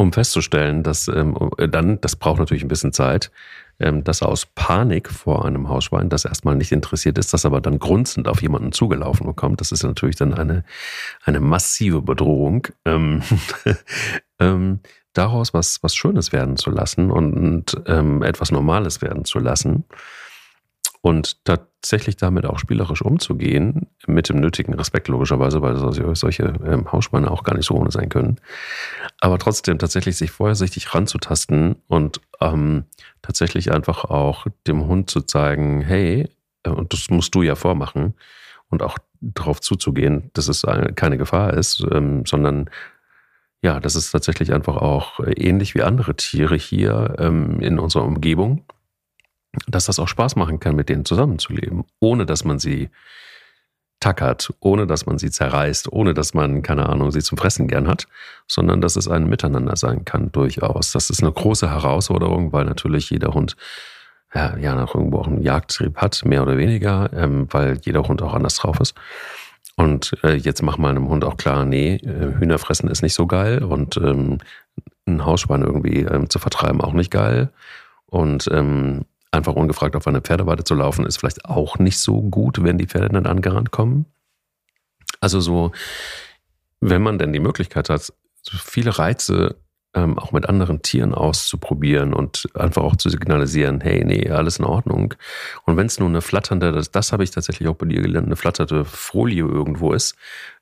Um 0.00 0.12
festzustellen, 0.12 0.84
dass 0.84 1.08
ähm, 1.08 1.36
dann, 1.70 2.00
das 2.00 2.14
braucht 2.14 2.38
natürlich 2.38 2.62
ein 2.62 2.68
bisschen 2.68 2.92
Zeit, 2.92 3.32
ähm, 3.80 4.04
dass 4.04 4.22
aus 4.22 4.46
Panik 4.46 5.10
vor 5.10 5.44
einem 5.44 5.68
Hausschwein, 5.68 6.08
das 6.08 6.24
erstmal 6.24 6.54
nicht 6.54 6.70
interessiert 6.70 7.18
ist, 7.18 7.34
das 7.34 7.44
aber 7.44 7.60
dann 7.60 7.80
grunzend 7.80 8.28
auf 8.28 8.40
jemanden 8.40 8.70
zugelaufen 8.70 9.26
bekommt, 9.26 9.60
das 9.60 9.72
ist 9.72 9.82
natürlich 9.82 10.14
dann 10.14 10.34
eine, 10.34 10.64
eine 11.24 11.40
massive 11.40 12.00
Bedrohung. 12.00 12.68
Ähm, 12.84 13.22
ähm, 14.38 14.80
daraus 15.14 15.52
was, 15.52 15.82
was 15.82 15.96
Schönes 15.96 16.32
werden 16.32 16.56
zu 16.56 16.70
lassen 16.70 17.10
und 17.10 17.76
ähm, 17.86 18.22
etwas 18.22 18.52
Normales 18.52 19.02
werden 19.02 19.24
zu 19.24 19.40
lassen 19.40 19.84
und 21.08 21.42
tatsächlich 21.46 22.16
damit 22.16 22.44
auch 22.44 22.58
spielerisch 22.58 23.00
umzugehen, 23.00 23.86
mit 24.06 24.28
dem 24.28 24.40
nötigen 24.40 24.74
Respekt 24.74 25.08
logischerweise, 25.08 25.62
weil 25.62 25.74
solche 26.14 26.42
ähm, 26.66 26.92
Hausschweine 26.92 27.30
auch 27.30 27.44
gar 27.44 27.56
nicht 27.56 27.64
so 27.64 27.76
ohne 27.76 27.90
sein 27.90 28.10
können, 28.10 28.38
aber 29.18 29.38
trotzdem 29.38 29.78
tatsächlich 29.78 30.18
sich 30.18 30.30
vorsichtig 30.30 30.94
ranzutasten 30.94 31.76
und 31.86 32.20
ähm, 32.42 32.84
tatsächlich 33.22 33.72
einfach 33.72 34.04
auch 34.04 34.48
dem 34.66 34.86
Hund 34.86 35.08
zu 35.08 35.22
zeigen, 35.22 35.80
hey, 35.80 36.28
äh, 36.64 36.70
und 36.70 36.92
das 36.92 37.08
musst 37.08 37.34
du 37.34 37.40
ja 37.40 37.54
vormachen 37.54 38.12
und 38.68 38.82
auch 38.82 38.98
darauf 39.22 39.62
zuzugehen, 39.62 40.30
dass 40.34 40.48
es 40.48 40.66
keine 40.94 41.16
Gefahr 41.16 41.54
ist, 41.54 41.86
ähm, 41.90 42.26
sondern 42.26 42.68
ja, 43.62 43.80
das 43.80 43.96
ist 43.96 44.10
tatsächlich 44.10 44.52
einfach 44.52 44.76
auch 44.76 45.20
ähnlich 45.36 45.74
wie 45.74 45.82
andere 45.82 46.14
Tiere 46.16 46.56
hier 46.56 47.16
ähm, 47.18 47.60
in 47.60 47.78
unserer 47.78 48.04
Umgebung, 48.04 48.66
dass 49.66 49.86
das 49.86 49.98
auch 49.98 50.08
Spaß 50.08 50.36
machen 50.36 50.60
kann, 50.60 50.76
mit 50.76 50.88
denen 50.88 51.04
zusammenzuleben, 51.04 51.84
ohne 52.00 52.26
dass 52.26 52.44
man 52.44 52.58
sie 52.58 52.90
tackert, 54.00 54.52
ohne 54.60 54.86
dass 54.86 55.06
man 55.06 55.18
sie 55.18 55.30
zerreißt, 55.30 55.92
ohne 55.92 56.14
dass 56.14 56.32
man, 56.34 56.62
keine 56.62 56.88
Ahnung, 56.88 57.10
sie 57.10 57.20
zum 57.20 57.36
Fressen 57.36 57.66
gern 57.66 57.88
hat, 57.88 58.06
sondern 58.46 58.80
dass 58.80 58.96
es 58.96 59.08
ein 59.08 59.28
Miteinander 59.28 59.76
sein 59.76 60.04
kann, 60.04 60.30
durchaus. 60.30 60.92
Das 60.92 61.10
ist 61.10 61.22
eine 61.22 61.32
große 61.32 61.68
Herausforderung, 61.68 62.52
weil 62.52 62.64
natürlich 62.64 63.10
jeder 63.10 63.34
Hund 63.34 63.56
ja, 64.34 64.56
ja 64.58 64.74
noch 64.74 64.94
irgendwo 64.94 65.18
auch 65.18 65.26
einen 65.26 65.42
Jagdtrieb 65.42 65.96
hat, 65.96 66.24
mehr 66.24 66.42
oder 66.42 66.56
weniger, 66.58 67.10
ähm, 67.12 67.48
weil 67.50 67.78
jeder 67.82 68.02
Hund 68.02 68.22
auch 68.22 68.34
anders 68.34 68.56
drauf 68.56 68.78
ist. 68.80 68.94
Und 69.76 70.16
äh, 70.22 70.34
jetzt 70.34 70.62
mach 70.62 70.76
mal 70.76 70.90
einem 70.90 71.08
Hund 71.08 71.24
auch 71.24 71.36
klar, 71.36 71.64
nee, 71.64 71.94
äh, 71.96 72.38
Hühner 72.38 72.58
fressen 72.58 72.88
ist 72.88 73.02
nicht 73.02 73.14
so 73.14 73.26
geil 73.26 73.62
und 73.62 73.96
ähm, 73.96 74.38
ein 75.06 75.24
Hausschwein 75.24 75.62
irgendwie 75.62 76.00
ähm, 76.00 76.28
zu 76.28 76.38
vertreiben 76.38 76.80
auch 76.80 76.92
nicht 76.92 77.10
geil. 77.10 77.50
Und 78.06 78.48
ähm, 78.52 79.04
einfach 79.30 79.54
ungefragt 79.54 79.96
auf 79.96 80.06
eine 80.06 80.20
Pferdeweide 80.20 80.64
zu 80.64 80.74
laufen, 80.74 81.06
ist 81.06 81.18
vielleicht 81.18 81.44
auch 81.44 81.78
nicht 81.78 81.98
so 81.98 82.22
gut, 82.22 82.62
wenn 82.62 82.78
die 82.78 82.86
Pferde 82.86 83.08
dann 83.08 83.26
angerannt 83.26 83.70
kommen. 83.70 84.06
Also 85.20 85.40
so, 85.40 85.72
wenn 86.80 87.02
man 87.02 87.18
denn 87.18 87.32
die 87.32 87.40
Möglichkeit 87.40 87.90
hat, 87.90 88.04
so 88.04 88.58
viele 88.58 88.98
Reize 88.98 89.56
ähm, 89.98 90.18
auch 90.18 90.32
mit 90.32 90.48
anderen 90.48 90.82
Tieren 90.82 91.14
auszuprobieren 91.14 92.14
und 92.14 92.48
einfach 92.54 92.82
auch 92.82 92.96
zu 92.96 93.08
signalisieren, 93.08 93.80
hey, 93.80 94.04
nee, 94.04 94.30
alles 94.30 94.58
in 94.58 94.64
Ordnung. 94.64 95.14
Und 95.64 95.76
wenn 95.76 95.86
es 95.86 95.98
nur 95.98 96.08
eine 96.08 96.20
flatternde, 96.20 96.72
das, 96.72 96.90
das 96.90 97.12
habe 97.12 97.24
ich 97.24 97.30
tatsächlich 97.30 97.68
auch 97.68 97.74
bei 97.74 97.86
dir 97.86 98.00
gelernt, 98.00 98.26
eine 98.26 98.36
flatterte 98.36 98.84
Folie 98.84 99.44
irgendwo 99.44 99.92
ist, 99.92 100.16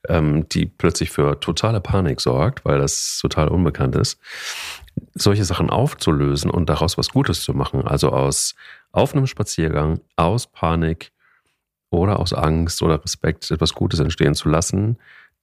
ähm, 0.08 0.48
die 0.48 0.66
plötzlich 0.66 1.10
für 1.10 1.38
totale 1.40 1.80
Panik 1.80 2.20
sorgt, 2.20 2.64
weil 2.64 2.78
das 2.78 3.18
total 3.20 3.48
unbekannt 3.48 3.96
ist, 3.96 4.18
solche 5.14 5.44
Sachen 5.44 5.68
aufzulösen 5.68 6.50
und 6.50 6.70
daraus 6.70 6.96
was 6.96 7.10
Gutes 7.10 7.42
zu 7.42 7.52
machen. 7.52 7.86
Also 7.86 8.10
aus 8.10 8.54
auf 8.92 9.14
einem 9.14 9.26
Spaziergang, 9.26 10.00
aus 10.16 10.46
Panik 10.46 11.12
oder 11.90 12.18
aus 12.18 12.32
Angst 12.32 12.82
oder 12.82 13.02
Respekt 13.02 13.50
etwas 13.50 13.74
Gutes 13.74 14.00
entstehen 14.00 14.34
zu 14.34 14.48
lassen, 14.48 14.96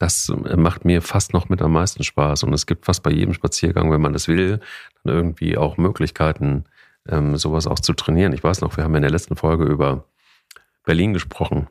das 0.04 0.30
äh, 0.30 0.58
macht 0.58 0.84
mir 0.84 1.02
fast 1.02 1.34
noch 1.34 1.48
mit 1.48 1.62
am 1.62 1.72
meisten 1.72 2.04
Spaß. 2.04 2.44
Und 2.44 2.54
es 2.54 2.66
gibt 2.66 2.86
fast 2.86 3.04
bei 3.04 3.12
jedem 3.12 3.34
Spaziergang, 3.34 3.90
wenn 3.92 4.02
man 4.02 4.14
das 4.14 4.28
will, 4.28 4.60
dann 5.04 5.16
irgendwie 5.16 5.58
auch 5.58 5.78
Möglichkeiten, 5.78 6.66
ähm, 7.08 7.38
sowas 7.38 7.68
auch 7.68 7.80
zu 7.80 7.94
trainieren. 7.94 8.34
Ich 8.34 8.44
weiß 8.44 8.62
noch, 8.62 8.76
wir 8.76 8.84
haben 8.84 8.96
in 8.96 9.02
der 9.02 9.12
letzten 9.12 9.38
Folge 9.38 9.64
über 9.64 10.06
Berlin 10.84 11.14
gesprochen, 11.14 11.68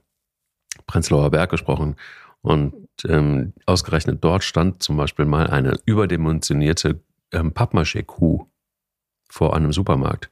Prenzlauer 0.87 1.31
Berg 1.31 1.51
gesprochen. 1.51 1.97
Und 2.41 2.75
ähm, 3.07 3.53
ausgerechnet 3.67 4.25
dort 4.25 4.45
stand 4.45 4.83
zum 4.83 4.97
Beispiel 4.97 5.27
mal 5.27 5.49
eine 5.49 5.79
überdimensionierte 5.85 7.03
ähm, 7.33 7.53
Pappmaché-Kuh 7.53 8.47
vor 9.29 9.55
einem 9.55 9.73
Supermarkt. 9.73 10.31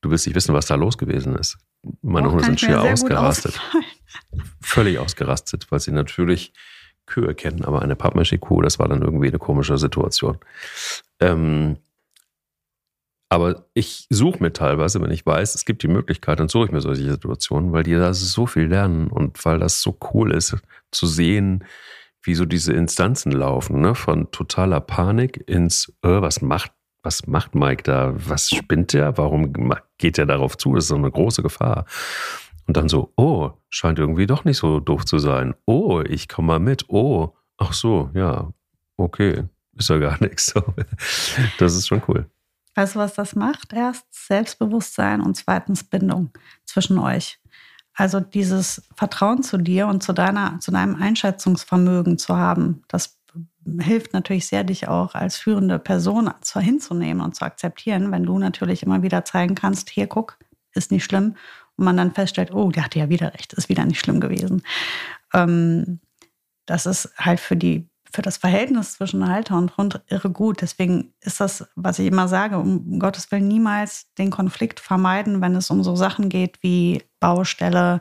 Du 0.00 0.10
willst 0.10 0.26
nicht 0.26 0.34
wissen, 0.34 0.54
was 0.54 0.66
da 0.66 0.74
los 0.74 0.98
gewesen 0.98 1.36
ist. 1.36 1.58
Meine 2.02 2.30
Hunde 2.30 2.44
sind 2.44 2.60
schier 2.60 2.82
ausgerastet. 2.82 3.60
Völlig 4.60 4.98
ausgerastet, 4.98 5.70
weil 5.70 5.78
sie 5.78 5.92
natürlich 5.92 6.52
Kühe 7.06 7.34
kennen, 7.34 7.64
aber 7.64 7.82
eine 7.82 7.94
Pappmaché-Kuh, 7.94 8.62
das 8.62 8.78
war 8.78 8.88
dann 8.88 9.02
irgendwie 9.02 9.28
eine 9.28 9.38
komische 9.38 9.78
Situation. 9.78 10.38
Ähm, 11.20 11.76
aber 13.28 13.66
ich 13.74 14.06
suche 14.08 14.40
mir 14.40 14.52
teilweise, 14.52 15.00
wenn 15.00 15.10
ich 15.10 15.26
weiß, 15.26 15.56
es 15.56 15.64
gibt 15.64 15.82
die 15.82 15.88
Möglichkeit, 15.88 16.38
dann 16.38 16.48
suche 16.48 16.66
ich 16.66 16.72
mir 16.72 16.80
solche 16.80 17.10
Situationen, 17.10 17.72
weil 17.72 17.82
die 17.82 17.94
da 17.94 18.14
so 18.14 18.46
viel 18.46 18.66
lernen 18.66 19.08
und 19.08 19.44
weil 19.44 19.58
das 19.58 19.82
so 19.82 19.96
cool 20.12 20.32
ist, 20.32 20.56
zu 20.92 21.06
sehen, 21.06 21.64
wie 22.22 22.34
so 22.34 22.44
diese 22.44 22.72
Instanzen 22.72 23.32
laufen, 23.32 23.80
ne? 23.80 23.94
von 23.94 24.30
totaler 24.30 24.80
Panik 24.80 25.42
ins, 25.48 25.92
äh, 26.02 26.20
was 26.20 26.40
macht, 26.40 26.72
was 27.02 27.26
macht 27.26 27.54
Mike 27.54 27.84
da? 27.84 28.12
Was 28.16 28.50
spinnt 28.50 28.92
der? 28.92 29.16
Warum 29.16 29.52
geht 29.98 30.18
er 30.18 30.26
darauf 30.26 30.58
zu? 30.58 30.74
Das 30.74 30.84
ist 30.84 30.88
so 30.88 30.96
eine 30.96 31.10
große 31.10 31.42
Gefahr. 31.42 31.84
Und 32.66 32.76
dann 32.76 32.88
so, 32.88 33.12
oh, 33.16 33.52
scheint 33.68 33.98
irgendwie 33.98 34.26
doch 34.26 34.44
nicht 34.44 34.58
so 34.58 34.80
doof 34.80 35.04
zu 35.04 35.18
sein. 35.18 35.54
Oh, 35.66 36.00
ich 36.00 36.28
komme 36.28 36.48
mal 36.48 36.58
mit. 36.58 36.88
Oh, 36.88 37.34
ach 37.58 37.72
so, 37.72 38.10
ja, 38.14 38.52
okay, 38.96 39.44
ist 39.76 39.90
ja 39.90 39.98
gar 39.98 40.18
nichts. 40.20 40.52
Das 41.58 41.74
ist 41.74 41.86
schon 41.86 42.02
cool. 42.08 42.28
Weißt 42.74 42.94
du, 42.94 42.98
was 42.98 43.14
das 43.14 43.34
macht? 43.34 43.72
Erst 43.72 44.04
Selbstbewusstsein 44.10 45.20
und 45.20 45.36
zweitens 45.36 45.84
Bindung 45.84 46.30
zwischen 46.64 46.98
euch. 46.98 47.38
Also 47.94 48.20
dieses 48.20 48.86
Vertrauen 48.94 49.42
zu 49.42 49.56
dir 49.56 49.86
und 49.86 50.02
zu 50.02 50.12
deiner, 50.12 50.60
zu 50.60 50.70
deinem 50.70 50.96
Einschätzungsvermögen 50.96 52.18
zu 52.18 52.36
haben, 52.36 52.82
das 52.88 53.18
hilft 53.80 54.12
natürlich 54.12 54.46
sehr, 54.46 54.64
dich 54.64 54.88
auch 54.88 55.14
als 55.14 55.38
führende 55.38 55.78
Person 55.78 56.30
hinzunehmen 56.54 57.22
und 57.22 57.34
zu 57.34 57.44
akzeptieren, 57.44 58.12
wenn 58.12 58.24
du 58.24 58.38
natürlich 58.38 58.82
immer 58.82 59.02
wieder 59.02 59.24
zeigen 59.24 59.54
kannst, 59.54 59.88
hier 59.88 60.06
guck, 60.06 60.38
ist 60.74 60.90
nicht 60.90 61.04
schlimm 61.04 61.34
und 61.76 61.84
man 61.84 61.96
dann 61.96 62.14
feststellt, 62.14 62.52
oh, 62.52 62.70
der 62.70 62.84
hatte 62.84 62.98
ja 62.98 63.08
wieder 63.08 63.34
recht, 63.34 63.52
ist 63.52 63.68
wieder 63.68 63.84
nicht 63.84 64.00
schlimm 64.00 64.20
gewesen. 64.20 64.62
Ähm, 65.32 66.00
das 66.66 66.86
ist 66.86 67.12
halt 67.16 67.40
für 67.40 67.56
die 67.56 67.88
für 68.12 68.22
das 68.22 68.36
Verhältnis 68.36 68.94
zwischen 68.94 69.28
Halter 69.28 69.56
und 69.56 69.76
Hund 69.76 70.00
irre 70.08 70.30
gut. 70.30 70.60
Deswegen 70.62 71.12
ist 71.20 71.40
das, 71.40 71.66
was 71.74 71.98
ich 71.98 72.06
immer 72.06 72.28
sage, 72.28 72.58
um 72.58 72.98
Gottes 72.98 73.30
Willen 73.30 73.48
niemals 73.48 74.06
den 74.18 74.30
Konflikt 74.30 74.80
vermeiden, 74.80 75.40
wenn 75.40 75.54
es 75.54 75.70
um 75.70 75.82
so 75.82 75.96
Sachen 75.96 76.28
geht 76.28 76.62
wie 76.62 77.02
Baustelle, 77.20 78.00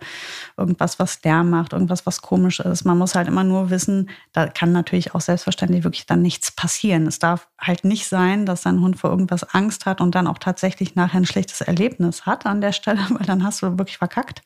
irgendwas, 0.57 0.99
was 0.99 1.23
Lärm 1.23 1.49
macht, 1.49 1.73
irgendwas, 1.73 2.05
was 2.05 2.21
komisch 2.21 2.59
ist. 2.59 2.85
Man 2.85 2.97
muss 2.97 3.15
halt 3.15 3.27
immer 3.27 3.43
nur 3.43 3.69
wissen, 3.69 4.09
da 4.33 4.47
kann 4.47 4.71
natürlich 4.71 5.15
auch 5.15 5.21
selbstverständlich 5.21 5.83
wirklich 5.83 6.05
dann 6.05 6.21
nichts 6.21 6.51
passieren. 6.51 7.07
Es 7.07 7.19
darf 7.19 7.47
halt 7.59 7.85
nicht 7.85 8.07
sein, 8.07 8.45
dass 8.45 8.63
sein 8.63 8.81
Hund 8.81 8.99
vor 8.99 9.09
irgendwas 9.09 9.43
Angst 9.43 9.85
hat 9.85 10.01
und 10.01 10.15
dann 10.15 10.27
auch 10.27 10.37
tatsächlich 10.37 10.95
nachher 10.95 11.17
ein 11.17 11.25
schlechtes 11.25 11.61
Erlebnis 11.61 12.25
hat 12.25 12.45
an 12.45 12.61
der 12.61 12.73
Stelle, 12.73 13.05
weil 13.09 13.25
dann 13.25 13.43
hast 13.43 13.61
du 13.61 13.77
wirklich 13.77 13.97
verkackt. 13.97 14.41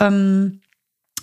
Ähm, 0.00 0.60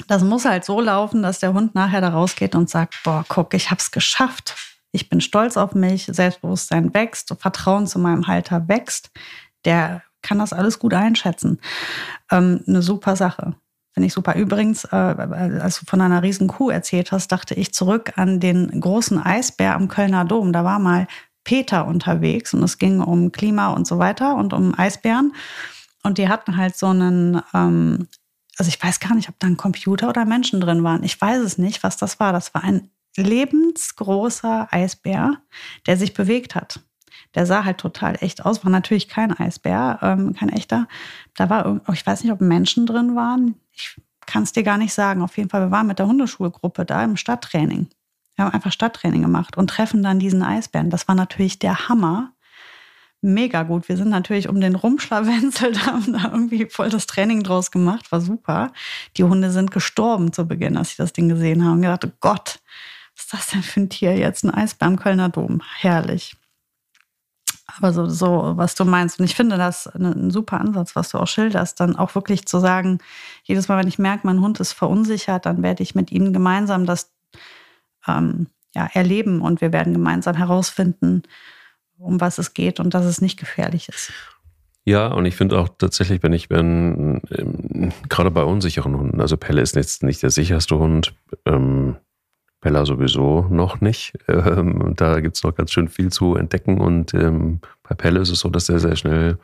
das 0.08 0.24
muss 0.24 0.46
halt 0.46 0.66
so 0.66 0.82
laufen, 0.82 1.22
dass 1.22 1.40
der 1.40 1.54
Hund 1.54 1.76
nachher 1.76 2.02
da 2.02 2.10
rausgeht 2.10 2.56
und 2.56 2.70
sagt, 2.70 2.96
boah, 3.04 3.26
guck, 3.28 3.54
ich 3.54 3.72
hab's 3.72 3.92
geschafft. 3.92 4.56
Ich 4.92 5.10
bin 5.10 5.22
stolz 5.22 5.58
auf 5.58 5.76
mich, 5.76 6.06
Selbstbewusstsein 6.12 6.94
wächst, 6.94 7.34
Vertrauen 7.40 7.86
zu 7.86 8.00
meinem 8.00 8.28
Halter 8.28 8.68
wächst. 8.68 9.12
Der 9.66 10.02
kann 10.22 10.40
das 10.40 10.54
alles 10.54 10.80
gut 10.80 10.94
einschätzen. 10.94 11.60
Ähm, 12.32 12.64
eine 12.68 12.82
super 12.82 13.16
Sache. 13.16 13.56
Finde 13.94 14.08
ich 14.08 14.14
super. 14.14 14.36
Übrigens, 14.36 14.86
äh, 14.86 14.96
als 14.96 15.80
du 15.80 15.86
von 15.86 16.02
einer 16.02 16.24
riesen 16.24 16.48
Kuh 16.48 16.70
erzählt 16.70 17.12
hast, 17.12 17.32
dachte 17.32 17.54
ich 17.56 17.74
zurück 17.74 18.14
an 18.16 18.40
den 18.40 18.80
großen 18.80 19.22
Eisbär 19.22 19.76
am 19.76 19.88
Kölner 19.88 20.26
Dom. 20.26 20.54
Da 20.54 20.64
war 20.64 20.80
mal 20.80 21.08
Peter 21.44 21.88
unterwegs 21.88 22.54
und 22.54 22.64
es 22.64 22.78
ging 22.78 23.02
um 23.02 23.32
Klima 23.32 23.70
und 23.70 23.88
so 23.88 23.98
weiter 23.98 24.36
und 24.36 24.54
um 24.54 24.78
Eisbären. 24.78 25.34
Und 26.04 26.18
die 26.18 26.30
hatten 26.30 26.58
halt 26.58 26.78
so 26.78 26.88
einen, 26.88 27.42
ähm, 27.54 28.08
also 28.60 28.70
ich 28.70 28.84
weiß 28.84 29.00
gar 29.00 29.16
nicht, 29.16 29.30
ob 29.30 29.40
da 29.40 29.48
ein 29.48 29.58
Computer 29.58 30.10
oder 30.10 30.26
Menschen 30.26 30.60
drin 30.60 30.84
waren. 30.84 31.04
Ich 31.04 31.20
weiß 31.20 31.40
es 31.40 31.58
nicht, 31.58 31.82
was 31.82 31.96
das 31.96 32.20
war. 32.20 32.34
Das 32.34 32.54
war 32.54 32.64
ein 32.64 32.90
lebensgroßer 33.16 34.68
Eisbär, 34.72 35.38
der 35.88 35.96
sich 35.96 36.14
bewegt 36.14 36.56
hat. 36.56 36.82
Der 37.36 37.46
sah 37.46 37.64
halt 37.64 37.78
total 37.78 38.18
echt 38.20 38.46
aus, 38.46 38.66
war 38.66 38.72
natürlich 38.72 39.08
kein 39.08 39.32
Eisbär, 39.32 40.00
ähm, 40.02 40.36
kein 40.36 40.50
echter. 40.50 40.88
Da 41.36 41.50
war, 41.50 41.80
ich 41.94 42.06
weiß 42.06 42.24
nicht, 42.24 42.34
ob 42.34 42.42
Menschen 42.42 42.86
drin 42.86 43.16
waren. 43.16 43.56
Ich 43.72 43.96
kann 44.26 44.44
es 44.44 44.52
dir 44.52 44.64
gar 44.64 44.78
nicht 44.78 44.94
sagen. 44.94 45.22
Auf 45.22 45.38
jeden 45.38 45.50
Fall, 45.50 45.62
wir 45.62 45.72
waren 45.72 45.88
mit 45.88 46.00
der 46.00 46.08
Hundeschulgruppe 46.08 46.86
da 46.86 47.04
im 47.04 47.16
Stadttraining. 47.16 47.88
Wir 48.36 48.46
haben 48.46 48.54
einfach 48.54 48.74
Stadttraining 48.74 49.22
gemacht 49.22 49.58
und 49.58 49.70
treffen 49.70 50.04
dann 50.04 50.20
diesen 50.20 50.44
Eisbären. 50.44 50.90
Das 50.90 51.08
war 51.08 51.16
natürlich 51.16 51.60
der 51.60 51.88
Hammer. 51.88 52.34
Mega 53.22 53.64
gut. 53.64 53.90
Wir 53.90 53.98
sind 53.98 54.10
natürlich 54.10 54.48
um 54.48 54.62
den 54.62 54.76
rumschlawenzelt, 54.76 55.86
haben 55.86 56.14
da 56.14 56.30
irgendwie 56.32 56.68
voll 56.70 56.90
das 56.90 57.06
Training 57.06 57.44
draus 57.44 57.72
gemacht. 57.72 58.12
War 58.12 58.22
super. 58.22 58.72
Die 59.18 59.24
Hunde 59.24 59.52
sind 59.52 59.72
gestorben 59.72 60.32
zu 60.32 60.48
Beginn, 60.48 60.78
als 60.78 60.92
ich 60.92 60.96
das 60.96 61.14
Ding 61.14 61.28
gesehen 61.28 61.64
habe. 61.64 61.74
Und 61.74 61.82
gedacht, 61.82 62.06
oh 62.06 62.12
Gott, 62.22 62.60
was 63.16 63.26
ist 63.26 63.34
das 63.34 63.48
denn 63.48 63.64
für 63.64 63.82
ein 63.82 63.90
Tier 63.90 64.18
jetzt? 64.18 64.46
Ein 64.46 64.54
Eisbär 64.54 64.88
im 64.88 64.98
Kölner 64.98 65.30
Dom. 65.30 65.62
Herrlich. 65.80 66.36
Aber 67.78 67.94
so, 67.94 68.08
so, 68.08 68.54
was 68.56 68.76
du 68.76 68.86
meinst. 68.86 69.20
Und 69.20 69.26
ich 69.26 69.36
finde 69.36 69.58
das 69.58 69.88
ein 69.88 70.32
super 70.32 70.60
Ansatz, 70.60 70.96
was 70.96 71.10
du 71.10 71.18
auch 71.18 71.28
schilderst, 71.28 71.80
dann 71.80 71.96
auch 71.96 72.16
wirklich 72.16 72.46
zu 72.46 72.60
sagen, 72.60 73.00
jedes 73.44 73.68
Mal, 73.68 73.78
wenn 73.78 73.88
ich 73.88 74.00
merke, 74.00 74.26
mein 74.26 74.42
Hund 74.42 74.60
ist 74.60 74.74
verunsichert, 74.74 75.46
dann 75.46 75.62
werde 75.62 75.84
ich 75.84 75.94
mit 75.94 76.12
ihm 76.12 76.34
gemeinsam 76.34 76.86
das 76.86 77.12
ähm, 78.08 78.48
ja, 78.74 78.90
erleben 78.94 79.42
und 79.42 79.62
wir 79.62 79.74
werden 79.74 79.94
gemeinsam 79.94 80.36
herausfinden, 80.36 81.24
um 82.00 82.20
was 82.22 82.38
es 82.38 82.54
geht 82.54 82.80
und 82.80 82.94
dass 82.94 83.06
es 83.06 83.22
nicht 83.22 83.40
gefährlich 83.40 83.90
ist. 83.90 84.12
Ja, 84.86 85.08
und 85.08 85.26
ich 85.26 85.36
finde 85.36 85.60
auch 85.60 85.70
tatsächlich, 85.78 86.24
wenn 86.24 86.34
ich 86.34 86.50
bin, 86.50 87.22
ähm, 87.32 87.92
gerade 88.08 88.32
bei 88.32 88.44
unsicheren 88.44 88.98
Hunden, 88.98 89.22
also 89.22 89.38
Pelle 89.38 89.62
ist 89.62 89.76
jetzt 89.76 90.04
nicht 90.04 90.24
der 90.24 90.32
sicherste 90.32 90.80
Hund, 90.80 91.14
ähm, 91.46 91.98
Bella 92.62 92.86
sowieso 92.86 93.46
noch 93.50 93.82
nicht. 93.82 94.14
Ähm, 94.30 94.94
da 94.96 95.20
gibt 95.20 95.38
es 95.38 95.44
noch 95.44 95.56
ganz 95.56 95.72
schön 95.72 95.88
viel 95.88 96.12
zu 96.12 96.36
entdecken. 96.36 96.80
Und 96.80 97.14
ähm, 97.14 97.60
bei 97.88 97.96
Pelle 97.96 98.20
ist 98.20 98.30
es 98.30 98.40
so, 98.40 98.50
dass 98.50 98.70
er 98.70 98.80
sehr 98.80 98.96
schnell 98.96 99.38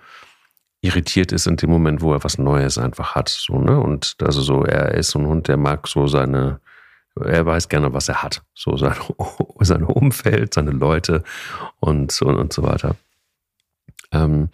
irritiert 0.81 1.31
ist 1.31 1.47
in 1.47 1.57
dem 1.57 1.69
Moment, 1.69 2.01
wo 2.01 2.13
er 2.13 2.23
was 2.23 2.37
Neues 2.37 2.77
einfach 2.77 3.15
hat. 3.15 3.29
So, 3.29 3.59
ne? 3.59 3.79
Und 3.79 4.15
also 4.21 4.41
so, 4.41 4.63
er 4.63 4.93
ist 4.93 5.11
so 5.11 5.19
ein 5.19 5.27
Hund, 5.27 5.47
der 5.47 5.57
mag 5.57 5.87
so 5.87 6.07
seine, 6.07 6.59
er 7.23 7.45
weiß 7.45 7.69
gerne, 7.69 7.93
was 7.93 8.09
er 8.09 8.23
hat. 8.23 8.43
So 8.53 8.77
sein, 8.77 8.95
sein 9.59 9.83
Umfeld, 9.83 10.53
seine 10.53 10.71
Leute 10.71 11.23
und, 11.79 12.21
und, 12.21 12.35
und 12.35 12.53
so 12.53 12.63
weiter. 12.63 12.95
Ähm, 14.11 14.49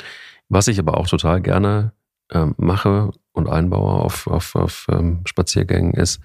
was 0.50 0.68
ich 0.68 0.80
aber 0.80 0.98
auch 0.98 1.08
total 1.08 1.42
gerne 1.42 1.94
ähm, 2.32 2.56
mache 2.58 3.12
und 3.32 3.50
einbaue 3.50 4.04
auf, 4.04 4.28
auf, 4.28 4.56
auf 4.56 4.88
ähm, 4.90 5.22
Spaziergängen 5.26 5.94
ist, 5.94 6.22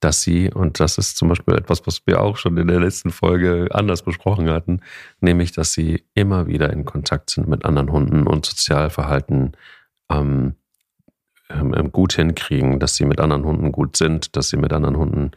dass 0.00 0.22
sie, 0.22 0.50
und 0.52 0.80
das 0.80 0.98
ist 0.98 1.16
zum 1.16 1.28
Beispiel 1.28 1.54
etwas, 1.54 1.86
was 1.86 2.06
wir 2.06 2.20
auch 2.20 2.36
schon 2.36 2.56
in 2.56 2.68
der 2.68 2.80
letzten 2.80 3.10
Folge 3.10 3.68
anders 3.70 4.02
besprochen 4.02 4.50
hatten, 4.50 4.80
nämlich, 5.20 5.52
dass 5.52 5.72
sie 5.72 6.04
immer 6.14 6.46
wieder 6.46 6.70
in 6.72 6.84
Kontakt 6.84 7.30
sind 7.30 7.48
mit 7.48 7.64
anderen 7.64 7.90
Hunden 7.90 8.26
und 8.26 8.44
Sozialverhalten 8.44 9.52
ähm, 10.10 10.56
ähm, 11.50 11.92
gut 11.92 12.14
hinkriegen, 12.14 12.78
dass 12.78 12.96
sie 12.96 13.04
mit 13.04 13.20
anderen 13.20 13.44
Hunden 13.44 13.72
gut 13.72 13.96
sind, 13.96 14.36
dass 14.36 14.48
sie 14.48 14.56
mit 14.56 14.72
anderen 14.72 14.96
Hunden 14.96 15.30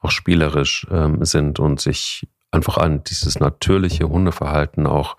auch 0.00 0.10
spielerisch 0.10 0.86
ähm, 0.90 1.24
sind 1.24 1.58
und 1.58 1.80
sich 1.80 2.28
einfach 2.50 2.78
an 2.78 3.04
dieses 3.04 3.40
natürliche 3.40 4.08
Hundeverhalten 4.08 4.86
auch 4.86 5.16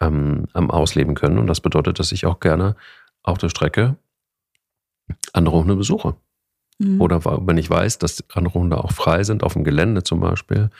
ähm, 0.00 0.46
ausleben 0.54 1.14
können. 1.14 1.38
Und 1.38 1.46
das 1.46 1.60
bedeutet, 1.60 1.98
dass 1.98 2.12
ich 2.12 2.26
auch 2.26 2.40
gerne 2.40 2.76
auf 3.22 3.38
der 3.38 3.48
Strecke 3.48 3.96
andere 5.32 5.58
Hunde 5.58 5.76
besuche. 5.76 6.16
Mhm. 6.78 7.00
Oder 7.00 7.24
wenn 7.24 7.58
ich 7.58 7.70
weiß, 7.70 7.98
dass 7.98 8.24
andere 8.34 8.54
Hunde 8.54 8.82
auch 8.82 8.92
frei 8.92 9.22
sind, 9.24 9.42
auf 9.42 9.54
dem 9.54 9.64
Gelände 9.64 10.02
zum 10.02 10.20
Beispiel, 10.20 10.70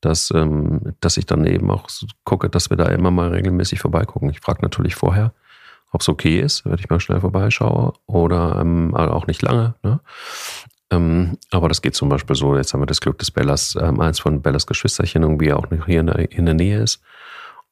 dass, 0.00 0.30
ähm, 0.34 0.94
dass 1.00 1.16
ich 1.16 1.26
dann 1.26 1.46
eben 1.46 1.70
auch 1.70 1.88
gucke, 2.24 2.50
dass 2.50 2.70
wir 2.70 2.76
da 2.76 2.86
immer 2.86 3.10
mal 3.10 3.30
regelmäßig 3.30 3.80
vorbeigucken. 3.80 4.30
Ich 4.30 4.40
frage 4.40 4.62
natürlich 4.62 4.94
vorher, 4.94 5.32
ob 5.92 6.00
es 6.00 6.08
okay 6.08 6.40
ist, 6.40 6.64
wenn 6.64 6.78
ich 6.78 6.88
mal 6.88 7.00
schnell 7.00 7.20
vorbeischaue 7.20 7.92
oder 8.06 8.58
ähm, 8.60 8.94
auch 8.94 9.26
nicht 9.26 9.42
lange. 9.42 9.74
Ne? 9.82 10.00
Ähm, 10.90 11.38
aber 11.50 11.68
das 11.68 11.82
geht 11.82 11.94
zum 11.94 12.08
Beispiel 12.08 12.34
so, 12.34 12.56
jetzt 12.56 12.72
haben 12.72 12.80
wir 12.80 12.86
das 12.86 13.00
Glück, 13.00 13.18
dass 13.18 13.30
Bellas, 13.30 13.76
ähm, 13.80 14.00
eins 14.00 14.18
von 14.18 14.42
Bellas 14.42 14.66
Geschwisterchen 14.66 15.22
irgendwie 15.22 15.52
auch 15.52 15.66
hier 15.86 16.00
in 16.00 16.06
der, 16.06 16.32
in 16.32 16.46
der 16.46 16.54
Nähe 16.54 16.80
ist. 16.80 17.02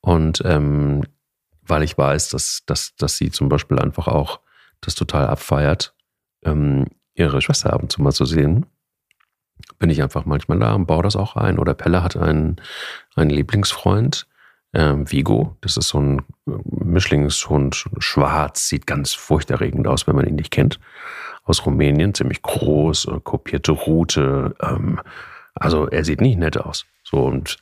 Und 0.01 0.43
ähm, 0.45 1.03
weil 1.63 1.83
ich 1.83 1.97
weiß, 1.97 2.31
dass, 2.31 2.63
dass, 2.67 2.95
dass 2.97 3.17
sie 3.17 3.31
zum 3.31 3.49
Beispiel 3.49 3.79
einfach 3.79 4.09
auch 4.09 4.41
das 4.81 4.95
total 4.95 5.27
abfeiert, 5.27 5.95
ähm, 6.45 6.87
ihre 7.15 7.41
Schwester 7.43 7.73
ab 7.73 7.83
und 7.83 7.93
zu 7.93 8.03
mal 8.03 8.13
zu 8.13 8.25
sehen, 8.25 8.67
bin 9.79 9.91
ich 9.91 10.03
einfach 10.03 10.25
manchmal 10.25 10.59
da 10.59 10.75
und 10.75 10.87
baue 10.87 11.03
das 11.03 11.17
auch 11.17 11.37
ein. 11.37 11.59
Oder 11.59 11.75
Pelle 11.75 12.03
hat 12.03 12.17
einen, 12.17 12.57
einen 13.15 13.31
Lieblingsfreund, 13.31 14.27
ähm, 14.73 15.11
Vigo. 15.11 15.57
Das 15.61 15.77
ist 15.77 15.89
so 15.89 16.01
ein 16.01 16.19
äh, 16.47 16.53
Mischlingshund, 16.65 17.87
schwarz, 17.99 18.69
sieht 18.69 18.87
ganz 18.87 19.13
furchterregend 19.13 19.87
aus, 19.87 20.07
wenn 20.07 20.17
man 20.17 20.27
ihn 20.27 20.37
nicht 20.37 20.51
kennt. 20.51 20.79
Aus 21.45 21.67
Rumänien, 21.67 22.15
ziemlich 22.15 22.43
groß, 22.43 23.07
äh, 23.07 23.21
kopierte 23.23 23.73
Rute. 23.73 24.55
Ähm, 24.63 25.01
also 25.55 25.89
er 25.89 26.05
sieht 26.05 26.21
nicht 26.21 26.39
nett 26.39 26.59
aus. 26.59 26.87
So 27.03 27.25
und 27.25 27.59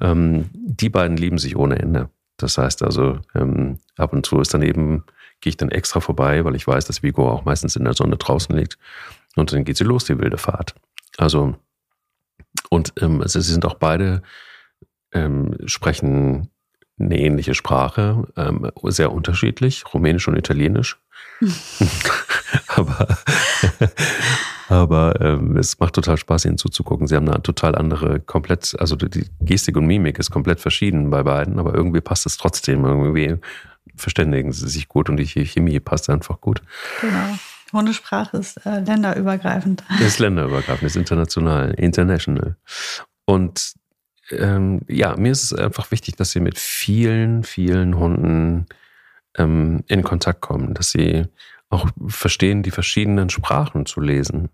ähm, 0.00 0.50
die 0.52 0.90
beiden 0.90 1.16
lieben 1.16 1.38
sich 1.38 1.56
ohne 1.56 1.78
Ende. 1.78 2.10
Das 2.36 2.56
heißt 2.56 2.82
also, 2.82 3.18
ähm, 3.34 3.78
ab 3.96 4.12
und 4.12 4.24
zu 4.24 4.40
ist 4.40 4.54
dann 4.54 4.62
eben 4.62 5.04
gehe 5.40 5.50
ich 5.50 5.56
dann 5.56 5.70
extra 5.70 6.00
vorbei, 6.00 6.44
weil 6.44 6.56
ich 6.56 6.66
weiß, 6.66 6.86
dass 6.86 7.02
Vigo 7.02 7.30
auch 7.30 7.44
meistens 7.44 7.76
in 7.76 7.84
der 7.84 7.94
Sonne 7.94 8.16
draußen 8.16 8.56
liegt. 8.56 8.78
Und 9.36 9.52
dann 9.52 9.64
geht 9.64 9.76
sie 9.76 9.84
los, 9.84 10.04
die 10.04 10.18
wilde 10.18 10.38
Fahrt. 10.38 10.74
Also, 11.16 11.54
und 12.70 12.92
ähm, 13.00 13.22
sie 13.24 13.40
sind 13.40 13.64
auch 13.64 13.74
beide, 13.74 14.22
ähm, 15.12 15.56
sprechen 15.66 16.50
eine 16.98 17.18
ähnliche 17.18 17.54
Sprache, 17.54 18.24
ähm, 18.36 18.70
sehr 18.84 19.12
unterschiedlich, 19.12 19.84
Rumänisch 19.92 20.26
und 20.28 20.36
Italienisch. 20.36 21.00
aber 22.68 23.18
aber 24.68 25.20
ähm, 25.20 25.56
es 25.56 25.78
macht 25.78 25.94
total 25.94 26.16
Spaß, 26.16 26.44
ihnen 26.44 26.58
zuzugucken. 26.58 27.06
Sie 27.06 27.16
haben 27.16 27.28
eine 27.28 27.42
total 27.42 27.74
andere, 27.74 28.20
komplett, 28.20 28.76
also 28.78 28.96
die 28.96 29.26
Gestik 29.40 29.76
und 29.76 29.86
Mimik 29.86 30.18
ist 30.18 30.30
komplett 30.30 30.60
verschieden 30.60 31.10
bei 31.10 31.22
beiden, 31.22 31.58
aber 31.58 31.74
irgendwie 31.74 32.00
passt 32.00 32.26
es 32.26 32.36
trotzdem. 32.36 32.84
Irgendwie 32.84 33.36
verständigen 33.96 34.52
sie 34.52 34.68
sich 34.68 34.88
gut 34.88 35.08
und 35.08 35.16
die 35.16 35.26
Chemie 35.26 35.80
passt 35.80 36.10
einfach 36.10 36.40
gut. 36.40 36.62
Genau. 37.00 37.38
Hundesprache 37.72 38.38
ist 38.38 38.64
äh, 38.64 38.80
länderübergreifend. 38.80 39.84
Ist 40.00 40.18
länderübergreifend, 40.20 40.84
ist 40.84 40.96
international, 40.96 41.72
international. 41.74 42.56
Und 43.26 43.74
ähm, 44.30 44.82
ja, 44.88 45.16
mir 45.16 45.32
ist 45.32 45.44
es 45.44 45.52
einfach 45.52 45.90
wichtig, 45.90 46.16
dass 46.16 46.30
sie 46.30 46.40
mit 46.40 46.58
vielen, 46.58 47.44
vielen 47.44 47.96
Hunden 47.96 48.66
ähm, 49.36 49.84
in 49.86 50.02
Kontakt 50.02 50.40
kommen, 50.40 50.74
dass 50.74 50.90
sie 50.90 51.24
auch 51.70 51.88
verstehen, 52.06 52.62
die 52.62 52.70
verschiedenen 52.70 53.30
Sprachen 53.30 53.86
zu 53.86 54.00
lesen, 54.00 54.48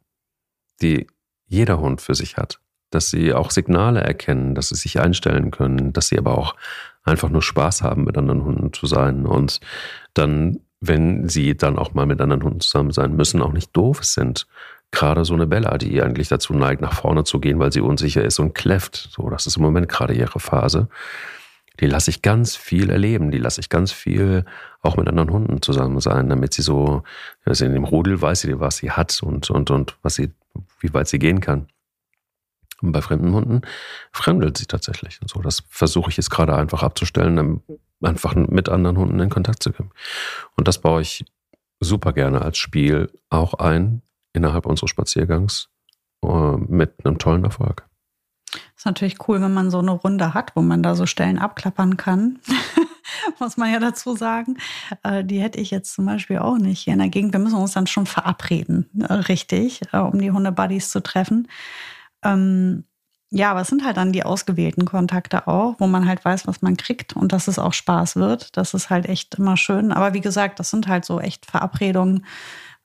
die 0.83 1.07
jeder 1.47 1.79
Hund 1.79 2.01
für 2.01 2.15
sich 2.15 2.37
hat. 2.37 2.61
Dass 2.91 3.11
sie 3.11 3.33
auch 3.33 3.51
Signale 3.51 4.01
erkennen, 4.01 4.55
dass 4.55 4.69
sie 4.69 4.77
sich 4.77 5.01
einstellen 5.01 5.51
können, 5.51 5.93
dass 5.93 6.09
sie 6.09 6.19
aber 6.19 6.39
auch 6.39 6.55
einfach 7.03 7.29
nur 7.29 7.43
Spaß 7.43 7.83
haben, 7.83 8.05
mit 8.05 8.17
anderen 8.17 8.45
Hunden 8.45 8.73
zu 8.73 8.87
sein 8.87 9.27
und 9.27 9.61
dann, 10.15 10.61
wenn 10.81 11.29
sie 11.29 11.57
dann 11.57 11.79
auch 11.79 11.95
mal 11.95 12.07
mit 12.07 12.21
anderen 12.21 12.43
Hunden 12.43 12.61
zusammen 12.61 12.93
sein 12.93 13.15
müssen, 13.17 13.43
auch 13.43 13.53
nicht 13.53 13.77
doof 13.77 14.05
sind. 14.05 14.47
Gerade 14.95 15.25
so 15.25 15.35
eine 15.35 15.49
Bella, 15.49 15.77
die 15.77 16.01
eigentlich 16.01 16.29
dazu 16.29 16.55
neigt, 16.55 16.81
nach 16.81 16.95
vorne 16.95 17.25
zu 17.25 17.41
gehen, 17.41 17.59
weil 17.59 17.73
sie 17.73 17.81
unsicher 17.81 18.25
ist 18.25 18.39
und 18.39 18.55
kläfft. 18.55 19.09
So, 19.11 19.29
das 19.29 19.45
ist 19.47 19.57
im 19.57 19.63
Moment 19.63 19.89
gerade 19.89 20.15
ihre 20.15 20.39
Phase. 20.39 20.89
Die 21.81 21.87
lasse 21.87 22.11
ich 22.11 22.23
ganz 22.23 22.55
viel 22.55 22.91
erleben. 22.91 23.33
Die 23.33 23.39
lasse 23.39 23.61
ich 23.61 23.69
ganz 23.69 23.91
viel 23.91 24.45
auch 24.83 24.97
mit 24.97 25.09
anderen 25.09 25.31
Hunden 25.31 25.63
zusammen 25.63 25.99
sein, 25.99 26.29
damit 26.29 26.55
sie 26.55 26.63
so, 26.63 27.03
also 27.45 27.65
in 27.65 27.75
dem 27.75 27.83
Rudel 27.83 28.23
weiß 28.23 28.43
sie, 28.43 28.61
was 28.61 28.77
sie 28.77 28.93
hat 28.93 29.21
und, 29.21 29.51
und, 29.51 29.73
und 29.73 29.97
was 30.03 30.15
sie, 30.15 30.31
wie 30.79 30.95
weit 30.95 31.09
sie 31.09 31.19
gehen 31.19 31.41
kann. 31.41 31.67
Und 32.81 32.93
bei 32.93 33.03
fremden 33.03 33.33
Hunden 33.33 33.63
fremdelt 34.13 34.57
sie 34.57 34.67
tatsächlich. 34.67 35.21
Und 35.21 35.29
so, 35.29 35.41
das 35.43 35.65
versuche 35.69 36.11
ich 36.11 36.17
jetzt 36.17 36.31
gerade 36.31 36.55
einfach 36.55 36.85
abzustellen, 36.85 37.63
einfach 38.01 38.37
mit 38.37 38.69
anderen 38.69 38.97
Hunden 38.97 39.19
in 39.19 39.31
Kontakt 39.31 39.61
zu 39.61 39.73
kommen. 39.73 39.91
Und 40.57 40.69
das 40.69 40.79
baue 40.79 41.03
ich 41.03 41.25
super 41.81 42.13
gerne 42.13 42.43
als 42.43 42.59
Spiel 42.59 43.11
auch 43.31 43.55
ein 43.55 44.03
innerhalb 44.35 44.67
unseres 44.67 44.91
Spaziergangs 44.91 45.71
äh, 46.23 46.57
mit 46.57 46.95
einem 47.05 47.19
tollen 47.19 47.45
Erfolg. 47.45 47.89
Ist 48.77 48.87
natürlich 48.87 49.27
cool, 49.29 49.41
wenn 49.41 49.55
man 49.55 49.71
so 49.71 49.79
eine 49.79 49.93
Runde 49.93 50.35
hat, 50.35 50.53
wo 50.55 50.63
man 50.63 50.83
da 50.83 50.95
so 50.95 51.07
Stellen 51.07 51.39
abklappern 51.39 51.97
kann. 51.97 52.41
muss 53.41 53.57
man 53.57 53.73
ja 53.73 53.79
dazu 53.79 54.15
sagen. 54.17 54.57
Äh, 55.03 55.25
die 55.25 55.41
hätte 55.41 55.61
ich 55.61 55.71
jetzt 55.71 55.95
zum 55.95 56.07
Beispiel 56.07 56.39
auch 56.39 56.59
nicht 56.59 56.81
hier 56.81 56.93
in 56.93 56.99
der 56.99 57.09
Gegend. 57.09 57.33
Wir 57.33 57.41
müssen 57.41 57.59
uns 57.59 57.73
dann 57.73 57.87
schon 57.87 58.07
verabreden, 58.07 58.89
äh, 59.01 59.13
richtig, 59.13 59.83
äh, 59.93 59.99
um 59.99 60.19
die 60.19 60.31
Hunde-Buddies 60.31 60.91
zu 60.91 61.03
treffen. 61.03 61.49
Ähm, 62.23 62.85
ja, 63.31 63.51
aber 63.51 63.63
es 63.63 63.69
sind 63.69 63.85
halt 63.85 63.97
dann 63.97 64.13
die 64.13 64.23
ausgewählten 64.23 64.85
Kontakte 64.85 65.49
auch, 65.49 65.75
wo 65.79 65.89
man 65.89 66.07
halt 66.07 66.25
weiß, 66.25 66.47
was 66.47 66.63
man 66.63 66.77
kriegt 66.77 67.17
und 67.17 67.33
dass 67.33 67.49
es 67.49 67.59
auch 67.59 67.73
Spaß 67.73 68.17
wird. 68.17 68.57
Das 68.57 68.75
ist 68.75 68.91
halt 68.91 69.07
echt 69.07 69.35
immer 69.35 69.57
schön. 69.57 69.91
Aber 69.91 70.15
wie 70.15 70.21
gesagt, 70.21 70.61
das 70.61 70.71
sind 70.71 70.87
halt 70.87 71.05
so 71.05 71.19
echt 71.19 71.47
Verabredungen, 71.47 72.25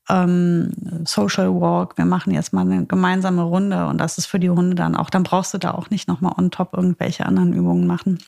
ähm, 0.10 0.72
Social 1.06 1.50
Walk, 1.50 1.98
wir 1.98 2.06
machen 2.06 2.34
jetzt 2.34 2.54
mal 2.54 2.62
eine 2.62 2.86
gemeinsame 2.86 3.44
Runde 3.44 3.88
und 3.88 3.98
das 4.00 4.18
ist 4.18 4.26
für 4.26 4.40
die 4.40 4.50
Hunde 4.50 4.76
dann 4.76 4.96
auch, 4.96 5.10
dann 5.10 5.24
brauchst 5.24 5.54
du 5.54 5.58
da 5.58 5.72
auch 5.72 5.90
nicht 5.90 6.08
nochmal 6.08 6.34
on 6.38 6.52
top 6.52 6.74
irgendwelche 6.74 7.26
anderen 7.26 7.54
Übungen 7.54 7.88
machen. 7.88 8.20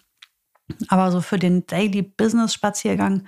Aber 0.88 1.12
so 1.12 1.20
für 1.20 1.38
den 1.38 1.66
Daily 1.68 2.02
Business 2.02 2.54
Spaziergang, 2.54 3.24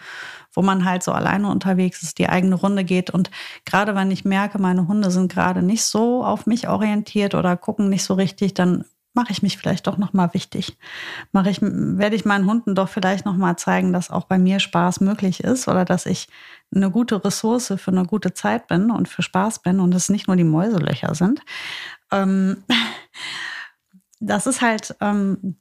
wo 0.54 0.62
man 0.62 0.86
halt 0.86 1.04
so 1.04 1.12
alleine 1.12 1.49
unterwegs 1.49 2.01
ist, 2.01 2.18
die 2.18 2.30
eigene 2.30 2.56
Runde 2.56 2.86
geht 2.86 3.10
und 3.10 3.32
gerade 3.66 3.95
wenn 3.95 4.12
ich 4.12 4.24
merke, 4.24 4.60
meine 4.60 4.88
Hunde 4.88 5.12
sind 5.12 5.32
gerade 5.32 5.62
nicht 5.62 5.84
so 5.84 6.24
auf 6.24 6.45
mich 6.45 6.70
orientiert 6.70 7.36
oder 7.36 7.58
gucken 7.58 7.89
nicht 7.89 8.04
so 8.04 8.14
richtig, 8.14 8.54
dann 8.54 8.86
mache 9.14 9.32
ich 9.32 9.43
mich 9.43 9.58
vielleicht 9.58 9.88
doch 9.88 9.97
noch 9.97 10.14
mal 10.14 10.34
wichtig. 10.34 10.78
Mache 11.32 11.49
ich 11.49 11.60
werde 11.62 12.16
ich 12.16 12.26
meinen 12.26 12.47
Hunden 12.47 12.76
doch 12.76 12.89
vielleicht 12.89 13.26
noch 13.26 13.36
mal 13.36 13.58
zeigen, 13.58 13.93
dass 13.93 14.10
auch 14.10 14.26
bei 14.26 14.39
mir 14.39 14.60
Spaß 14.60 15.01
möglich 15.01 15.43
ist 15.43 15.68
oder 15.68 15.86
dass 15.86 16.06
ich 16.06 16.28
eine 16.76 16.91
gute 16.91 17.24
Ressource 17.24 17.74
für 17.78 17.91
eine 17.91 18.05
gute 18.05 18.34
Zeit 18.34 18.67
bin 18.67 18.91
und 18.91 19.07
für 19.07 19.21
Spaß 19.21 19.59
bin 19.59 19.80
und 19.80 19.93
es 19.93 20.09
nicht 20.09 20.28
nur 20.28 20.36
die 20.36 20.43
Mäuselöcher 20.43 21.15
sind. 21.15 21.41
Ähm, 22.11 22.63
das 24.19 24.47
ist 24.47 24.61
halt, 24.61 24.95
ähm, 25.01 25.57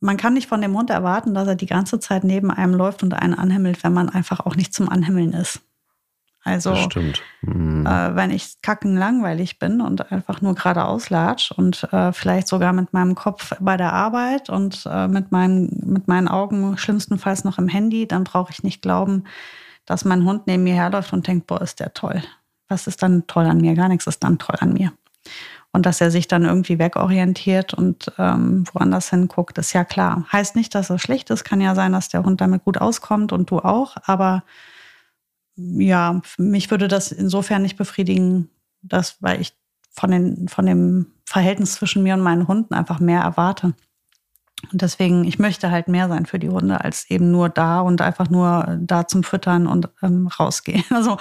man 0.00 0.16
kann 0.16 0.34
nicht 0.34 0.48
von 0.48 0.60
dem 0.60 0.76
Hund 0.76 0.90
erwarten, 0.90 1.34
dass 1.34 1.48
er 1.48 1.54
die 1.54 1.66
ganze 1.66 1.98
Zeit 1.98 2.24
neben 2.24 2.50
einem 2.50 2.74
läuft 2.74 3.02
und 3.02 3.14
einen 3.14 3.34
anhimmelt, 3.34 3.82
wenn 3.84 3.92
man 3.92 4.08
einfach 4.08 4.40
auch 4.40 4.56
nicht 4.56 4.74
zum 4.74 4.88
Anhimmeln 4.88 5.32
ist. 5.32 5.60
Also 6.46 6.74
mhm. 7.40 7.86
äh, 7.86 8.14
wenn 8.14 8.30
ich 8.30 8.60
kacken 8.60 8.98
langweilig 8.98 9.58
bin 9.58 9.80
und 9.80 10.12
einfach 10.12 10.42
nur 10.42 10.54
geradeaus 10.54 11.08
latsch 11.08 11.50
und 11.50 11.84
äh, 11.90 12.12
vielleicht 12.12 12.48
sogar 12.48 12.74
mit 12.74 12.92
meinem 12.92 13.14
Kopf 13.14 13.54
bei 13.60 13.78
der 13.78 13.94
Arbeit 13.94 14.50
und 14.50 14.86
äh, 14.86 15.08
mit, 15.08 15.32
meinen, 15.32 15.82
mit 15.86 16.06
meinen 16.06 16.28
Augen 16.28 16.76
schlimmstenfalls 16.76 17.44
noch 17.44 17.56
im 17.56 17.68
Handy, 17.68 18.06
dann 18.06 18.24
brauche 18.24 18.52
ich 18.52 18.62
nicht 18.62 18.82
glauben, 18.82 19.24
dass 19.86 20.04
mein 20.04 20.24
Hund 20.24 20.46
neben 20.46 20.64
mir 20.64 20.74
herläuft 20.74 21.12
und 21.12 21.26
denkt, 21.26 21.46
boah, 21.46 21.60
ist 21.60 21.80
der 21.80 21.94
toll. 21.94 22.22
Was 22.68 22.86
ist 22.86 23.02
dann 23.02 23.26
toll 23.26 23.44
an 23.44 23.58
mir? 23.58 23.74
Gar 23.74 23.88
nichts 23.88 24.06
ist 24.06 24.24
dann 24.24 24.38
toll 24.38 24.56
an 24.60 24.72
mir. 24.72 24.92
Und 25.72 25.86
dass 25.86 26.00
er 26.00 26.10
sich 26.10 26.28
dann 26.28 26.44
irgendwie 26.44 26.78
wegorientiert 26.78 27.74
und 27.74 28.12
ähm, 28.16 28.64
woanders 28.72 29.10
hinguckt, 29.10 29.58
ist 29.58 29.72
ja 29.72 29.84
klar. 29.84 30.24
Heißt 30.30 30.54
nicht, 30.54 30.74
dass 30.74 30.88
es 30.88 31.02
schlecht 31.02 31.30
ist. 31.30 31.42
Kann 31.42 31.60
ja 31.60 31.74
sein, 31.74 31.92
dass 31.92 32.08
der 32.08 32.22
Hund 32.22 32.40
damit 32.40 32.64
gut 32.64 32.78
auskommt 32.78 33.32
und 33.32 33.50
du 33.50 33.58
auch. 33.58 33.96
Aber 34.04 34.44
ja, 35.56 36.20
mich 36.38 36.70
würde 36.70 36.86
das 36.86 37.10
insofern 37.10 37.62
nicht 37.62 37.76
befriedigen, 37.76 38.50
dass, 38.82 39.16
weil 39.20 39.40
ich 39.40 39.54
von, 39.90 40.10
den, 40.10 40.48
von 40.48 40.66
dem 40.66 41.06
Verhältnis 41.24 41.74
zwischen 41.74 42.02
mir 42.02 42.14
und 42.14 42.20
meinen 42.20 42.46
Hunden 42.46 42.74
einfach 42.74 43.00
mehr 43.00 43.22
erwarte. 43.22 43.74
Und 44.72 44.82
deswegen, 44.82 45.24
ich 45.24 45.38
möchte 45.38 45.70
halt 45.70 45.88
mehr 45.88 46.08
sein 46.08 46.26
für 46.26 46.38
die 46.38 46.48
Hunde 46.48 46.82
als 46.82 47.10
eben 47.10 47.30
nur 47.30 47.48
da 47.48 47.80
und 47.80 48.00
einfach 48.00 48.28
nur 48.28 48.78
da 48.80 49.06
zum 49.06 49.22
Füttern 49.22 49.66
und 49.66 49.88
ähm, 50.02 50.26
rausgehen. 50.26 50.84
Also, 50.90 51.18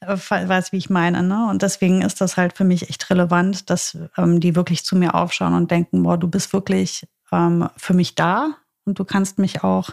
äh, 0.00 0.16
weiß, 0.16 0.72
wie 0.72 0.78
ich 0.78 0.90
meine. 0.90 1.22
Ne? 1.22 1.46
Und 1.48 1.62
deswegen 1.62 2.02
ist 2.02 2.20
das 2.20 2.36
halt 2.36 2.56
für 2.56 2.64
mich 2.64 2.88
echt 2.90 3.08
relevant, 3.10 3.70
dass 3.70 3.96
ähm, 4.16 4.40
die 4.40 4.56
wirklich 4.56 4.84
zu 4.84 4.96
mir 4.96 5.14
aufschauen 5.14 5.54
und 5.54 5.70
denken, 5.70 6.02
boah, 6.02 6.18
du 6.18 6.28
bist 6.28 6.52
wirklich 6.52 7.06
ähm, 7.30 7.68
für 7.76 7.94
mich 7.94 8.14
da 8.14 8.54
und 8.84 8.98
du 8.98 9.04
kannst 9.04 9.38
mich 9.38 9.62
auch 9.62 9.90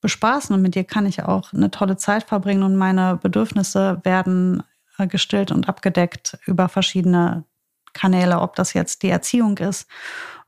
bespaßen 0.00 0.54
und 0.54 0.62
mit 0.62 0.74
dir 0.74 0.84
kann 0.84 1.06
ich 1.06 1.22
auch 1.22 1.52
eine 1.52 1.70
tolle 1.70 1.96
Zeit 1.96 2.24
verbringen 2.24 2.62
und 2.62 2.76
meine 2.76 3.16
Bedürfnisse 3.16 4.00
werden 4.04 4.62
äh, 4.98 5.06
gestillt 5.06 5.50
und 5.50 5.68
abgedeckt 5.68 6.38
über 6.46 6.68
verschiedene 6.68 7.44
Kanäle, 7.96 8.40
ob 8.40 8.54
das 8.54 8.72
jetzt 8.74 9.02
die 9.02 9.10
Erziehung 9.10 9.58
ist, 9.58 9.88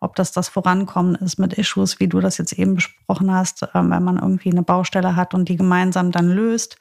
ob 0.01 0.15
das 0.15 0.33
das 0.33 0.49
Vorankommen 0.49 1.17
ist 1.17 1.39
mit 1.39 1.55
Issues, 1.55 1.99
wie 1.99 2.09
du 2.09 2.21
das 2.21 2.39
jetzt 2.39 2.53
eben 2.53 2.77
besprochen 2.77 3.33
hast, 3.33 3.67
ähm, 3.75 3.91
wenn 3.91 4.05
man 4.05 4.19
irgendwie 4.19 4.51
eine 4.51 4.63
Baustelle 4.63 5.17
hat 5.17 5.35
und 5.35 5.49
die 5.49 5.57
gemeinsam 5.57 6.13
dann 6.13 6.29
löst, 6.29 6.79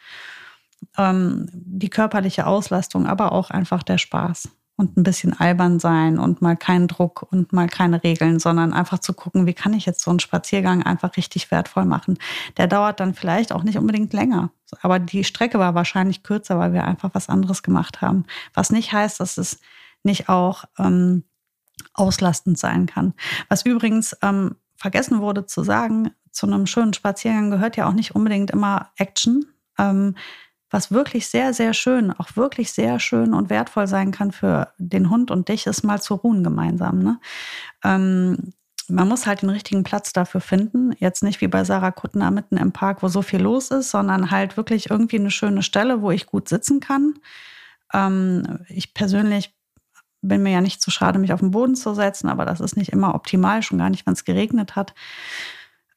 ähm, 0.98 1.50
die 1.52 1.90
körperliche 1.90 2.46
Auslastung, 2.46 3.08
aber 3.08 3.32
auch 3.32 3.50
einfach 3.50 3.84
der 3.84 3.98
Spaß 3.98 4.50
und 4.78 4.96
ein 4.96 5.04
bisschen 5.04 5.34
albern 5.34 5.80
sein 5.80 6.20
und 6.20 6.42
mal 6.42 6.56
keinen 6.56 6.88
Druck 6.88 7.26
und 7.32 7.52
mal 7.52 7.68
keine 7.68 8.04
Regeln, 8.04 8.40
sondern 8.40 8.74
einfach 8.74 9.00
zu 9.00 9.14
gucken, 9.14 9.48
wie 9.48 9.56
kann 9.56 9.74
ich 9.74 9.88
jetzt 9.88 10.02
so 10.02 10.12
einen 10.12 10.20
Spaziergang 10.20 10.84
einfach 10.84 11.18
richtig 11.18 11.50
wertvoll 11.50 11.86
machen. 11.86 12.20
Der 12.58 12.68
dauert 12.68 13.00
dann 13.00 13.16
vielleicht 13.16 13.52
auch 13.52 13.64
nicht 13.64 13.80
unbedingt 13.80 14.14
länger, 14.14 14.52
aber 14.82 15.00
die 15.00 15.24
Strecke 15.24 15.58
war 15.58 15.74
wahrscheinlich 15.74 16.22
kürzer, 16.22 16.60
weil 16.60 16.74
wir 16.74 16.86
einfach 16.86 17.10
was 17.14 17.28
anderes 17.28 17.64
gemacht 17.64 18.02
haben. 18.02 18.26
Was 18.54 18.70
nicht 18.70 18.94
heißt, 18.94 19.20
dass 19.20 19.38
es 19.38 19.60
nicht 20.04 20.30
auch 20.30 20.66
ähm, 20.78 21.24
auslastend 21.94 22.58
sein 22.58 22.86
kann. 22.86 23.14
Was 23.50 23.66
übrigens 23.66 24.16
ähm, 24.22 24.56
vergessen 24.76 25.22
wurde 25.22 25.46
zu 25.46 25.64
sagen, 25.64 26.12
zu 26.32 26.46
einem 26.48 26.68
schönen 26.68 26.94
Spaziergang 26.94 27.50
gehört 27.50 27.78
ja 27.78 27.88
auch 27.88 27.94
nicht 27.94 28.16
unbedingt 28.16 28.52
immer 28.52 28.92
Action. 28.98 29.46
Ähm, 29.78 30.16
was 30.70 30.92
wirklich 30.92 31.28
sehr, 31.28 31.54
sehr 31.54 31.74
schön, 31.74 32.12
auch 32.12 32.36
wirklich 32.36 32.72
sehr 32.74 33.00
schön 33.00 33.34
und 33.34 33.50
wertvoll 33.50 33.88
sein 33.88 34.12
kann 34.12 34.32
für 34.32 34.74
den 34.78 35.10
Hund 35.10 35.32
und 35.32 35.48
dich, 35.48 35.66
ist 35.66 35.84
mal 35.84 36.02
zu 36.02 36.16
ruhen 36.16 36.44
gemeinsam. 36.44 37.00
Ne? 37.00 37.20
Ähm, 37.84 38.54
man 38.90 39.08
muss 39.08 39.26
halt 39.26 39.42
den 39.42 39.50
richtigen 39.50 39.84
Platz 39.84 40.14
dafür 40.14 40.42
finden. 40.42 40.94
Jetzt 41.00 41.24
nicht 41.24 41.42
wie 41.42 41.48
bei 41.48 41.64
Sarah 41.64 41.92
Kuttner 41.92 42.32
mitten 42.32 42.58
im 42.58 42.72
Park, 42.72 43.02
wo 43.02 43.08
so 43.08 43.22
viel 43.22 43.42
los 43.42 43.72
ist, 43.72 43.92
sondern 43.92 44.32
halt 44.32 44.58
wirklich 44.58 44.90
irgendwie 44.90 45.20
eine 45.20 45.32
schöne 45.32 45.64
Stelle, 45.64 46.02
wo 46.02 46.12
ich 46.12 46.26
gut 46.26 46.50
sitzen 46.50 46.80
kann. 46.80 47.16
Ähm, 47.94 48.60
ich 48.68 48.94
persönlich 48.94 49.57
bin 50.28 50.44
mir 50.44 50.52
ja 50.52 50.62
nicht 50.62 50.82
zu 50.82 50.92
schade, 50.92 51.20
mich 51.20 51.34
auf 51.34 51.40
den 51.40 51.52
Boden 51.52 51.76
zu 51.76 51.94
setzen, 51.94 52.30
aber 52.30 52.46
das 52.46 52.60
ist 52.60 52.78
nicht 52.78 52.92
immer 52.92 53.16
optimal, 53.16 53.64
schon 53.64 53.78
gar 53.78 53.90
nicht, 53.90 54.06
wenn 54.06 54.14
es 54.14 54.26
geregnet 54.26 54.76
hat. 54.76 54.94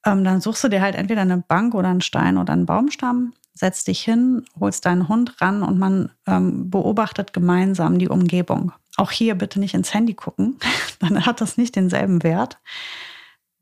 Ähm, 0.04 0.24
dann 0.24 0.40
suchst 0.40 0.64
du 0.64 0.68
dir 0.68 0.80
halt 0.80 0.94
entweder 0.94 1.22
eine 1.22 1.38
Bank 1.38 1.74
oder 1.74 1.88
einen 1.88 2.00
Stein 2.00 2.38
oder 2.38 2.52
einen 2.52 2.66
Baumstamm 2.66 3.32
setzt 3.60 3.88
dich 3.88 4.00
hin, 4.00 4.44
holst 4.58 4.86
deinen 4.86 5.08
Hund 5.08 5.40
ran 5.40 5.62
und 5.62 5.78
man 5.78 6.10
ähm, 6.26 6.70
beobachtet 6.70 7.32
gemeinsam 7.32 7.98
die 7.98 8.08
Umgebung. 8.08 8.72
Auch 8.96 9.10
hier 9.10 9.34
bitte 9.34 9.60
nicht 9.60 9.74
ins 9.74 9.94
Handy 9.94 10.14
gucken, 10.14 10.58
dann 10.98 11.26
hat 11.26 11.40
das 11.40 11.56
nicht 11.56 11.76
denselben 11.76 12.22
Wert. 12.22 12.58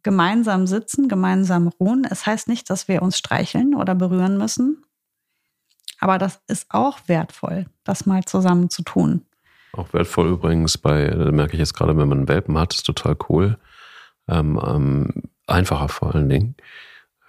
Gemeinsam 0.05 0.67
sitzen, 0.67 1.09
gemeinsam 1.09 1.69
ruhen. 1.69 2.07
Es 2.09 2.25
heißt 2.25 2.49
nicht, 2.49 2.71
dass 2.71 2.89
wir 2.89 3.03
uns 3.03 3.19
streicheln 3.19 3.75
oder 3.75 3.95
berühren 3.95 4.39
müssen, 4.39 4.85
aber 6.01 6.19
das 6.19 6.41
ist 6.47 6.67
auch 6.69 7.01
wertvoll, 7.07 7.67
das 7.85 8.07
mal 8.07 8.25
zusammen 8.25 8.71
zu 8.71 8.83
tun. 8.83 9.27
Auch 9.73 9.93
wertvoll 9.93 10.29
übrigens 10.29 10.79
bei, 10.79 11.15
merke 11.31 11.53
ich 11.55 11.59
jetzt 11.59 11.75
gerade, 11.75 11.97
wenn 11.97 12.09
man 12.09 12.19
einen 12.19 12.29
Welpen 12.29 12.59
hat, 12.59 12.75
ist 12.75 12.85
total 12.85 13.17
cool. 13.29 13.59
Ähm, 14.29 14.61
ähm, 14.65 15.23
einfacher 15.47 15.89
vor 15.89 16.15
allen 16.15 16.29
Dingen 16.29 16.57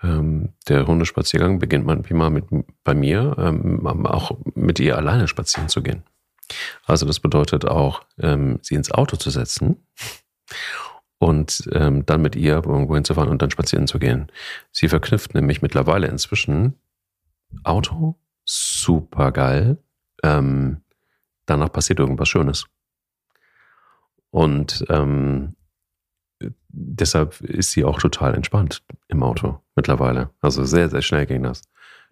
ähm, 0.04 0.54
der 0.68 0.88
Hundespaziergang 0.88 1.60
beginnt 1.60 1.86
manchmal 1.86 2.30
mit, 2.30 2.46
bei 2.84 2.94
mir, 2.94 3.36
ähm, 3.38 3.86
auch 4.06 4.38
mit 4.56 4.80
ihr 4.80 4.98
alleine 4.98 5.28
spazieren 5.28 5.70
zu 5.70 5.82
gehen. 5.82 6.04
Also 6.86 7.06
das 7.06 7.20
bedeutet 7.20 7.66
auch, 7.66 8.04
ähm, 8.20 8.60
sie 8.62 8.76
ins 8.76 8.92
Auto 8.92 9.18
zu 9.18 9.30
setzen 9.30 9.86
und 11.20 11.70
ähm, 11.74 12.06
dann 12.06 12.22
mit 12.22 12.36
ihr 12.36 12.56
irgendwo 12.56 12.96
hinzufahren 12.96 13.30
und 13.30 13.42
dann 13.42 13.52
spazieren 13.52 13.88
zu 13.88 14.00
gehen. 14.00 14.32
Sie 14.72 14.88
verknüpft 14.88 15.36
nämlich 15.36 15.62
mittlerweile 15.62 16.08
inzwischen 16.08 16.76
Auto, 17.64 18.16
super 18.46 19.32
geil, 19.32 19.78
ähm, 20.24 20.82
danach 21.50 21.72
passiert 21.72 22.00
irgendwas 22.00 22.30
Schönes. 22.30 22.66
Und 24.32 24.86
ähm, 24.90 25.56
deshalb 26.70 27.42
ist 27.42 27.72
sie 27.72 27.84
auch 27.84 28.00
total 28.00 28.36
entspannt 28.36 28.84
im 29.08 29.24
Auto 29.24 29.60
mittlerweile. 29.76 30.30
Also 30.42 30.64
sehr, 30.66 30.90
sehr 30.90 31.02
schnell 31.02 31.26
ging 31.26 31.44
das. 31.44 31.64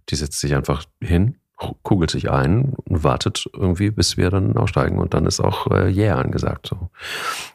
Die 0.09 0.15
setzt 0.15 0.39
sich 0.39 0.55
einfach 0.55 0.85
hin, 1.01 1.38
kugelt 1.83 2.11
sich 2.11 2.29
ein 2.29 2.73
und 2.85 3.03
wartet 3.03 3.49
irgendwie, 3.53 3.91
bis 3.91 4.15
wir 4.15 4.29
dann 4.29 4.57
aussteigen 4.57 4.99
und 4.99 5.13
dann 5.13 5.25
ist 5.25 5.39
auch 5.39 5.67
äh, 5.71 5.91
Yeah 5.91 6.17
angesagt. 6.17 6.67
So. 6.67 6.89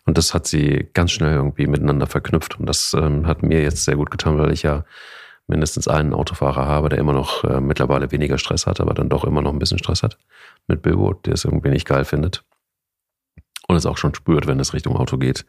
Und 0.06 0.18
das 0.18 0.34
hat 0.34 0.46
sie 0.46 0.88
ganz 0.92 1.12
schnell 1.12 1.34
irgendwie 1.34 1.66
miteinander 1.66 2.06
verknüpft 2.06 2.58
und 2.58 2.66
das 2.66 2.94
ähm, 2.94 3.26
hat 3.26 3.42
mir 3.42 3.62
jetzt 3.62 3.84
sehr 3.84 3.96
gut 3.96 4.10
getan, 4.10 4.38
weil 4.38 4.52
ich 4.52 4.62
ja 4.62 4.84
mindestens 5.46 5.88
einen 5.88 6.14
Autofahrer 6.14 6.66
habe, 6.66 6.88
der 6.88 6.98
immer 6.98 7.12
noch 7.12 7.44
äh, 7.44 7.60
mittlerweile 7.60 8.10
weniger 8.10 8.38
Stress 8.38 8.66
hat, 8.66 8.80
aber 8.80 8.94
dann 8.94 9.08
doch 9.08 9.24
immer 9.24 9.42
noch 9.42 9.52
ein 9.52 9.58
bisschen 9.58 9.78
Stress 9.78 10.02
hat 10.02 10.18
mit 10.66 10.82
Bilbo, 10.82 11.14
der 11.14 11.34
es 11.34 11.44
irgendwie 11.44 11.70
nicht 11.70 11.86
geil 11.86 12.04
findet 12.04 12.44
und 13.72 13.76
es 13.76 13.86
auch 13.86 13.96
schon 13.96 14.14
spürt, 14.14 14.46
wenn 14.46 14.60
es 14.60 14.74
Richtung 14.74 14.96
Auto 14.96 15.18
geht. 15.18 15.44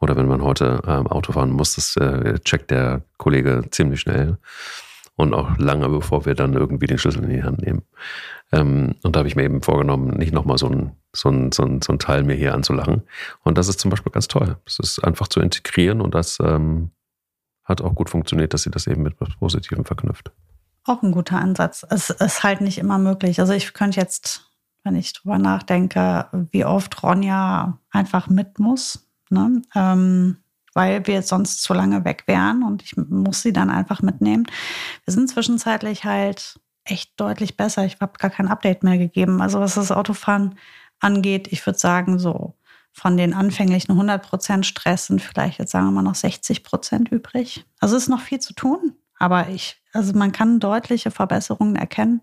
Oder 0.00 0.16
wenn 0.16 0.26
man 0.26 0.42
heute 0.42 0.82
ähm, 0.86 1.06
Auto 1.06 1.32
fahren 1.32 1.50
muss, 1.50 1.76
das 1.76 1.96
äh, 1.96 2.38
checkt 2.40 2.70
der 2.70 3.02
Kollege 3.16 3.64
ziemlich 3.70 4.00
schnell. 4.00 4.38
Und 5.16 5.34
auch 5.34 5.58
lange 5.58 5.88
bevor 5.88 6.26
wir 6.26 6.34
dann 6.34 6.54
irgendwie 6.54 6.86
den 6.86 6.98
Schlüssel 6.98 7.24
in 7.24 7.30
die 7.30 7.42
Hand 7.42 7.60
nehmen. 7.62 7.82
Ähm, 8.52 8.94
und 9.02 9.16
da 9.16 9.18
habe 9.18 9.28
ich 9.28 9.34
mir 9.34 9.42
eben 9.42 9.62
vorgenommen, 9.62 10.16
nicht 10.16 10.32
nochmal 10.32 10.58
so 10.58 10.68
ein, 10.68 10.92
so, 11.12 11.28
ein, 11.28 11.50
so, 11.50 11.64
ein, 11.64 11.82
so 11.82 11.92
ein 11.92 11.98
Teil 11.98 12.22
mir 12.22 12.34
hier 12.34 12.54
anzulachen. 12.54 13.02
Und 13.42 13.58
das 13.58 13.68
ist 13.68 13.80
zum 13.80 13.90
Beispiel 13.90 14.12
ganz 14.12 14.28
toll. 14.28 14.56
Das 14.64 14.78
ist 14.78 15.00
einfach 15.00 15.26
zu 15.26 15.40
integrieren 15.40 16.00
und 16.00 16.14
das 16.14 16.38
ähm, 16.40 16.90
hat 17.68 17.82
auch 17.82 17.94
gut 17.94 18.10
funktioniert, 18.10 18.54
dass 18.54 18.62
sie 18.62 18.70
das 18.70 18.86
eben 18.86 19.02
mit 19.02 19.20
was 19.20 19.28
Positivem 19.38 19.84
verknüpft. 19.84 20.32
Auch 20.84 21.02
ein 21.02 21.12
guter 21.12 21.38
Ansatz. 21.38 21.86
Es 21.90 22.10
ist 22.10 22.42
halt 22.42 22.60
nicht 22.60 22.78
immer 22.78 22.98
möglich. 22.98 23.40
Also 23.40 23.52
ich 23.52 23.74
könnte 23.74 24.00
jetzt, 24.00 24.50
wenn 24.84 24.96
ich 24.96 25.12
drüber 25.12 25.38
nachdenke, 25.38 26.26
wie 26.50 26.64
oft 26.64 27.02
Ronja 27.02 27.78
einfach 27.90 28.28
mit 28.28 28.58
muss, 28.58 29.06
ne? 29.28 29.62
ähm, 29.74 30.38
weil 30.72 31.06
wir 31.06 31.22
sonst 31.22 31.62
zu 31.62 31.74
lange 31.74 32.04
weg 32.04 32.24
wären 32.26 32.62
und 32.62 32.82
ich 32.82 32.96
muss 32.96 33.42
sie 33.42 33.52
dann 33.52 33.68
einfach 33.68 34.00
mitnehmen. 34.00 34.46
Wir 35.04 35.12
sind 35.12 35.28
zwischenzeitlich 35.28 36.04
halt 36.04 36.58
echt 36.84 37.12
deutlich 37.20 37.56
besser. 37.56 37.84
Ich 37.84 38.00
habe 38.00 38.18
gar 38.18 38.30
kein 38.30 38.48
Update 38.48 38.82
mehr 38.82 38.98
gegeben. 38.98 39.42
Also 39.42 39.60
was 39.60 39.74
das 39.74 39.92
Autofahren 39.92 40.54
angeht, 41.00 41.48
ich 41.50 41.64
würde 41.66 41.78
sagen, 41.78 42.18
so 42.18 42.54
von 42.98 43.16
den 43.16 43.32
anfänglichen 43.32 43.98
100% 43.98 44.64
Stress 44.64 45.06
sind 45.06 45.22
vielleicht 45.22 45.58
jetzt 45.58 45.70
sagen 45.70 45.86
wir 45.86 45.92
mal 45.92 46.02
noch 46.02 46.14
60% 46.14 47.10
übrig. 47.10 47.64
Also 47.78 47.96
ist 47.96 48.08
noch 48.08 48.20
viel 48.20 48.40
zu 48.40 48.52
tun, 48.54 48.94
aber 49.18 49.48
ich, 49.48 49.80
also 49.92 50.12
man 50.14 50.32
kann 50.32 50.60
deutliche 50.60 51.10
Verbesserungen 51.10 51.76
erkennen, 51.76 52.20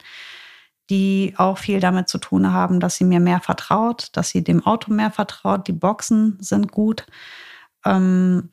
die 0.90 1.34
auch 1.38 1.58
viel 1.58 1.80
damit 1.80 2.10
zu 2.10 2.18
tun 2.18 2.52
haben, 2.52 2.80
dass 2.80 2.96
sie 2.96 3.06
mir 3.06 3.20
mehr 3.20 3.40
vertraut, 3.40 4.10
dass 4.14 4.30
sie 4.30 4.44
dem 4.44 4.66
Auto 4.66 4.92
mehr 4.92 5.12
vertraut. 5.12 5.68
Die 5.68 5.74
Boxen 5.74 6.38
sind 6.40 6.72
gut. 6.72 7.06
Ähm, 7.86 8.52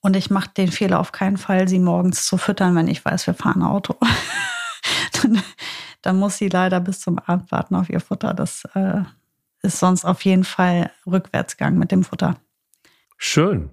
und 0.00 0.16
ich 0.16 0.30
mache 0.30 0.50
den 0.56 0.70
Fehler 0.70 1.00
auf 1.00 1.12
keinen 1.12 1.36
Fall, 1.36 1.68
sie 1.68 1.78
morgens 1.78 2.26
zu 2.26 2.38
füttern, 2.38 2.74
wenn 2.76 2.88
ich 2.88 3.04
weiß, 3.04 3.26
wir 3.26 3.34
fahren 3.34 3.62
Auto. 3.62 3.96
dann, 5.22 5.42
dann, 6.02 6.18
muss 6.18 6.38
sie 6.38 6.48
leider 6.48 6.80
bis 6.80 7.00
zum 7.00 7.18
Abend 7.18 7.50
warten 7.50 7.74
auf 7.74 7.90
ihr 7.90 8.00
Futter. 8.00 8.34
Das 8.34 8.64
äh, 8.74 9.02
ist 9.64 9.78
sonst 9.78 10.04
auf 10.04 10.24
jeden 10.24 10.44
Fall 10.44 10.90
Rückwärtsgang 11.06 11.76
mit 11.76 11.90
dem 11.90 12.04
Futter. 12.04 12.36
Schön. 13.16 13.70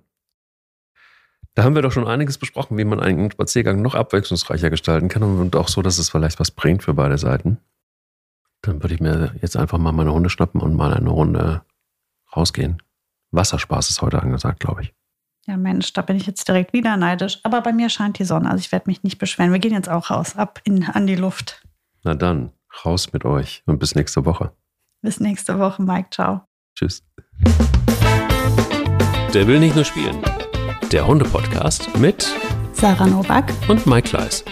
Da 1.54 1.64
haben 1.64 1.76
wir 1.76 1.82
doch 1.82 1.92
schon 1.92 2.08
einiges 2.08 2.38
besprochen, 2.38 2.78
wie 2.78 2.86
man 2.86 3.02
einen 3.02 3.30
Spaziergang 3.30 3.82
noch 3.82 3.94
abwechslungsreicher 3.94 4.70
gestalten 4.70 5.10
kann 5.10 5.24
und 5.24 5.56
auch 5.56 5.68
so, 5.68 5.82
dass 5.82 5.98
es 5.98 6.10
vielleicht 6.10 6.40
was 6.40 6.52
bringt 6.52 6.84
für 6.84 6.94
beide 6.94 7.18
Seiten. 7.18 7.58
Dann 8.62 8.82
würde 8.82 8.96
ich 8.96 9.02
mir 9.02 9.36
jetzt 9.42 9.58
einfach 9.58 9.78
mal 9.78 9.92
meine 9.92 10.14
Hunde 10.14 10.30
schnappen 10.30 10.62
und 10.62 10.76
mal 10.76 10.94
eine 10.94 11.10
Runde 11.10 11.64
rausgehen. 12.36 12.82
Wasserspaß 13.32 13.90
ist 13.90 14.02
heute 14.02 14.22
angesagt, 14.22 14.60
glaube 14.62 14.84
ich. 14.84 14.94
Ja, 15.48 15.58
Mensch, 15.58 15.92
da 15.94 16.04
bin 16.04 16.16
ich 16.16 16.28
jetzt 16.28 16.48
direkt 16.48 16.72
wieder 16.72 16.96
neidisch. 16.98 17.40
Aber 17.44 17.62
bei 17.62 17.74
mir 17.74 17.90
scheint 17.90 18.20
die 18.20 18.26
Sonne, 18.26 18.50
also 18.50 18.60
ich 18.60 18.72
werde 18.72 18.90
mich 18.90 19.04
nicht 19.04 19.18
beschweren. 19.18 19.52
Wir 19.52 19.60
gehen 19.60 19.74
jetzt 19.74 19.90
auch 19.90 20.12
raus, 20.12 20.38
ab 20.38 20.62
in, 20.64 20.84
an 20.86 21.08
die 21.08 21.16
Luft. 21.16 21.64
Na 22.04 22.14
dann, 22.14 22.52
raus 22.86 23.12
mit 23.12 23.26
euch 23.26 23.64
und 23.66 23.80
bis 23.80 23.96
nächste 23.96 24.26
Woche. 24.26 24.54
Bis 25.02 25.20
nächste 25.20 25.58
Woche, 25.58 25.82
Mike. 25.82 26.10
Ciao. 26.12 26.42
Tschüss. 26.78 27.04
Der 29.34 29.48
will 29.48 29.60
nicht 29.60 29.76
nur 29.76 29.86
spielen. 29.86 30.22
Der 30.92 31.08
Hunde-Podcast 31.08 31.98
mit 31.98 32.28
Sarah 32.74 33.08
Novak 33.08 33.52
und 33.68 33.86
Mike 33.88 34.10
Kleiss. 34.10 34.44